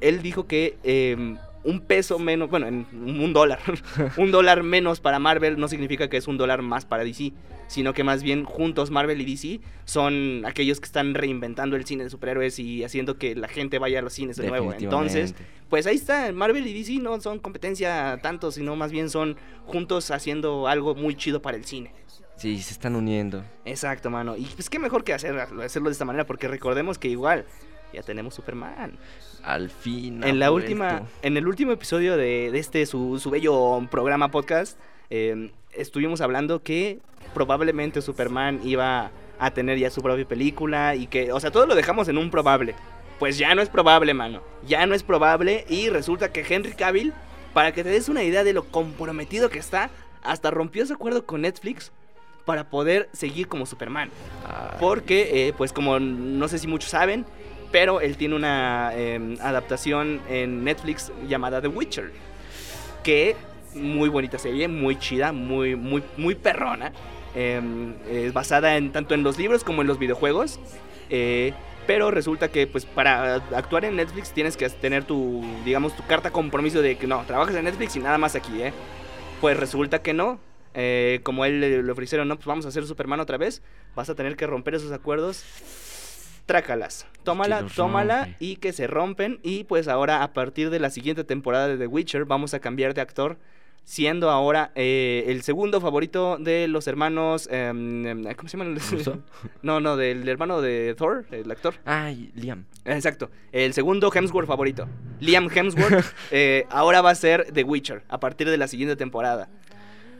él 0.00 0.22
dijo 0.22 0.46
que. 0.46 0.76
eh, 0.84 1.36
un 1.64 1.80
peso 1.80 2.18
menos, 2.18 2.48
bueno, 2.48 2.66
en 2.66 2.86
un 2.92 3.32
dólar, 3.32 3.58
un 4.16 4.30
dólar 4.30 4.62
menos 4.62 5.00
para 5.00 5.18
Marvel 5.18 5.58
no 5.58 5.68
significa 5.68 6.08
que 6.08 6.16
es 6.16 6.28
un 6.28 6.38
dólar 6.38 6.62
más 6.62 6.86
para 6.86 7.04
DC, 7.04 7.32
sino 7.66 7.92
que 7.92 8.04
más 8.04 8.22
bien 8.22 8.44
juntos 8.44 8.90
Marvel 8.90 9.20
y 9.20 9.24
DC 9.24 9.60
son 9.84 10.44
aquellos 10.46 10.80
que 10.80 10.86
están 10.86 11.14
reinventando 11.14 11.76
el 11.76 11.84
cine 11.84 12.04
de 12.04 12.10
superhéroes 12.10 12.58
y 12.58 12.84
haciendo 12.84 13.18
que 13.18 13.34
la 13.34 13.48
gente 13.48 13.78
vaya 13.78 13.98
a 13.98 14.02
los 14.02 14.12
cines 14.12 14.36
de 14.36 14.48
nuevo. 14.48 14.72
Entonces, 14.72 15.34
pues 15.68 15.86
ahí 15.86 15.96
está, 15.96 16.32
Marvel 16.32 16.66
y 16.66 16.72
DC 16.72 17.02
no 17.02 17.20
son 17.20 17.38
competencia 17.38 18.18
tanto, 18.22 18.50
sino 18.50 18.76
más 18.76 18.92
bien 18.92 19.10
son 19.10 19.36
juntos 19.66 20.10
haciendo 20.10 20.68
algo 20.68 20.94
muy 20.94 21.16
chido 21.16 21.42
para 21.42 21.56
el 21.56 21.64
cine. 21.64 21.92
Sí, 22.38 22.62
se 22.62 22.72
están 22.72 22.94
uniendo. 22.94 23.42
Exacto, 23.64 24.10
mano. 24.10 24.36
Y 24.36 24.44
pues 24.44 24.70
qué 24.70 24.78
mejor 24.78 25.02
que 25.02 25.12
hacer, 25.12 25.36
hacerlo 25.38 25.88
de 25.88 25.92
esta 25.92 26.04
manera, 26.04 26.24
porque 26.24 26.46
recordemos 26.46 26.96
que 26.96 27.08
igual 27.08 27.44
ya 27.92 28.02
tenemos 28.02 28.34
Superman. 28.34 28.96
Al 29.42 29.70
fin. 29.70 30.22
En 30.22 30.38
la 30.38 30.52
última, 30.52 31.02
en 31.22 31.36
el 31.36 31.48
último 31.48 31.72
episodio 31.72 32.16
de, 32.16 32.50
de 32.52 32.58
este 32.58 32.86
su, 32.86 33.18
su 33.18 33.30
bello 33.30 33.84
programa 33.90 34.30
podcast, 34.30 34.78
eh, 35.10 35.50
estuvimos 35.72 36.20
hablando 36.20 36.62
que 36.62 37.00
probablemente 37.34 38.02
Superman 38.02 38.60
iba 38.62 39.10
a 39.40 39.50
tener 39.50 39.78
ya 39.78 39.90
su 39.90 40.00
propia 40.00 40.26
película 40.26 40.94
y 40.94 41.08
que, 41.08 41.32
o 41.32 41.40
sea, 41.40 41.50
todo 41.50 41.66
lo 41.66 41.74
dejamos 41.74 42.06
en 42.06 42.18
un 42.18 42.30
probable. 42.30 42.76
Pues 43.18 43.36
ya 43.36 43.52
no 43.56 43.62
es 43.62 43.68
probable, 43.68 44.14
mano. 44.14 44.42
Ya 44.64 44.86
no 44.86 44.94
es 44.94 45.02
probable 45.02 45.64
y 45.68 45.88
resulta 45.88 46.30
que 46.32 46.44
Henry 46.48 46.72
Cavill, 46.72 47.12
para 47.52 47.72
que 47.72 47.82
te 47.82 47.88
des 47.88 48.08
una 48.08 48.22
idea 48.22 48.44
de 48.44 48.52
lo 48.52 48.64
comprometido 48.64 49.50
que 49.50 49.58
está, 49.58 49.90
hasta 50.22 50.52
rompió 50.52 50.86
su 50.86 50.94
acuerdo 50.94 51.26
con 51.26 51.40
Netflix 51.40 51.90
para 52.48 52.70
poder 52.70 53.10
seguir 53.12 53.46
como 53.46 53.66
Superman. 53.66 54.08
Porque, 54.80 55.48
eh, 55.48 55.52
pues 55.52 55.70
como 55.70 56.00
no 56.00 56.48
sé 56.48 56.58
si 56.58 56.66
muchos 56.66 56.88
saben, 56.88 57.26
pero 57.70 58.00
él 58.00 58.16
tiene 58.16 58.36
una 58.36 58.92
eh, 58.94 59.36
adaptación 59.42 60.22
en 60.30 60.64
Netflix 60.64 61.12
llamada 61.28 61.60
The 61.60 61.68
Witcher. 61.68 62.10
Que 63.04 63.36
muy 63.74 64.08
bonita 64.08 64.38
serie, 64.38 64.66
muy 64.66 64.98
chida, 64.98 65.30
muy, 65.30 65.76
muy, 65.76 66.02
muy 66.16 66.36
perrona. 66.36 66.90
Eh, 67.34 67.60
es 68.10 68.32
basada 68.32 68.78
en, 68.78 68.92
tanto 68.92 69.12
en 69.12 69.24
los 69.24 69.36
libros 69.36 69.62
como 69.62 69.82
en 69.82 69.88
los 69.88 69.98
videojuegos. 69.98 70.58
Eh, 71.10 71.52
pero 71.86 72.10
resulta 72.10 72.48
que 72.48 72.66
pues 72.66 72.86
para 72.86 73.34
actuar 73.54 73.84
en 73.84 73.96
Netflix 73.96 74.32
tienes 74.32 74.56
que 74.56 74.70
tener 74.70 75.04
tu, 75.04 75.44
digamos, 75.66 75.94
tu 75.94 76.02
carta 76.06 76.30
compromiso 76.30 76.80
de 76.80 76.96
que 76.96 77.06
no, 77.06 77.22
trabajas 77.26 77.54
en 77.56 77.66
Netflix 77.66 77.94
y 77.96 78.00
nada 78.00 78.16
más 78.16 78.36
aquí, 78.36 78.62
¿eh? 78.62 78.72
Pues 79.42 79.54
resulta 79.54 80.00
que 80.00 80.14
no. 80.14 80.47
Eh, 80.74 81.20
como 81.22 81.44
él 81.44 81.60
le, 81.60 81.82
le 81.82 81.92
ofrecieron, 81.92 82.28
no, 82.28 82.36
pues 82.36 82.46
vamos 82.46 82.64
a 82.64 82.68
hacer 82.68 82.86
Superman 82.86 83.20
otra 83.20 83.36
vez. 83.38 83.62
Vas 83.94 84.08
a 84.10 84.14
tener 84.14 84.36
que 84.36 84.46
romper 84.46 84.74
esos 84.74 84.92
acuerdos. 84.92 85.44
trácalas. 86.46 87.06
Tómala, 87.24 87.66
tómala 87.74 88.24
rompe. 88.24 88.36
y 88.40 88.56
que 88.56 88.72
se 88.72 88.86
rompen. 88.86 89.38
Y 89.42 89.64
pues 89.64 89.86
ahora, 89.88 90.22
a 90.22 90.32
partir 90.32 90.70
de 90.70 90.80
la 90.80 90.90
siguiente 90.90 91.24
temporada 91.24 91.68
de 91.68 91.76
The 91.76 91.86
Witcher, 91.86 92.24
vamos 92.24 92.54
a 92.54 92.60
cambiar 92.60 92.94
de 92.94 93.00
actor. 93.00 93.38
Siendo 93.84 94.28
ahora 94.28 94.70
eh, 94.74 95.24
el 95.28 95.40
segundo 95.42 95.80
favorito 95.80 96.36
de 96.38 96.68
los 96.68 96.86
hermanos. 96.86 97.48
em, 97.50 98.06
em, 98.06 98.34
¿Cómo 98.34 98.46
se 98.48 98.58
llaman? 98.58 98.78
No, 99.62 99.80
no, 99.80 99.96
del 99.96 100.28
hermano 100.28 100.60
de 100.60 100.94
Thor, 100.94 101.24
el 101.30 101.50
actor. 101.50 101.76
Ay, 101.86 102.30
Liam. 102.34 102.66
Exacto. 102.84 103.30
El 103.50 103.72
segundo 103.72 104.10
Hemsworth 104.14 104.46
favorito. 104.46 104.86
Liam 105.20 105.48
Hemsworth 105.50 106.04
eh, 106.30 106.66
ahora 106.68 107.00
va 107.00 107.10
a 107.10 107.14
ser 107.14 107.50
The 107.52 107.64
Witcher 107.64 108.02
a 108.10 108.20
partir 108.20 108.50
de 108.50 108.58
la 108.58 108.68
siguiente 108.68 108.94
temporada. 108.94 109.48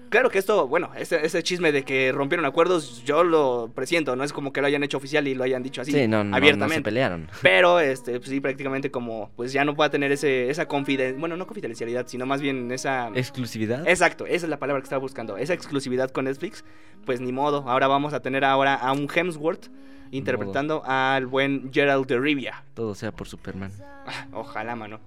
Claro 0.09 0.31
que 0.31 0.39
esto, 0.39 0.67
bueno, 0.69 0.91
ese, 0.97 1.25
ese 1.25 1.43
chisme 1.43 1.73
de 1.73 1.83
que 1.85 2.13
rompieron 2.13 2.45
acuerdos, 2.47 3.03
yo 3.05 3.25
lo 3.25 3.71
presiento, 3.75 4.17
no 4.17 4.25
es 4.25 4.33
como 4.33 4.53
que 4.53 4.61
lo 4.61 4.67
hayan 4.67 4.83
hecho 4.83 4.97
oficial 4.97 5.27
y 5.29 5.35
lo 5.35 5.45
hayan 5.45 5.63
dicho 5.63 5.83
así 5.83 5.93
Sí, 5.93 6.09
no, 6.09 6.19
no, 6.19 6.25
no 6.25 6.31
se 6.31 6.37
abiertamente. 6.39 6.83
pelearon. 6.83 7.29
Pero, 7.43 7.81
este, 7.81 8.19
pues 8.19 8.31
sí, 8.31 8.41
prácticamente 8.41 8.91
como, 8.91 9.31
pues 9.37 9.53
ya 9.53 9.65
no 9.65 9.75
pueda 9.75 9.91
tener 9.91 10.11
ese, 10.13 10.51
esa 10.51 10.67
confidencialidad, 10.67 11.21
bueno, 11.21 11.37
no 11.37 11.47
confidencialidad, 11.47 12.07
sino 12.07 12.27
más 12.27 12.41
bien 12.41 12.71
esa... 12.73 13.11
¿Exclusividad? 13.15 13.87
Exacto, 13.89 14.27
esa 14.27 14.47
es 14.47 14.51
la 14.51 14.59
palabra 14.59 14.81
que 14.81 14.85
estaba 14.87 15.01
buscando. 15.01 15.37
Esa 15.37 15.55
exclusividad 15.55 16.11
con 16.11 16.25
Netflix, 16.25 16.65
pues 17.05 17.21
ni 17.21 17.33
modo. 17.33 17.65
Ahora 17.69 17.87
vamos 17.89 18.13
a 18.15 18.21
tener 18.21 18.45
ahora 18.45 18.75
a 18.75 18.93
un 18.93 19.09
Hemsworth 19.15 19.69
interpretando 20.11 20.83
al 20.87 21.27
buen 21.27 21.71
Gerald 21.73 22.07
de 22.07 22.19
Rivia. 22.19 22.65
Todo 22.75 22.95
sea 22.95 23.13
por 23.13 23.29
Superman. 23.29 23.71
Ah, 24.07 24.27
Ojalá, 24.33 24.75
mano. 24.75 25.01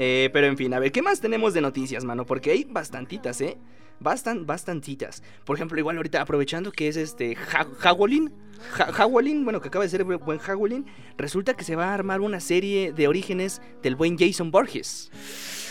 Eh, 0.00 0.30
pero 0.32 0.46
en 0.46 0.56
fin, 0.56 0.72
a 0.74 0.78
ver, 0.78 0.92
¿qué 0.92 1.02
más 1.02 1.20
tenemos 1.20 1.54
de 1.54 1.60
noticias, 1.60 2.04
mano? 2.04 2.24
Porque 2.24 2.52
hay 2.52 2.62
bastantitas, 2.64 3.40
¿eh? 3.40 3.58
Bastan, 3.98 4.46
bastantitas. 4.46 5.24
Por 5.44 5.56
ejemplo, 5.56 5.76
igual 5.76 5.96
ahorita 5.96 6.20
aprovechando 6.20 6.70
que 6.70 6.86
es 6.86 6.96
este 6.96 7.36
Ha- 7.52 7.66
Hagolin, 7.82 9.44
bueno, 9.44 9.60
que 9.60 9.68
acaba 9.68 9.84
de 9.84 9.88
ser 9.90 10.04
buen 10.04 10.38
Hagolin. 10.40 10.86
Resulta 11.16 11.54
que 11.54 11.64
se 11.64 11.74
va 11.74 11.86
a 11.90 11.94
armar 11.94 12.20
una 12.20 12.38
serie 12.38 12.92
de 12.92 13.08
orígenes 13.08 13.60
del 13.82 13.96
buen 13.96 14.16
Jason 14.16 14.52
Borges. 14.52 15.10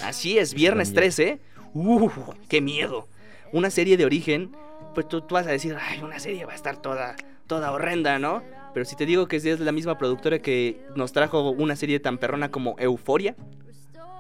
Así 0.04 0.38
es, 0.38 0.54
viernes 0.54 0.90
buen 0.90 0.96
13. 0.96 1.40
¡Uh! 1.74 2.10
¡Qué 2.50 2.60
miedo! 2.60 3.08
Una 3.54 3.70
serie 3.70 3.96
de 3.96 4.04
origen. 4.06 4.52
Pues 4.94 5.08
tú, 5.08 5.22
tú 5.22 5.36
vas 5.36 5.48
a 5.48 5.52
decir, 5.52 5.78
ay, 5.80 6.02
una 6.02 6.20
serie 6.20 6.44
va 6.46 6.52
a 6.52 6.56
estar 6.56 6.82
toda, 6.82 7.16
toda 7.46 7.72
horrenda, 7.72 8.20
¿no? 8.20 8.44
Pero 8.74 8.86
si 8.86 8.98
te 8.98 9.06
digo 9.06 9.28
que 9.30 9.38
es 9.38 9.60
la 9.62 9.72
misma 9.72 9.98
productora 9.98 10.40
que 10.40 10.82
nos 10.96 11.14
trajo 11.14 11.50
una 11.52 11.78
serie 11.78 12.00
tan 12.02 12.18
perrona 12.18 12.52
como 12.52 12.76
Euforia. 12.78 13.36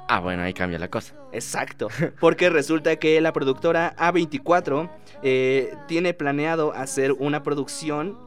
Ah, 0.09 0.19
bueno, 0.19 0.43
ahí 0.43 0.53
cambia 0.53 0.79
la 0.79 0.89
cosa. 0.89 1.13
Exacto, 1.33 1.89
porque 2.19 2.49
resulta 2.49 2.95
que 2.95 3.19
la 3.19 3.33
productora 3.33 3.95
A24 3.97 4.89
eh, 5.21 5.73
tiene 5.87 6.13
planeado 6.13 6.73
hacer 6.73 7.11
una 7.11 7.43
producción 7.43 8.17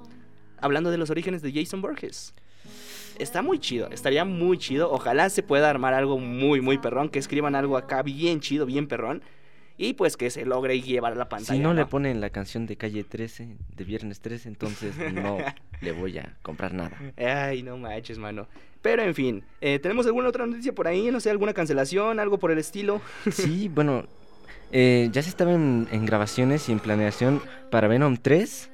hablando 0.61 0.91
de 0.91 0.99
los 0.99 1.11
orígenes 1.11 1.41
de 1.43 1.53
Jason 1.53 1.81
Borges. 1.81 2.35
Está 3.19 3.43
muy 3.43 3.59
chido, 3.59 3.89
estaría 3.91 4.25
muy 4.25 4.59
chido. 4.59 4.91
Ojalá 4.91 5.29
se 5.31 5.43
pueda 5.43 5.69
armar 5.69 5.95
algo 5.95 6.19
muy, 6.19 6.61
muy 6.61 6.79
perrón, 6.79 7.09
que 7.09 7.19
escriban 7.19 7.55
algo 7.55 7.77
acá 7.77 8.03
bien 8.03 8.41
chido, 8.41 8.67
bien 8.67 8.87
perrón. 8.87 9.23
Y 9.83 9.95
pues 9.95 10.19
que 10.19 10.29
se 10.29 10.45
logre 10.45 10.79
llevar 10.83 11.15
a 11.15 11.17
la 11.17 11.31
pantalla. 11.31 11.55
Si 11.55 11.59
no, 11.59 11.73
le 11.73 11.87
ponen 11.87 12.21
la 12.21 12.29
canción 12.29 12.67
de 12.67 12.77
calle 12.77 13.03
13, 13.03 13.57
de 13.75 13.85
viernes 13.85 14.21
13, 14.21 14.51
entonces 14.51 14.95
no 15.15 15.39
le 15.81 15.93
voy 15.93 16.19
a 16.19 16.37
comprar 16.43 16.75
nada. 16.75 16.93
Ay, 17.17 17.63
no 17.63 17.79
manches, 17.79 18.19
mano. 18.19 18.47
Pero 18.83 19.03
en 19.03 19.15
fin, 19.15 19.43
eh, 19.63 19.79
¿tenemos 19.79 20.05
alguna 20.05 20.29
otra 20.29 20.47
noticia 20.47 20.75
por 20.75 20.87
ahí? 20.87 21.11
No 21.11 21.19
sé, 21.19 21.31
alguna 21.31 21.55
cancelación, 21.55 22.21
algo 22.21 22.39
por 22.39 22.51
el 22.51 22.59
estilo. 22.59 23.01
Sí, 23.33 23.69
bueno, 23.69 24.05
eh, 24.71 25.09
ya 25.13 25.23
se 25.23 25.31
estaba 25.31 25.55
en, 25.55 25.89
en 25.91 26.05
grabaciones 26.05 26.69
y 26.69 26.73
en 26.73 26.81
planeación 26.81 27.41
para 27.71 27.89
Venom 27.89 28.19
3. 28.19 28.71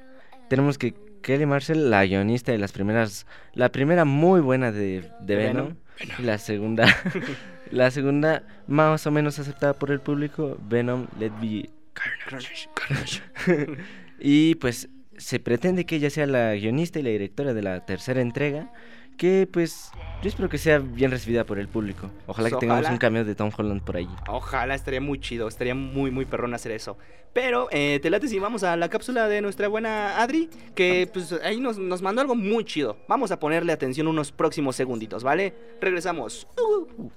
Tenemos 0.49 0.77
que 0.77 0.93
Kelly 1.21 1.45
Marshall, 1.45 1.89
la 1.89 2.05
guionista 2.05 2.51
de 2.51 2.57
las 2.57 2.73
primeras, 2.73 3.25
la 3.53 3.71
primera 3.71 4.03
muy 4.03 4.41
buena 4.41 4.73
De 4.73 5.09
Venom, 5.21 5.75
Venom. 5.99 6.19
y 6.19 6.23
la 6.23 6.37
segunda, 6.37 6.85
la 7.71 7.91
segunda 7.91 8.43
más 8.67 9.05
o 9.07 9.11
menos 9.11 9.39
aceptada 9.39 9.73
por 9.73 9.91
el 9.91 9.99
público, 9.99 10.57
Venom 10.67 11.07
Let 11.19 11.31
Be 11.41 11.69
Carnage, 11.93 12.69
Carnage. 12.73 13.21
Y 14.19 14.55
pues 14.55 14.89
se 15.17 15.39
pretende 15.39 15.85
que 15.85 15.97
ella 15.97 16.09
sea 16.09 16.25
la 16.25 16.55
guionista 16.55 16.99
y 16.99 17.03
la 17.03 17.09
directora 17.09 17.53
de 17.53 17.61
la 17.61 17.85
tercera 17.85 18.21
entrega. 18.21 18.71
Que 19.17 19.47
pues 19.51 19.91
yo 20.21 20.29
espero 20.29 20.47
que 20.47 20.57
sea 20.59 20.77
bien 20.79 21.09
recibida 21.09 21.43
por 21.43 21.57
el 21.57 21.67
público. 21.67 22.11
Ojalá 22.27 22.49
Pues, 22.49 22.53
que 22.53 22.59
tengamos 22.59 22.81
ojalá. 22.81 22.93
un 22.93 22.99
cameo 22.99 23.25
de 23.25 23.33
Tom 23.35 23.49
Holland 23.57 23.81
por 23.81 23.97
ahí. 23.97 24.07
Ojalá 24.27 24.75
estaría 24.75 25.01
muy 25.01 25.19
chido, 25.19 25.47
estaría 25.47 25.73
muy 25.75 26.11
muy 26.11 26.25
perrón 26.25 26.53
hacer 26.53 26.71
eso. 26.71 26.97
Pero 27.33 27.67
eh, 27.71 27.99
te 28.01 28.09
late 28.09 28.27
si 28.27 28.37
vamos 28.39 28.63
a 28.63 28.75
la 28.75 28.89
cápsula 28.89 29.27
de 29.27 29.41
nuestra 29.41 29.67
buena 29.67 30.21
Adri, 30.21 30.49
que 30.75 31.09
pues 31.11 31.33
ahí 31.43 31.59
nos, 31.59 31.77
nos 31.77 32.01
mandó 32.01 32.21
algo 32.21 32.35
muy 32.35 32.63
chido. 32.63 32.97
Vamos 33.07 33.31
a 33.31 33.39
ponerle 33.39 33.73
atención 33.73 34.07
unos 34.07 34.31
próximos 34.31 34.75
segunditos, 34.75 35.23
¿vale? 35.23 35.53
Regresamos. 35.81 36.47
Uh, 36.57 37.09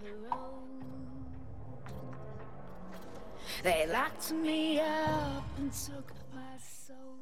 They 3.63 3.87
locked 3.89 4.33
me 4.33 4.79
up 4.81 5.45
and 5.59 5.71
took 5.71 6.11
my 6.33 6.57
soul. 6.59 7.19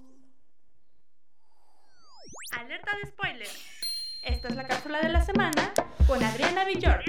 Alerta 2.57 2.93
de 3.03 3.09
spoiler. 3.11 3.49
Esta 4.22 4.48
es 4.48 4.57
la 4.57 4.66
cápsula 4.66 5.00
de 5.00 5.09
la 5.09 5.24
semana 5.24 5.72
con 6.07 6.22
Adriana 6.22 6.64
Villor. 6.64 7.00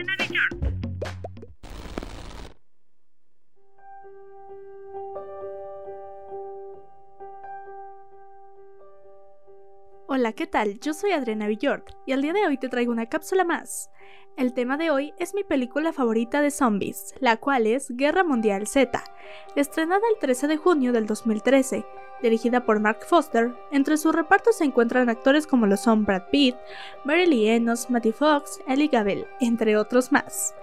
Hola, 10.07 10.33
¿qué 10.33 10.47
tal? 10.47 10.79
Yo 10.79 10.93
soy 10.93 11.11
Adriana 11.11 11.47
Villord 11.47 11.83
y 12.05 12.13
al 12.13 12.21
día 12.21 12.33
de 12.33 12.45
hoy 12.45 12.57
te 12.57 12.67
traigo 12.67 12.91
una 12.91 13.07
cápsula 13.07 13.43
más. 13.43 13.89
El 14.37 14.53
tema 14.53 14.77
de 14.77 14.89
hoy 14.91 15.13
es 15.19 15.33
mi 15.33 15.43
película 15.43 15.93
favorita 15.93 16.41
de 16.41 16.51
zombies, 16.51 17.13
la 17.19 17.37
cual 17.37 17.67
es 17.67 17.91
Guerra 17.91 18.23
Mundial 18.23 18.67
Z, 18.67 19.03
estrenada 19.55 20.01
el 20.13 20.19
13 20.19 20.47
de 20.47 20.57
junio 20.57 20.93
del 20.93 21.05
2013, 21.05 21.85
dirigida 22.21 22.65
por 22.65 22.79
Mark 22.79 22.99
Foster. 23.07 23.53
Entre 23.71 23.97
su 23.97 24.11
reparto 24.11 24.51
se 24.51 24.63
encuentran 24.63 25.09
actores 25.09 25.47
como 25.47 25.67
lo 25.67 25.77
son 25.77 26.05
Brad 26.05 26.23
Pitt, 26.31 26.55
Mary 27.03 27.25
Lee 27.25 27.49
Enos, 27.49 27.89
Matty 27.89 28.11
Fox, 28.11 28.59
Ellie 28.67 28.87
Gabel, 28.87 29.25
entre 29.39 29.77
otros 29.77 30.11
más. 30.11 30.53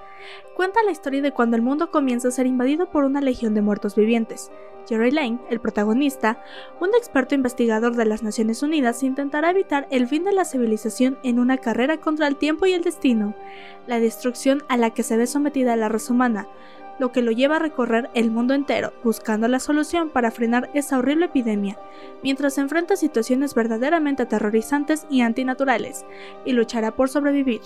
Cuenta 0.56 0.82
la 0.82 0.90
historia 0.90 1.22
de 1.22 1.32
cuando 1.32 1.56
el 1.56 1.62
mundo 1.62 1.90
comienza 1.90 2.28
a 2.28 2.32
ser 2.32 2.46
invadido 2.46 2.90
por 2.90 3.04
una 3.04 3.20
legión 3.20 3.54
de 3.54 3.62
muertos 3.62 3.94
vivientes. 3.94 4.50
Jerry 4.88 5.10
Lane, 5.10 5.38
el 5.50 5.60
protagonista, 5.60 6.42
un 6.80 6.90
experto 6.96 7.34
investigador 7.34 7.96
de 7.96 8.04
las 8.04 8.22
Naciones 8.22 8.62
Unidas, 8.62 9.02
intentará 9.02 9.50
evitar 9.50 9.86
el 9.90 10.06
fin 10.06 10.24
de 10.24 10.32
la 10.32 10.44
civilización 10.44 11.18
en 11.22 11.38
una 11.38 11.58
carrera 11.58 11.98
contra 11.98 12.28
el 12.28 12.36
tiempo 12.36 12.66
y 12.66 12.72
el 12.72 12.82
destino, 12.82 13.34
la 13.86 14.00
destrucción 14.00 14.62
a 14.68 14.76
la 14.76 14.90
que 14.90 15.02
se 15.02 15.16
ve 15.16 15.26
sometida 15.26 15.76
la 15.76 15.88
raza 15.88 16.12
humana, 16.12 16.46
lo 16.98 17.12
que 17.12 17.22
lo 17.22 17.30
lleva 17.32 17.56
a 17.56 17.60
recorrer 17.60 18.10
el 18.14 18.30
mundo 18.30 18.54
entero 18.54 18.92
buscando 19.04 19.48
la 19.48 19.60
solución 19.60 20.10
para 20.10 20.30
frenar 20.30 20.70
esa 20.74 20.98
horrible 20.98 21.26
epidemia, 21.26 21.78
mientras 22.22 22.54
se 22.54 22.60
enfrenta 22.60 22.94
a 22.94 22.96
situaciones 22.96 23.54
verdaderamente 23.54 24.22
aterrorizantes 24.22 25.06
y 25.10 25.20
antinaturales, 25.20 26.04
y 26.44 26.52
luchará 26.52 26.92
por 26.92 27.08
sobrevivir. 27.08 27.60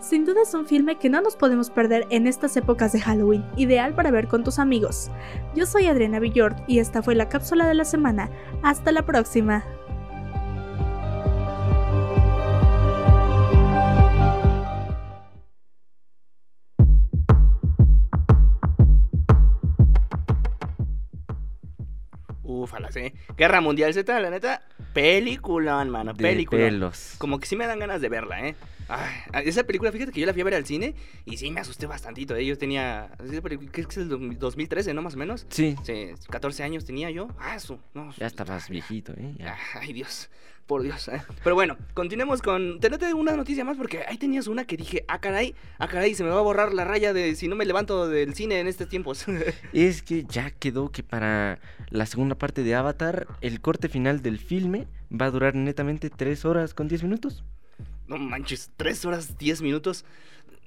Sin 0.00 0.24
duda 0.24 0.42
es 0.42 0.54
un 0.54 0.66
filme 0.66 0.96
que 0.96 1.08
no 1.08 1.20
nos 1.20 1.36
podemos 1.36 1.70
perder 1.70 2.06
en 2.10 2.26
estas 2.26 2.56
épocas 2.56 2.92
de 2.92 3.00
Halloween, 3.00 3.44
ideal 3.56 3.94
para 3.94 4.10
ver 4.10 4.28
con 4.28 4.44
tus 4.44 4.58
amigos. 4.58 5.10
Yo 5.54 5.66
soy 5.66 5.86
Adriana 5.86 6.20
Villord 6.20 6.56
y 6.66 6.78
esta 6.78 7.02
fue 7.02 7.14
la 7.14 7.28
cápsula 7.28 7.66
de 7.66 7.74
la 7.74 7.84
semana. 7.84 8.30
Hasta 8.62 8.92
la 8.92 9.02
próxima. 9.06 9.64
Sí. 22.90 23.12
Guerra 23.36 23.60
Mundial 23.60 23.92
Z, 23.94 24.20
la 24.20 24.30
neta, 24.30 24.62
peliculón, 24.92 25.90
mano, 25.90 26.12
De 26.14 26.22
película. 26.22 26.62
pelos. 26.62 27.14
Como 27.18 27.38
que 27.38 27.46
sí 27.46 27.56
me 27.56 27.66
dan 27.66 27.78
ganas 27.78 28.00
de 28.00 28.08
verla, 28.08 28.46
¿eh? 28.46 28.54
Ay, 28.88 29.48
esa 29.48 29.64
película, 29.64 29.90
fíjate 29.92 30.12
que 30.12 30.20
yo 30.20 30.26
la 30.26 30.32
fui 30.32 30.42
a 30.42 30.44
ver 30.44 30.54
al 30.54 30.64
cine 30.66 30.94
y 31.24 31.36
sí 31.36 31.50
me 31.50 31.60
asusté 31.60 31.86
bastantito, 31.86 32.36
¿eh? 32.36 32.46
Yo 32.46 32.56
tenía, 32.56 33.10
película, 33.42 33.70
¿qué 33.72 33.80
es 33.82 33.96
el 33.96 34.08
2013, 34.38 34.94
no? 34.94 35.02
Más 35.02 35.14
o 35.14 35.18
menos. 35.18 35.46
Sí, 35.48 35.74
Sí, 35.84 36.10
14 36.30 36.62
años 36.62 36.84
tenía 36.84 37.10
yo. 37.10 37.28
Ah, 37.38 37.58
su, 37.58 37.78
no. 37.94 38.12
ya 38.16 38.26
estabas 38.26 38.68
viejito, 38.68 39.12
¿eh? 39.12 39.34
Ya. 39.38 39.56
Ay, 39.74 39.92
Dios. 39.92 40.30
Por 40.66 40.82
Dios. 40.82 41.06
eh. 41.06 41.22
Pero 41.44 41.54
bueno, 41.54 41.76
continuemos 41.94 42.42
con. 42.42 42.80
Tenete 42.80 43.14
una 43.14 43.36
noticia 43.36 43.64
más 43.64 43.76
porque 43.76 44.02
ahí 44.08 44.18
tenías 44.18 44.48
una 44.48 44.64
que 44.64 44.76
dije, 44.76 45.04
ah, 45.06 45.20
caray, 45.20 45.54
ah, 45.78 45.86
caray, 45.86 46.12
se 46.16 46.24
me 46.24 46.30
va 46.30 46.38
a 46.38 46.42
borrar 46.42 46.74
la 46.74 46.84
raya 46.84 47.12
de 47.12 47.36
si 47.36 47.46
no 47.46 47.54
me 47.54 47.64
levanto 47.64 48.08
del 48.08 48.34
cine 48.34 48.58
en 48.58 48.66
estos 48.66 48.88
tiempos. 48.88 49.26
Es 49.72 50.02
que 50.02 50.24
ya 50.24 50.50
quedó 50.50 50.90
que 50.90 51.04
para 51.04 51.60
la 51.90 52.04
segunda 52.06 52.34
parte 52.36 52.64
de 52.64 52.74
Avatar, 52.74 53.28
el 53.42 53.60
corte 53.60 53.88
final 53.88 54.22
del 54.22 54.38
filme 54.40 54.88
va 55.12 55.26
a 55.26 55.30
durar 55.30 55.54
netamente 55.54 56.10
3 56.10 56.44
horas 56.44 56.74
con 56.74 56.88
10 56.88 57.04
minutos. 57.04 57.44
No 58.08 58.18
manches, 58.18 58.70
3 58.76 59.04
horas 59.04 59.38
10 59.38 59.62
minutos. 59.62 60.04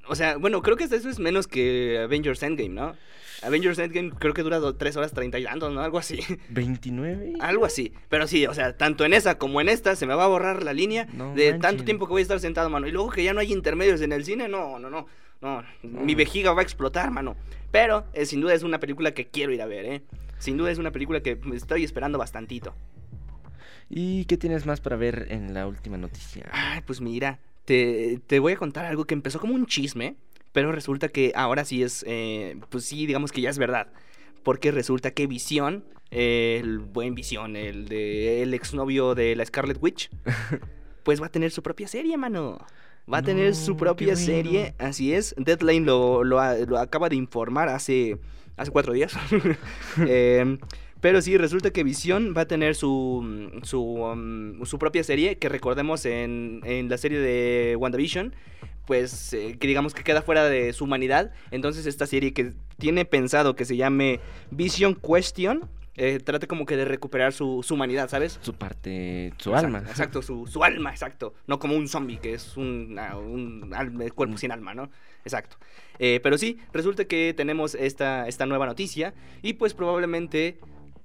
O 0.08 0.16
sea, 0.16 0.38
bueno, 0.38 0.62
creo 0.62 0.76
que 0.76 0.86
eso 0.86 0.96
es 0.96 1.20
menos 1.20 1.48
que 1.48 2.00
Avengers 2.04 2.42
Endgame, 2.42 2.70
¿no? 2.70 2.96
Avengers 3.44 3.78
Endgame 3.80 4.12
creo 4.12 4.34
que 4.34 4.44
dura 4.44 4.60
3 4.74 4.98
horas 4.98 5.14
30 5.14 5.40
y 5.40 5.44
tantos, 5.44 5.72
¿no? 5.72 5.82
Algo 5.82 6.00
así. 6.00 6.20
¿29? 6.52 7.38
Algo 7.40 7.66
así. 7.66 7.94
Pero 8.10 8.28
sí, 8.28 8.46
o 8.48 8.54
sea, 8.54 8.76
tanto 8.76 9.06
en 9.06 9.14
esa 9.14 9.38
como 9.38 9.62
en 9.62 9.70
esta 9.70 9.96
se 9.96 10.06
me 10.06 10.16
va 10.16 10.26
a 10.26 10.28
borrar 10.28 10.64
la 10.64 10.74
línea 10.74 11.08
No 11.14 11.34
de 11.36 11.54
tanto 11.54 11.84
tiempo 11.84 12.06
que 12.06 12.12
voy 12.12 12.22
a 12.22 12.24
estar 12.24 12.40
sentado, 12.40 12.70
mano. 12.70 12.88
Y 12.88 12.92
luego 12.92 13.10
que 13.10 13.24
ya 13.24 13.34
no 13.34 13.40
hay 13.40 13.54
intermedios 13.54 14.02
en 14.02 14.12
el 14.12 14.26
cine, 14.26 14.48
no, 14.48 14.80
no, 14.80 14.90
no. 14.90 15.06
No, 15.42 15.64
mi 15.84 16.16
vejiga 16.16 16.52
va 16.52 16.60
a 16.60 16.64
explotar, 16.64 17.12
mano. 17.12 17.38
Pero 17.72 18.04
eh, 18.12 18.26
sin 18.26 18.42
duda 18.42 18.54
es 18.54 18.64
una 18.64 18.80
película 18.80 19.14
que 19.14 19.28
quiero 19.28 19.54
ir 19.54 19.62
a 19.62 19.68
ver, 19.68 19.86
¿eh? 19.86 20.02
Sin 20.38 20.58
duda 20.58 20.70
es 20.70 20.80
una 20.80 20.92
película 20.92 21.22
que 21.22 21.40
estoy 21.54 21.86
esperando 21.86 22.18
bastantito. 22.18 22.74
¿Y 23.90 24.26
qué 24.26 24.38
tienes 24.38 24.66
más 24.66 24.82
para 24.82 24.96
ver 24.96 25.28
en 25.30 25.54
la 25.54 25.68
última 25.68 25.98
noticia? 25.98 26.50
Ay, 26.52 26.82
pues 26.86 27.02
mira, 27.02 27.40
te, 27.66 28.20
te 28.28 28.40
voy 28.40 28.54
a 28.54 28.58
contar 28.58 28.86
algo 28.86 29.06
que 29.06 29.16
empezó 29.16 29.40
como 29.40 29.56
un 29.56 29.66
chisme, 29.66 30.16
pero 30.52 30.72
resulta 30.72 31.10
que 31.10 31.32
ahora 31.36 31.66
sí 31.66 31.84
es, 31.84 32.06
eh, 32.08 32.60
pues 32.70 32.86
sí, 32.86 33.06
digamos 33.06 33.32
que 33.32 33.42
ya 33.42 33.50
es 33.50 33.58
verdad. 33.58 33.88
Porque 34.44 34.72
resulta 34.72 35.12
que 35.12 35.28
Visión, 35.28 35.84
eh, 36.12 36.60
el 36.62 36.80
buen 36.80 37.16
Visión, 37.16 37.56
el 37.56 37.88
de 37.88 38.44
el 38.44 38.54
exnovio 38.54 39.16
de 39.16 39.36
la 39.36 39.46
Scarlet 39.46 39.78
Witch, 39.82 40.10
pues 41.04 41.22
va 41.22 41.28
a 41.28 41.32
tener 41.32 41.52
su 41.52 41.64
propia 41.64 41.88
serie, 41.88 42.16
mano. 42.18 42.60
Va 43.12 43.20
a 43.20 43.24
tener 43.24 43.56
su 43.56 43.76
propia 43.76 44.14
bueno. 44.14 44.26
serie, 44.26 44.76
así 44.78 45.14
es. 45.14 45.34
Deadline 45.36 45.84
lo, 45.84 46.24
lo, 46.24 46.40
lo 46.68 46.78
acaba 46.78 47.10
de 47.10 47.16
informar 47.16 47.68
hace, 47.68 48.20
hace 48.56 48.70
cuatro 48.72 48.94
días. 48.94 49.14
Em, 50.08 50.60
pero 51.02 51.22
sí, 51.22 51.38
resulta 51.38 51.72
que 51.72 51.84
Visión 51.84 52.34
va 52.36 52.42
a 52.42 52.48
tener 52.48 52.76
su, 52.76 53.60
su, 53.64 53.82
um, 53.82 54.66
su 54.66 54.80
propia 54.80 55.04
serie, 55.04 55.38
que 55.38 55.50
recordemos 55.50 56.06
en, 56.06 56.62
en 56.64 56.90
la 56.90 56.98
serie 56.98 57.20
de 57.20 57.76
WandaVision, 57.78 58.34
pues 58.86 59.34
eh, 59.34 59.58
que 59.60 59.68
digamos 59.68 59.94
que 59.94 60.04
queda 60.04 60.22
fuera 60.22 60.46
de 60.50 60.74
su 60.74 60.86
humanidad. 60.86 61.32
Entonces 61.52 61.86
esta 61.86 62.08
serie 62.08 62.34
que 62.34 62.54
tiene 62.78 63.06
pensado 63.06 63.56
que 63.56 63.66
se 63.66 63.78
llame 63.78 64.20
Vision 64.50 64.96
Question, 64.96 65.70
eh, 65.96 66.20
trata 66.20 66.48
como 66.48 66.66
que 66.66 66.78
de 66.78 66.86
recuperar 66.86 67.34
su, 67.34 67.62
su 67.62 67.74
humanidad, 67.74 68.10
¿sabes? 68.10 68.40
Su 68.42 68.54
parte, 68.54 69.34
su 69.38 69.50
Exacto, 69.50 69.68
alma. 69.68 69.80
Exacto, 69.90 70.22
su, 70.22 70.48
su 70.48 70.64
alma, 70.64 70.92
exacto. 70.92 71.34
No 71.46 71.60
como 71.60 71.76
un 71.76 71.88
zombie, 71.88 72.18
que 72.18 72.34
es 72.34 72.58
un, 72.58 72.98
ah, 72.98 73.18
un 73.18 73.70
cuerpo 74.16 74.38
sin 74.38 74.52
alma, 74.52 74.74
¿no? 74.74 74.90
Exacto. 75.26 75.58
Eh, 76.00 76.22
pero 76.24 76.38
sí, 76.38 76.58
resulta 76.72 77.06
que 77.06 77.34
tenemos 77.36 77.76
esta, 77.76 78.28
esta 78.28 78.46
nueva 78.46 78.66
noticia 78.66 79.14
y 79.42 79.54
pues 79.54 79.74
probablemente 79.74 80.58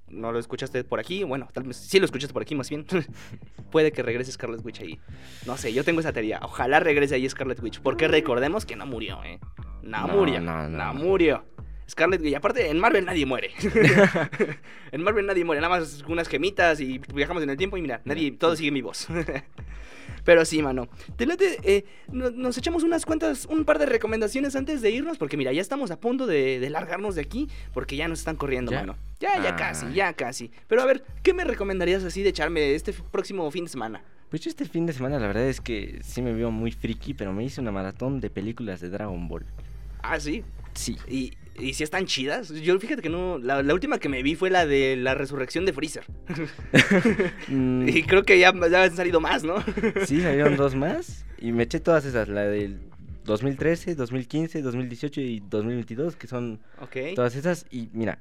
no 0.07 0.31
lo 0.31 0.39
escuchaste 0.39 0.83
por 0.83 0.99
aquí, 0.99 1.23
bueno, 1.23 1.47
tal 1.53 1.63
vez 1.63 1.77
sí 1.77 1.99
lo 1.99 2.05
escuchaste 2.05 2.33
por 2.33 2.41
aquí 2.41 2.55
más 2.55 2.69
bien. 2.69 2.85
Puede 3.71 3.91
que 3.91 4.03
regrese 4.03 4.31
Scarlet 4.31 4.63
Witch 4.63 4.81
ahí. 4.81 4.99
No 5.45 5.57
sé, 5.57 5.73
yo 5.73 5.83
tengo 5.83 5.99
esa 5.99 6.13
teoría. 6.13 6.39
Ojalá 6.43 6.79
regrese 6.79 7.15
ahí 7.15 7.27
Scarlet 7.29 7.61
Witch, 7.61 7.79
porque 7.81 8.07
recordemos 8.07 8.65
que 8.65 8.75
no 8.75 8.85
murió, 8.85 9.23
¿eh? 9.23 9.39
No, 9.83 10.07
No, 10.07 10.13
murió. 10.15 10.39
no, 10.41 10.69
No, 10.69 10.93
no. 10.93 10.93
murió. 10.93 11.45
Scarlet 11.89 12.21
Witch, 12.21 12.31
y 12.31 12.35
aparte 12.35 12.69
en 12.69 12.79
Marvel 12.79 13.05
nadie 13.05 13.25
muere. 13.25 13.51
en 14.91 15.03
Marvel 15.03 15.25
nadie 15.25 15.43
muere, 15.45 15.61
nada 15.61 15.77
más 15.79 16.03
unas 16.07 16.27
gemitas 16.27 16.79
y 16.79 16.99
viajamos 17.13 17.43
en 17.43 17.49
el 17.49 17.57
tiempo 17.57 17.77
y 17.77 17.81
mira, 17.81 18.01
nadie, 18.05 18.31
todos 18.31 18.57
siguen 18.57 18.73
vivos. 18.75 19.07
Pero 20.25 20.43
sí, 20.43 20.61
mano. 20.61 20.89
Te 21.15 21.25
late, 21.25 21.59
eh, 21.63 21.85
no- 22.11 22.31
nos 22.31 22.57
echamos 22.57 22.83
unas 22.83 23.05
cuantas, 23.05 23.45
un 23.45 23.63
par 23.63 23.79
de 23.79 23.85
recomendaciones 23.85 24.55
antes 24.57 24.81
de 24.81 24.89
irnos, 24.91 25.17
porque 25.17 25.37
mira, 25.37 25.53
ya 25.53 25.61
estamos 25.61 25.91
a 25.91 25.99
punto 25.99 26.25
de, 26.27 26.59
de 26.59 26.69
largarnos 26.69 27.15
de 27.15 27.21
aquí, 27.21 27.47
porque 27.73 27.95
ya 27.95 28.07
nos 28.09 28.19
están 28.19 28.35
corriendo, 28.35 28.71
¿Ya? 28.71 28.79
mano. 28.81 28.97
Ya, 29.21 29.41
ya 29.41 29.51
Ah. 29.51 29.55
casi, 29.55 29.93
ya 29.93 30.11
casi. 30.13 30.51
Pero 30.67 30.81
a 30.81 30.85
ver, 30.85 31.05
¿qué 31.23 31.33
me 31.33 31.45
recomendarías 31.45 32.03
así 32.03 32.21
de 32.23 32.29
echarme 32.29 32.75
este 32.75 32.91
próximo 32.91 33.49
fin 33.51 33.63
de 33.65 33.69
semana? 33.69 34.03
Pues 34.29 34.41
yo 34.41 34.49
este 34.49 34.65
fin 34.65 34.85
de 34.87 34.91
semana 34.93 35.19
la 35.19 35.27
verdad 35.27 35.45
es 35.47 35.61
que 35.61 35.99
sí 36.03 36.21
me 36.21 36.33
veo 36.33 36.49
muy 36.51 36.71
friki, 36.71 37.13
pero 37.13 37.31
me 37.31 37.43
hice 37.45 37.61
una 37.61 37.71
maratón 37.71 38.19
de 38.19 38.29
películas 38.31 38.81
de 38.81 38.89
Dragon 38.89 39.27
Ball. 39.29 39.45
Ah, 40.01 40.19
sí. 40.19 40.43
Sí. 40.73 40.97
Y, 41.07 41.31
y 41.59 41.73
si 41.73 41.83
están 41.83 42.05
chidas. 42.05 42.49
Yo 42.49 42.79
fíjate 42.79 43.01
que 43.01 43.09
no. 43.09 43.37
La, 43.37 43.63
la 43.63 43.73
última 43.73 43.97
que 43.99 44.09
me 44.09 44.21
vi 44.23 44.35
fue 44.35 44.49
la 44.49 44.65
de 44.65 44.95
la 44.97 45.13
resurrección 45.15 45.65
de 45.65 45.73
Freezer. 45.73 46.05
Mm, 47.47 47.87
Y 47.87 48.03
creo 48.03 48.23
que 48.23 48.39
ya, 48.39 48.53
ya 48.69 48.83
han 48.83 48.95
salido 48.95 49.19
más, 49.19 49.43
¿no? 49.43 49.55
sí, 50.05 50.21
salieron 50.21 50.55
dos 50.57 50.75
más 50.75 51.25
y 51.37 51.51
me 51.51 51.63
eché 51.63 51.79
todas 51.79 52.05
esas, 52.05 52.27
la 52.27 52.41
del 52.41 52.79
2013, 53.25 53.95
2015, 53.95 54.61
2018 54.61 55.21
y 55.21 55.39
2022, 55.47 56.15
que 56.15 56.27
son 56.27 56.59
ok. 56.81 56.97
todas 57.15 57.35
esas 57.35 57.65
y 57.71 57.89
mira, 57.93 58.19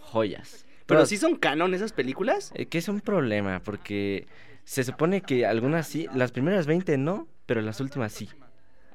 joyas. 0.00 0.64
Pero 0.86 0.98
Todas- 1.00 1.08
sí 1.08 1.16
son 1.16 1.36
canon 1.36 1.72
esas 1.74 1.92
películas. 1.92 2.52
Eh, 2.54 2.66
que 2.66 2.78
es 2.78 2.88
un 2.88 3.00
problema, 3.00 3.60
porque 3.62 4.26
se 4.64 4.84
supone 4.84 5.22
que 5.22 5.46
algunas 5.46 5.86
sí, 5.86 6.06
las 6.14 6.30
primeras 6.32 6.66
20 6.66 6.96
no, 6.98 7.26
pero 7.46 7.60
las 7.62 7.80
últimas 7.80 8.12
sí. 8.12 8.28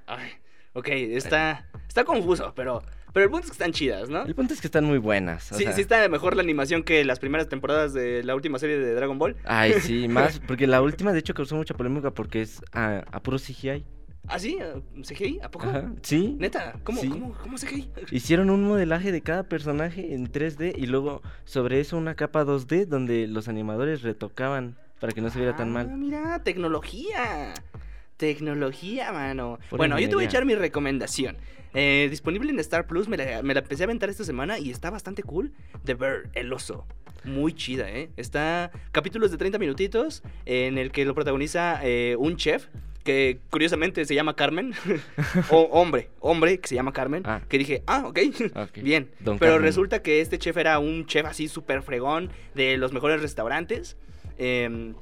Ay, 0.06 0.30
ok, 0.74 0.88
está, 0.90 1.68
está 1.88 2.04
confuso, 2.04 2.54
pero, 2.56 2.84
pero 3.14 3.26
el 3.26 3.30
punto 3.32 3.46
es 3.46 3.52
que 3.52 3.56
están 3.56 3.72
chidas, 3.72 4.10
¿no? 4.10 4.24
El 4.24 4.36
punto 4.36 4.54
es 4.54 4.62
que 4.62 4.68
están 4.68 4.86
muy 4.86 4.98
buenas. 4.98 5.52
o 5.52 5.56
Sí, 5.56 5.64
sea, 5.64 5.74
sí 5.74 5.82
está 5.82 6.08
mejor 6.10 6.36
la 6.36 6.42
animación 6.44 6.84
que 6.84 7.04
las 7.06 7.20
primeras 7.20 7.50
temporadas 7.50 7.94
de 7.94 8.24
la 8.24 8.36
última 8.36 8.60
serie 8.60 8.78
de 8.78 8.94
Dragon 8.94 9.18
Ball. 9.18 9.36
Ay, 9.46 9.74
sí, 9.82 10.08
más, 10.10 10.40
porque 10.40 10.68
la 10.68 10.82
última 10.82 11.12
de 11.14 11.20
hecho 11.20 11.34
causó 11.34 11.56
mucha 11.56 11.74
polémica 11.74 12.12
porque 12.12 12.42
es 12.42 12.62
a, 12.72 13.04
a 13.12 13.22
puro 13.24 13.38
CGI. 13.38 13.86
¿Ah, 14.28 14.38
sí? 14.38 14.60
¿CGI? 15.02 15.40
¿A 15.42 15.50
poco? 15.50 15.68
Ajá, 15.68 15.92
sí. 16.04 16.36
¿Neta? 16.38 16.76
¿Cómo, 16.84 17.02
Sí. 17.02 17.10
cómo, 17.10 17.34
cómo 17.42 17.58
CGI? 17.58 17.90
Hicieron 18.12 18.52
un 18.52 18.64
modelaje 18.64 19.12
de 19.12 19.22
cada 19.22 19.44
personaje 19.44 20.14
en 20.14 20.32
3D 20.32 20.74
y 20.78 20.86
luego 20.86 21.24
sobre 21.46 21.80
eso 21.80 21.98
una 21.98 22.14
capa 22.16 22.44
2D 22.46 22.86
donde 22.86 23.26
los 23.28 23.48
animadores 23.48 24.04
retocaban 24.04 24.78
para 25.00 25.14
que 25.14 25.22
no 25.22 25.32
se 25.32 25.40
viera 25.40 25.56
tan 25.56 25.70
Ah, 25.70 25.72
mal. 25.72 25.98
mira, 25.98 26.44
tecnología. 26.44 27.54
Tecnología, 28.18 29.12
mano. 29.14 29.60
Bueno, 29.72 29.98
yo 29.98 30.10
te 30.10 30.16
voy 30.16 30.26
a 30.26 30.28
echar 30.28 30.46
mi 30.46 30.54
recomendación. 30.54 31.38
Eh, 31.74 32.08
disponible 32.10 32.50
en 32.52 32.60
Star 32.60 32.88
Plus, 32.88 33.08
me 33.08 33.18
la, 33.18 33.42
me 33.44 33.54
la 33.54 33.60
empecé 33.62 33.84
a 33.84 33.86
aventar 33.86 34.10
esta 34.10 34.24
semana 34.24 34.58
y 34.60 34.72
está 34.72 34.90
bastante 34.90 35.24
cool. 35.24 35.52
The 35.86 35.94
Bear, 35.94 36.30
el 36.34 36.52
oso. 36.52 36.86
Muy 37.24 37.54
chida, 37.54 37.90
¿eh? 37.92 38.10
Está 38.18 38.72
capítulos 38.92 39.30
de 39.32 39.38
30 39.38 39.60
minutitos 39.60 40.24
en 40.46 40.78
el 40.78 40.92
que 40.92 41.06
lo 41.06 41.14
protagoniza 41.14 41.80
eh, 41.84 42.16
un 42.18 42.38
chef 42.38 42.68
que 43.04 43.40
curiosamente 43.50 44.04
se 44.06 44.16
llama 44.16 44.36
Carmen. 44.36 44.74
o 45.52 45.62
hombre, 45.72 46.10
hombre 46.20 46.60
que 46.60 46.68
se 46.68 46.76
llama 46.76 46.92
Carmen. 46.94 47.24
Ah. 47.26 47.42
Que 47.48 47.58
dije, 47.58 47.84
ah, 47.88 48.04
ok, 48.08 48.20
Ok. 48.56 48.78
bien. 48.84 49.10
Don 49.20 49.38
Pero 49.40 49.54
Carmen. 49.54 49.68
resulta 49.68 50.02
que 50.02 50.22
este 50.22 50.38
chef 50.38 50.58
era 50.58 50.80
un 50.80 51.06
chef 51.06 51.26
así 51.26 51.48
súper 51.48 51.82
fregón 51.82 52.30
de 52.56 52.78
los 52.78 52.94
mejores 52.94 53.22
restaurantes. 53.22 53.98
em, 54.38 54.96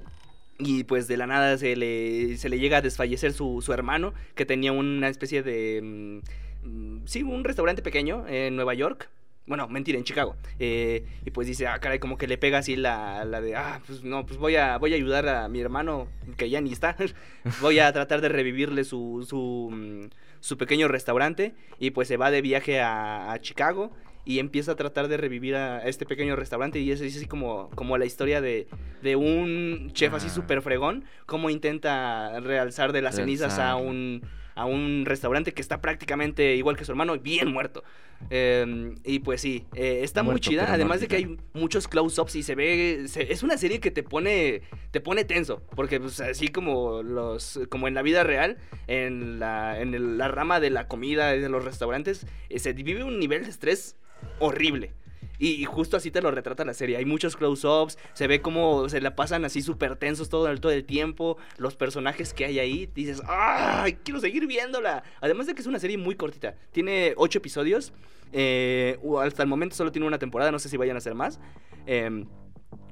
y 0.60 0.86
pues 0.86 1.08
de 1.08 1.18
la 1.18 1.28
nada 1.28 1.56
se 1.60 1.76
le, 1.76 2.36
se 2.38 2.50
le 2.50 2.58
llega 2.60 2.78
a 2.78 2.82
desfallecer 2.82 3.32
su, 3.32 3.62
su 3.62 3.74
hermano, 3.74 4.16
que 4.34 4.44
tenía 4.44 4.72
una 4.72 5.08
especie 5.08 5.44
de... 5.44 6.22
mm, 6.68 7.06
sí, 7.06 7.24
un 7.24 7.44
restaurante 7.44 7.82
pequeño 7.82 8.26
en 8.28 8.56
Nueva 8.56 8.74
York. 8.74 9.10
Bueno, 9.46 9.68
mentira, 9.70 9.98
en 9.98 10.04
Chicago. 10.04 10.36
Eh, 10.60 11.06
y 11.26 11.32
pues 11.32 11.48
dice, 11.48 11.68
ah, 11.68 11.80
caray, 11.80 12.00
como 12.00 12.18
que 12.18 12.28
le 12.28 12.38
pega 12.38 12.58
así 12.58 12.76
la, 12.76 13.24
la 13.24 13.40
de, 13.40 13.56
ah, 13.56 13.82
pues 13.88 14.04
no, 14.04 14.26
pues 14.26 14.38
voy 14.38 14.58
a, 14.58 14.78
voy 14.78 14.92
a 14.92 14.96
ayudar 14.98 15.28
a 15.30 15.48
mi 15.48 15.62
hermano, 15.62 16.10
que 16.36 16.50
ya 16.50 16.60
ni 16.60 16.74
está. 16.74 16.98
voy 17.62 17.80
a 17.80 17.92
tratar 17.94 18.20
de 18.20 18.28
revivirle 18.28 18.84
su, 18.84 19.26
su, 19.28 19.70
mm, 19.72 20.10
su 20.42 20.58
pequeño 20.58 20.90
restaurante. 20.90 21.56
Y 21.80 21.92
pues 21.92 22.10
se 22.10 22.18
va 22.18 22.30
de 22.30 22.42
viaje 22.42 22.82
a, 22.82 23.32
a 23.32 23.40
Chicago 23.40 23.94
y 24.28 24.40
empieza 24.40 24.74
a 24.74 24.76
tratar 24.76 25.08
de 25.08 25.16
revivir 25.16 25.56
a 25.56 25.88
este 25.88 26.06
pequeño 26.06 26.36
restaurante 26.36 26.80
y 26.80 26.92
es 26.92 27.02
así 27.02 27.26
como, 27.28 27.70
como 27.76 27.98
la 27.98 28.04
historia 28.06 28.42
de, 28.42 28.68
de 29.02 29.16
un 29.16 29.92
chef 29.94 30.14
así 30.14 30.28
Ah. 30.28 30.32
súper 30.32 30.62
fregón, 30.62 31.06
cómo 31.26 31.50
intenta 31.50 32.38
realzar 32.42 32.92
de 32.92 33.02
las 33.02 33.16
cenizas 33.16 33.58
a 33.58 33.78
un, 33.78 34.24
a 34.58 34.66
un 34.66 35.04
restaurante 35.06 35.54
que 35.54 35.62
está 35.62 35.80
prácticamente 35.82 36.56
igual 36.56 36.76
que 36.76 36.84
su 36.84 36.92
hermano, 36.92 37.18
bien 37.20 37.52
muerto. 37.52 37.84
Eh, 38.32 38.96
y 39.06 39.20
pues 39.20 39.42
sí, 39.42 39.66
eh, 39.76 40.00
está 40.04 40.24
muy 40.24 40.40
chida, 40.40 40.64
además 40.74 41.00
de 41.02 41.08
que 41.08 41.16
hay 41.18 41.38
muchos 41.54 41.88
close-ups 41.88 42.36
y 42.36 42.42
se 42.44 42.56
ve, 42.56 43.04
se- 43.08 43.32
es 43.32 43.44
una 43.44 43.58
serie 43.58 43.80
que 43.80 43.92
te 43.92 44.02
pone, 44.02 44.64
te 44.92 45.00
pone 45.00 45.24
tenso, 45.24 45.62
porque 45.76 46.00
pues 46.00 46.20
así 46.20 46.48
como 46.48 47.04
los, 47.04 47.60
como 47.70 47.88
en 47.88 47.94
la 47.94 48.02
vida 48.02 48.24
real, 48.24 48.58
en 48.88 49.40
la, 49.40 49.80
en 49.80 49.94
el- 49.94 50.18
la 50.18 50.28
rama 50.28 50.60
de 50.60 50.72
la 50.72 50.88
comida, 50.88 51.28
de 51.32 51.48
los 51.50 51.64
restaurantes, 51.64 52.26
eh, 52.50 52.58
se 52.58 52.74
vive 52.74 53.04
un 53.04 53.20
nivel 53.20 53.44
de 53.44 53.50
estrés 53.52 53.96
horrible. 54.40 54.94
Y, 55.40 55.64
justo 55.66 55.98
así 55.98 56.12
te 56.12 56.22
lo 56.22 56.32
retrata 56.32 56.66
la 56.66 56.74
serie. 56.74 56.98
Hay 56.98 57.06
muchos 57.06 57.36
close-ups, 57.36 57.98
se 58.14 58.28
ve 58.28 58.42
como 58.42 58.90
se 58.90 59.02
la 59.02 59.16
pasan 59.16 59.46
así 59.46 59.62
súper 59.62 59.96
tensos 59.96 60.30
todo 60.30 60.50
el, 60.50 60.60
todo 60.60 60.72
el 60.72 60.86
tiempo. 60.86 61.38
Los 61.58 61.76
personajes 61.76 62.34
que 62.34 62.46
hay 62.46 62.60
ahí, 62.60 62.90
dices, 62.94 63.22
¡ay! 63.28 63.98
Quiero 64.04 64.20
seguir 64.20 64.48
viéndola. 64.48 65.04
Además 65.22 65.48
de 65.48 65.54
que 65.54 65.62
es 65.62 65.68
una 65.68 65.80
serie 65.80 65.98
muy 65.98 66.16
cortita. 66.16 66.56
Tiene 66.72 67.14
ocho 67.18 67.40
episodios. 67.40 67.94
eh, 68.34 68.98
hasta 69.22 69.44
el 69.44 69.50
momento 69.50 69.76
solo 69.76 69.92
tiene 69.92 70.08
una 70.08 70.20
temporada, 70.20 70.52
no 70.52 70.60
sé 70.60 70.70
si 70.70 70.78
vayan 70.78 70.98
a 70.98 71.02
ser 71.02 71.16
más. 71.16 71.40
em, 71.86 72.26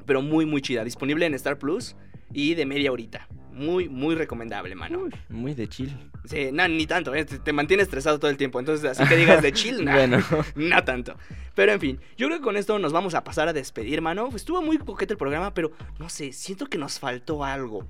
pero 0.06 0.22
muy, 0.22 0.46
muy 0.46 0.62
chida. 0.62 0.84
Disponible 0.84 1.26
en 1.26 1.34
Star 1.34 1.58
Plus 1.58 1.96
y 2.34 2.56
de 2.56 2.66
media 2.66 2.92
horita. 2.92 3.28
Muy, 3.52 3.88
muy 3.88 4.16
recomendable, 4.16 4.76
mano. 4.76 5.00
Uy, 5.04 5.12
muy 5.30 5.54
de 5.54 5.70
chill. 5.70 5.96
Sí, 6.26 6.50
no, 6.52 6.68
ni 6.68 6.86
tanto, 6.86 7.16
eh, 7.16 7.24
te, 7.24 7.54
mantiene 7.54 7.84
estresado 7.84 8.20
todo 8.20 8.30
el 8.30 8.36
tiempo. 8.36 8.60
Entonces, 8.60 8.86
así 8.86 9.08
que 9.08 9.16
digas 9.16 9.42
de 9.42 9.54
chill, 9.54 9.86
nah, 9.86 9.94
Bueno. 9.94 10.18
no 10.56 10.84
tanto. 10.84 11.16
Pero 11.54 11.72
en 11.72 11.80
fin, 11.80 12.00
yo 12.18 12.28
creo 12.28 12.40
que 12.40 12.44
con 12.44 12.58
esto 12.58 12.78
nos 12.80 12.92
vamos 12.92 13.14
a 13.16 13.24
pasar 13.24 13.48
a 13.48 13.54
despedir, 13.54 14.02
mano. 14.02 14.30
Estuvo 14.36 14.62
muy 14.62 14.78
coquete 14.78 15.14
el 15.14 15.18
programa, 15.18 15.54
pero 15.54 15.72
no 16.00 16.10
sé, 16.10 16.34
siento 16.34 16.66
que 16.66 16.78
nos 16.78 17.00
faltó 17.00 17.46
algo. 17.46 17.88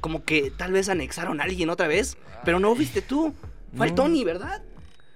Como 0.00 0.24
que 0.24 0.52
tal 0.56 0.70
vez 0.70 0.88
anexaron 0.88 1.40
a 1.40 1.44
alguien 1.44 1.68
otra 1.70 1.88
vez, 1.88 2.16
pero 2.44 2.60
no 2.60 2.72
viste 2.76 3.02
tú. 3.02 3.34
Fue 3.76 3.86
el 3.86 3.92
No. 3.92 4.02
Tony, 4.04 4.22
¿verdad? 4.22 4.62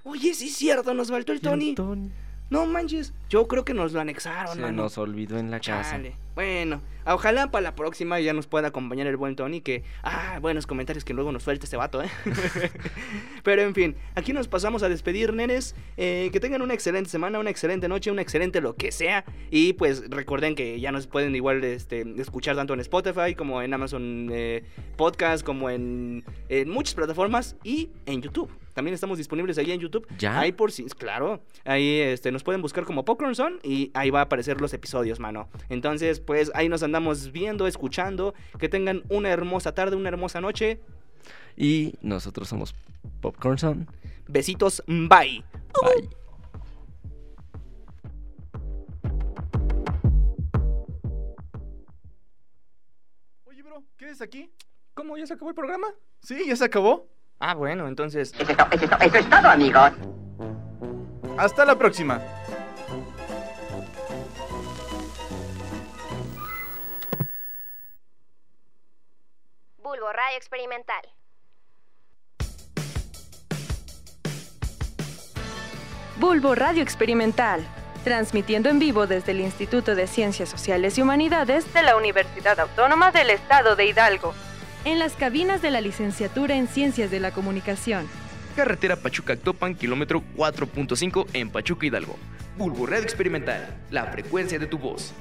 Oye, 0.02 0.34
sí 0.34 0.48
es 0.48 0.56
cierto, 0.56 0.94
nos 0.94 1.10
faltó 1.10 1.32
el 1.32 1.40
¿Quién, 1.40 1.52
Tony. 1.52 1.74
Tony? 1.76 2.10
No 2.52 2.66
manches, 2.66 3.14
yo 3.30 3.48
creo 3.48 3.64
que 3.64 3.72
nos 3.72 3.92
lo 3.92 4.00
anexaron, 4.00 4.56
Se 4.56 4.60
mano. 4.60 4.82
nos 4.82 4.98
olvidó 4.98 5.38
en 5.38 5.50
la 5.50 5.58
casa. 5.58 5.92
Chale. 5.92 6.16
Bueno, 6.34 6.82
ojalá 7.06 7.50
para 7.50 7.62
la 7.62 7.74
próxima 7.74 8.20
ya 8.20 8.32
nos 8.34 8.46
pueda 8.46 8.68
acompañar 8.68 9.06
el 9.06 9.16
buen 9.16 9.36
Tony, 9.36 9.62
que, 9.62 9.84
ah, 10.02 10.38
buenos 10.40 10.66
comentarios 10.66 11.04
que 11.04 11.14
luego 11.14 11.32
nos 11.32 11.42
suelta 11.42 11.64
este 11.64 11.78
vato, 11.78 12.02
¿eh? 12.02 12.10
Pero 13.42 13.62
en 13.62 13.74
fin, 13.74 13.96
aquí 14.14 14.32
nos 14.34 14.48
pasamos 14.48 14.82
a 14.82 14.88
despedir, 14.90 15.32
nenes. 15.32 15.74
Eh, 15.96 16.28
que 16.32 16.40
tengan 16.40 16.60
una 16.62 16.74
excelente 16.74 17.08
semana, 17.08 17.38
una 17.38 17.50
excelente 17.50 17.88
noche, 17.88 18.10
una 18.10 18.22
excelente 18.22 18.60
lo 18.60 18.76
que 18.76 18.92
sea. 18.92 19.24
Y 19.50 19.72
pues 19.72 20.08
recuerden 20.10 20.54
que 20.54 20.78
ya 20.78 20.92
nos 20.92 21.06
pueden 21.06 21.34
igual 21.34 21.64
este, 21.64 22.04
escuchar 22.18 22.56
tanto 22.56 22.74
en 22.74 22.80
Spotify 22.80 23.34
como 23.34 23.62
en 23.62 23.72
Amazon 23.72 24.28
eh, 24.30 24.64
Podcast, 24.96 25.44
como 25.44 25.70
en, 25.70 26.24
en 26.48 26.68
muchas 26.68 26.94
plataformas 26.94 27.56
y 27.64 27.90
en 28.06 28.20
YouTube. 28.22 28.50
También 28.72 28.94
estamos 28.94 29.18
disponibles 29.18 29.58
ahí 29.58 29.70
en 29.72 29.80
YouTube. 29.80 30.06
¿Ya? 30.18 30.38
Ahí 30.38 30.52
por 30.52 30.72
si, 30.72 30.84
claro. 30.84 31.42
Ahí 31.64 31.98
este, 31.98 32.32
nos 32.32 32.42
pueden 32.42 32.62
buscar 32.62 32.84
como 32.84 33.04
Popcorn 33.04 33.34
Son 33.34 33.58
y 33.62 33.90
ahí 33.94 34.10
va 34.10 34.20
a 34.20 34.22
aparecer 34.24 34.60
los 34.60 34.72
episodios, 34.72 35.20
mano. 35.20 35.48
Entonces, 35.68 36.20
pues 36.20 36.50
ahí 36.54 36.68
nos 36.68 36.82
andamos 36.82 37.32
viendo, 37.32 37.66
escuchando. 37.66 38.34
Que 38.58 38.68
tengan 38.68 39.02
una 39.08 39.30
hermosa 39.30 39.74
tarde, 39.74 39.96
una 39.96 40.08
hermosa 40.08 40.40
noche. 40.40 40.80
Y 41.56 41.94
nosotros 42.00 42.48
somos 42.48 42.74
Popcorn 43.20 43.58
Son. 43.58 43.88
Besitos, 44.28 44.82
bye. 44.86 45.44
Bye. 45.82 46.10
Oye, 53.44 53.62
bro, 53.62 53.84
¿qué 53.96 54.10
es 54.10 54.22
aquí? 54.22 54.50
¿Cómo? 54.94 55.16
¿Ya 55.16 55.26
se 55.26 55.34
acabó 55.34 55.50
el 55.50 55.54
programa? 55.54 55.88
Sí, 56.22 56.46
ya 56.46 56.56
se 56.56 56.64
acabó. 56.64 57.11
Ah, 57.44 57.54
bueno, 57.54 57.88
entonces. 57.88 58.32
Eso 58.38 58.52
es, 58.52 58.56
to- 58.56 58.66
eso 58.70 58.84
es 58.84 58.90
to- 58.90 58.96
eso 59.00 59.16
es 59.18 59.28
todo, 59.28 59.48
amigos. 59.48 59.90
Hasta 61.36 61.64
la 61.64 61.76
próxima. 61.76 62.20
Bulbo 69.82 70.12
Radio 70.12 70.36
Experimental. 70.36 71.02
Bulbo 76.16 76.54
Radio 76.54 76.82
Experimental, 76.82 77.66
transmitiendo 78.04 78.68
en 78.68 78.78
vivo 78.78 79.06
desde 79.06 79.32
el 79.32 79.40
Instituto 79.40 79.94
de 79.94 80.06
Ciencias 80.06 80.48
Sociales 80.48 80.98
y 80.98 81.02
Humanidades 81.02 81.72
de 81.72 81.82
la 81.82 81.96
Universidad 81.96 82.58
Autónoma 82.60 83.10
del 83.10 83.30
Estado 83.30 83.76
de 83.76 83.86
Hidalgo, 83.86 84.34
en 84.84 84.98
las 84.98 85.14
cabinas 85.14 85.62
de 85.62 85.70
la 85.70 85.80
licenciatura 85.80 86.56
en 86.56 86.66
Ciencias 86.66 87.10
de 87.10 87.20
la 87.20 87.30
Comunicación. 87.30 88.08
Carretera 88.56 88.96
Pachuca-Actopan, 88.96 89.74
kilómetro 89.74 90.22
4.5 90.36 91.26
en 91.32 91.50
Pachuca 91.50 91.86
Hidalgo. 91.86 92.16
Bulbo 92.58 92.86
Radio 92.86 93.04
Experimental, 93.04 93.66
la 93.90 94.06
frecuencia 94.06 94.58
de 94.58 94.66
tu 94.66 94.78
voz. 94.78 95.12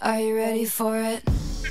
Are 0.00 0.20
you 0.20 0.34
ready 0.34 0.66
for 0.66 0.96
it? 0.96 1.22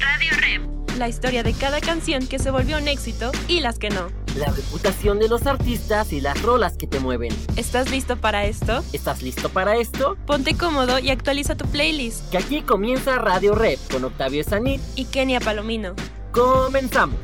Radio 0.02 0.32
Rep. 0.42 0.98
La 0.98 1.08
historia 1.08 1.44
de 1.44 1.54
cada 1.54 1.80
canción 1.80 2.28
que 2.28 2.40
se 2.40 2.52
volvió 2.52 2.78
un 2.78 2.88
éxito 2.88 3.32
y 3.48 3.60
las 3.60 3.80
que 3.80 3.90
no. 3.90 4.10
La 4.36 4.48
reputación 4.48 5.20
de 5.20 5.30
los 5.30 5.46
artistas 5.46 6.14
y 6.14 6.22
las 6.22 6.42
rolas 6.42 6.78
que 6.78 6.88
te 6.88 7.00
mueven. 7.00 7.32
¿Estás 7.56 7.92
listo 7.92 8.18
para 8.18 8.46
esto? 8.46 8.84
¿Estás 8.94 9.22
listo 9.22 9.50
para 9.50 9.76
esto? 9.78 10.18
Ponte 10.26 10.56
cómodo 10.56 11.00
y 11.00 11.10
actualiza 11.10 11.56
tu 11.56 11.66
playlist. 11.66 12.30
Que 12.32 12.38
aquí 12.38 12.62
comienza 12.62 13.18
Radio 13.18 13.56
Rep 13.56 13.80
con 13.92 14.04
Octavio 14.06 14.44
Sanit. 14.44 14.82
Y 14.96 15.06
Kenia 15.06 15.40
Palomino. 15.40 15.96
Comenzamos. 16.32 17.20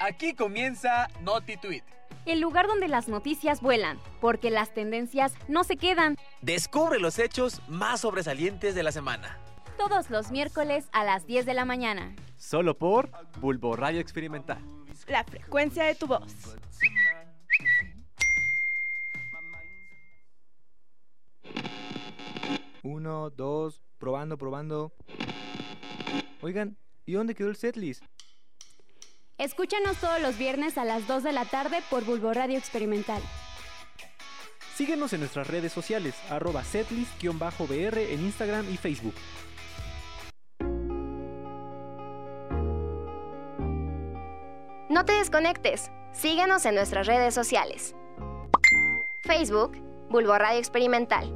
Aquí 0.00 0.32
comienza 0.32 1.08
Noti 1.22 1.56
Tweet. 1.58 1.82
El 2.28 2.40
lugar 2.40 2.66
donde 2.66 2.88
las 2.88 3.08
noticias 3.08 3.62
vuelan, 3.62 3.98
porque 4.20 4.50
las 4.50 4.74
tendencias 4.74 5.32
no 5.48 5.64
se 5.64 5.78
quedan. 5.78 6.14
Descubre 6.42 7.00
los 7.00 7.18
hechos 7.18 7.62
más 7.68 8.02
sobresalientes 8.02 8.74
de 8.74 8.82
la 8.82 8.92
semana. 8.92 9.38
Todos 9.78 10.10
los 10.10 10.30
miércoles 10.30 10.90
a 10.92 11.04
las 11.04 11.26
10 11.26 11.46
de 11.46 11.54
la 11.54 11.64
mañana. 11.64 12.14
Solo 12.36 12.76
por 12.76 13.10
Bulbo 13.40 13.76
Radio 13.76 13.98
Experimental. 13.98 14.62
La 15.06 15.24
frecuencia 15.24 15.84
de 15.84 15.94
tu 15.94 16.06
voz. 16.06 16.58
Uno, 22.82 23.30
dos, 23.30 23.80
probando, 23.96 24.36
probando. 24.36 24.92
Oigan, 26.42 26.76
¿y 27.06 27.14
dónde 27.14 27.34
quedó 27.34 27.48
el 27.48 27.56
setlist? 27.56 28.04
Escúchanos 29.38 29.96
todos 29.98 30.20
los 30.20 30.36
viernes 30.36 30.76
a 30.78 30.84
las 30.84 31.06
2 31.06 31.22
de 31.22 31.32
la 31.32 31.44
tarde 31.44 31.80
por 31.88 32.04
Bulbo 32.04 32.32
Radio 32.34 32.58
Experimental. 32.58 33.22
Síguenos 34.74 35.12
en 35.12 35.20
nuestras 35.20 35.46
redes 35.46 35.72
sociales, 35.72 36.16
arroba 36.28 36.64
setlist-br 36.64 37.98
en 37.98 38.20
Instagram 38.20 38.68
y 38.72 38.76
Facebook. 38.76 39.14
No 44.88 45.04
te 45.04 45.12
desconectes. 45.12 45.92
Síguenos 46.12 46.66
en 46.66 46.74
nuestras 46.74 47.06
redes 47.06 47.32
sociales. 47.32 47.94
Facebook, 49.22 49.76
Bulbo 50.10 50.36
Radio 50.36 50.58
Experimental. 50.58 51.32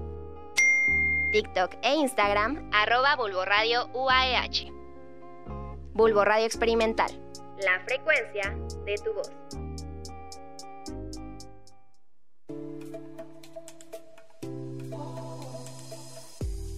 TikTok 1.30 1.76
e 1.82 1.94
Instagram, 1.94 2.68
arroba 2.72 3.14
Bulbo 3.14 3.44
Radio 3.44 3.88
UAEH. 3.92 4.72
Bulbo 5.94 6.24
Radio 6.24 6.46
Experimental. 6.46 7.31
La 7.60 7.80
frecuencia 7.84 8.56
de 8.84 8.94
tu 8.96 9.12
voz. 9.12 9.30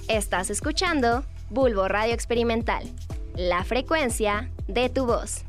Estás 0.09 0.51
escuchando 0.51 1.25
Bulbo 1.51 1.89
Radio 1.89 2.13
Experimental. 2.13 2.85
La 3.37 3.65
frecuencia 3.65 4.51
de 4.67 4.89
tu 4.91 5.07
voz. 5.07 5.45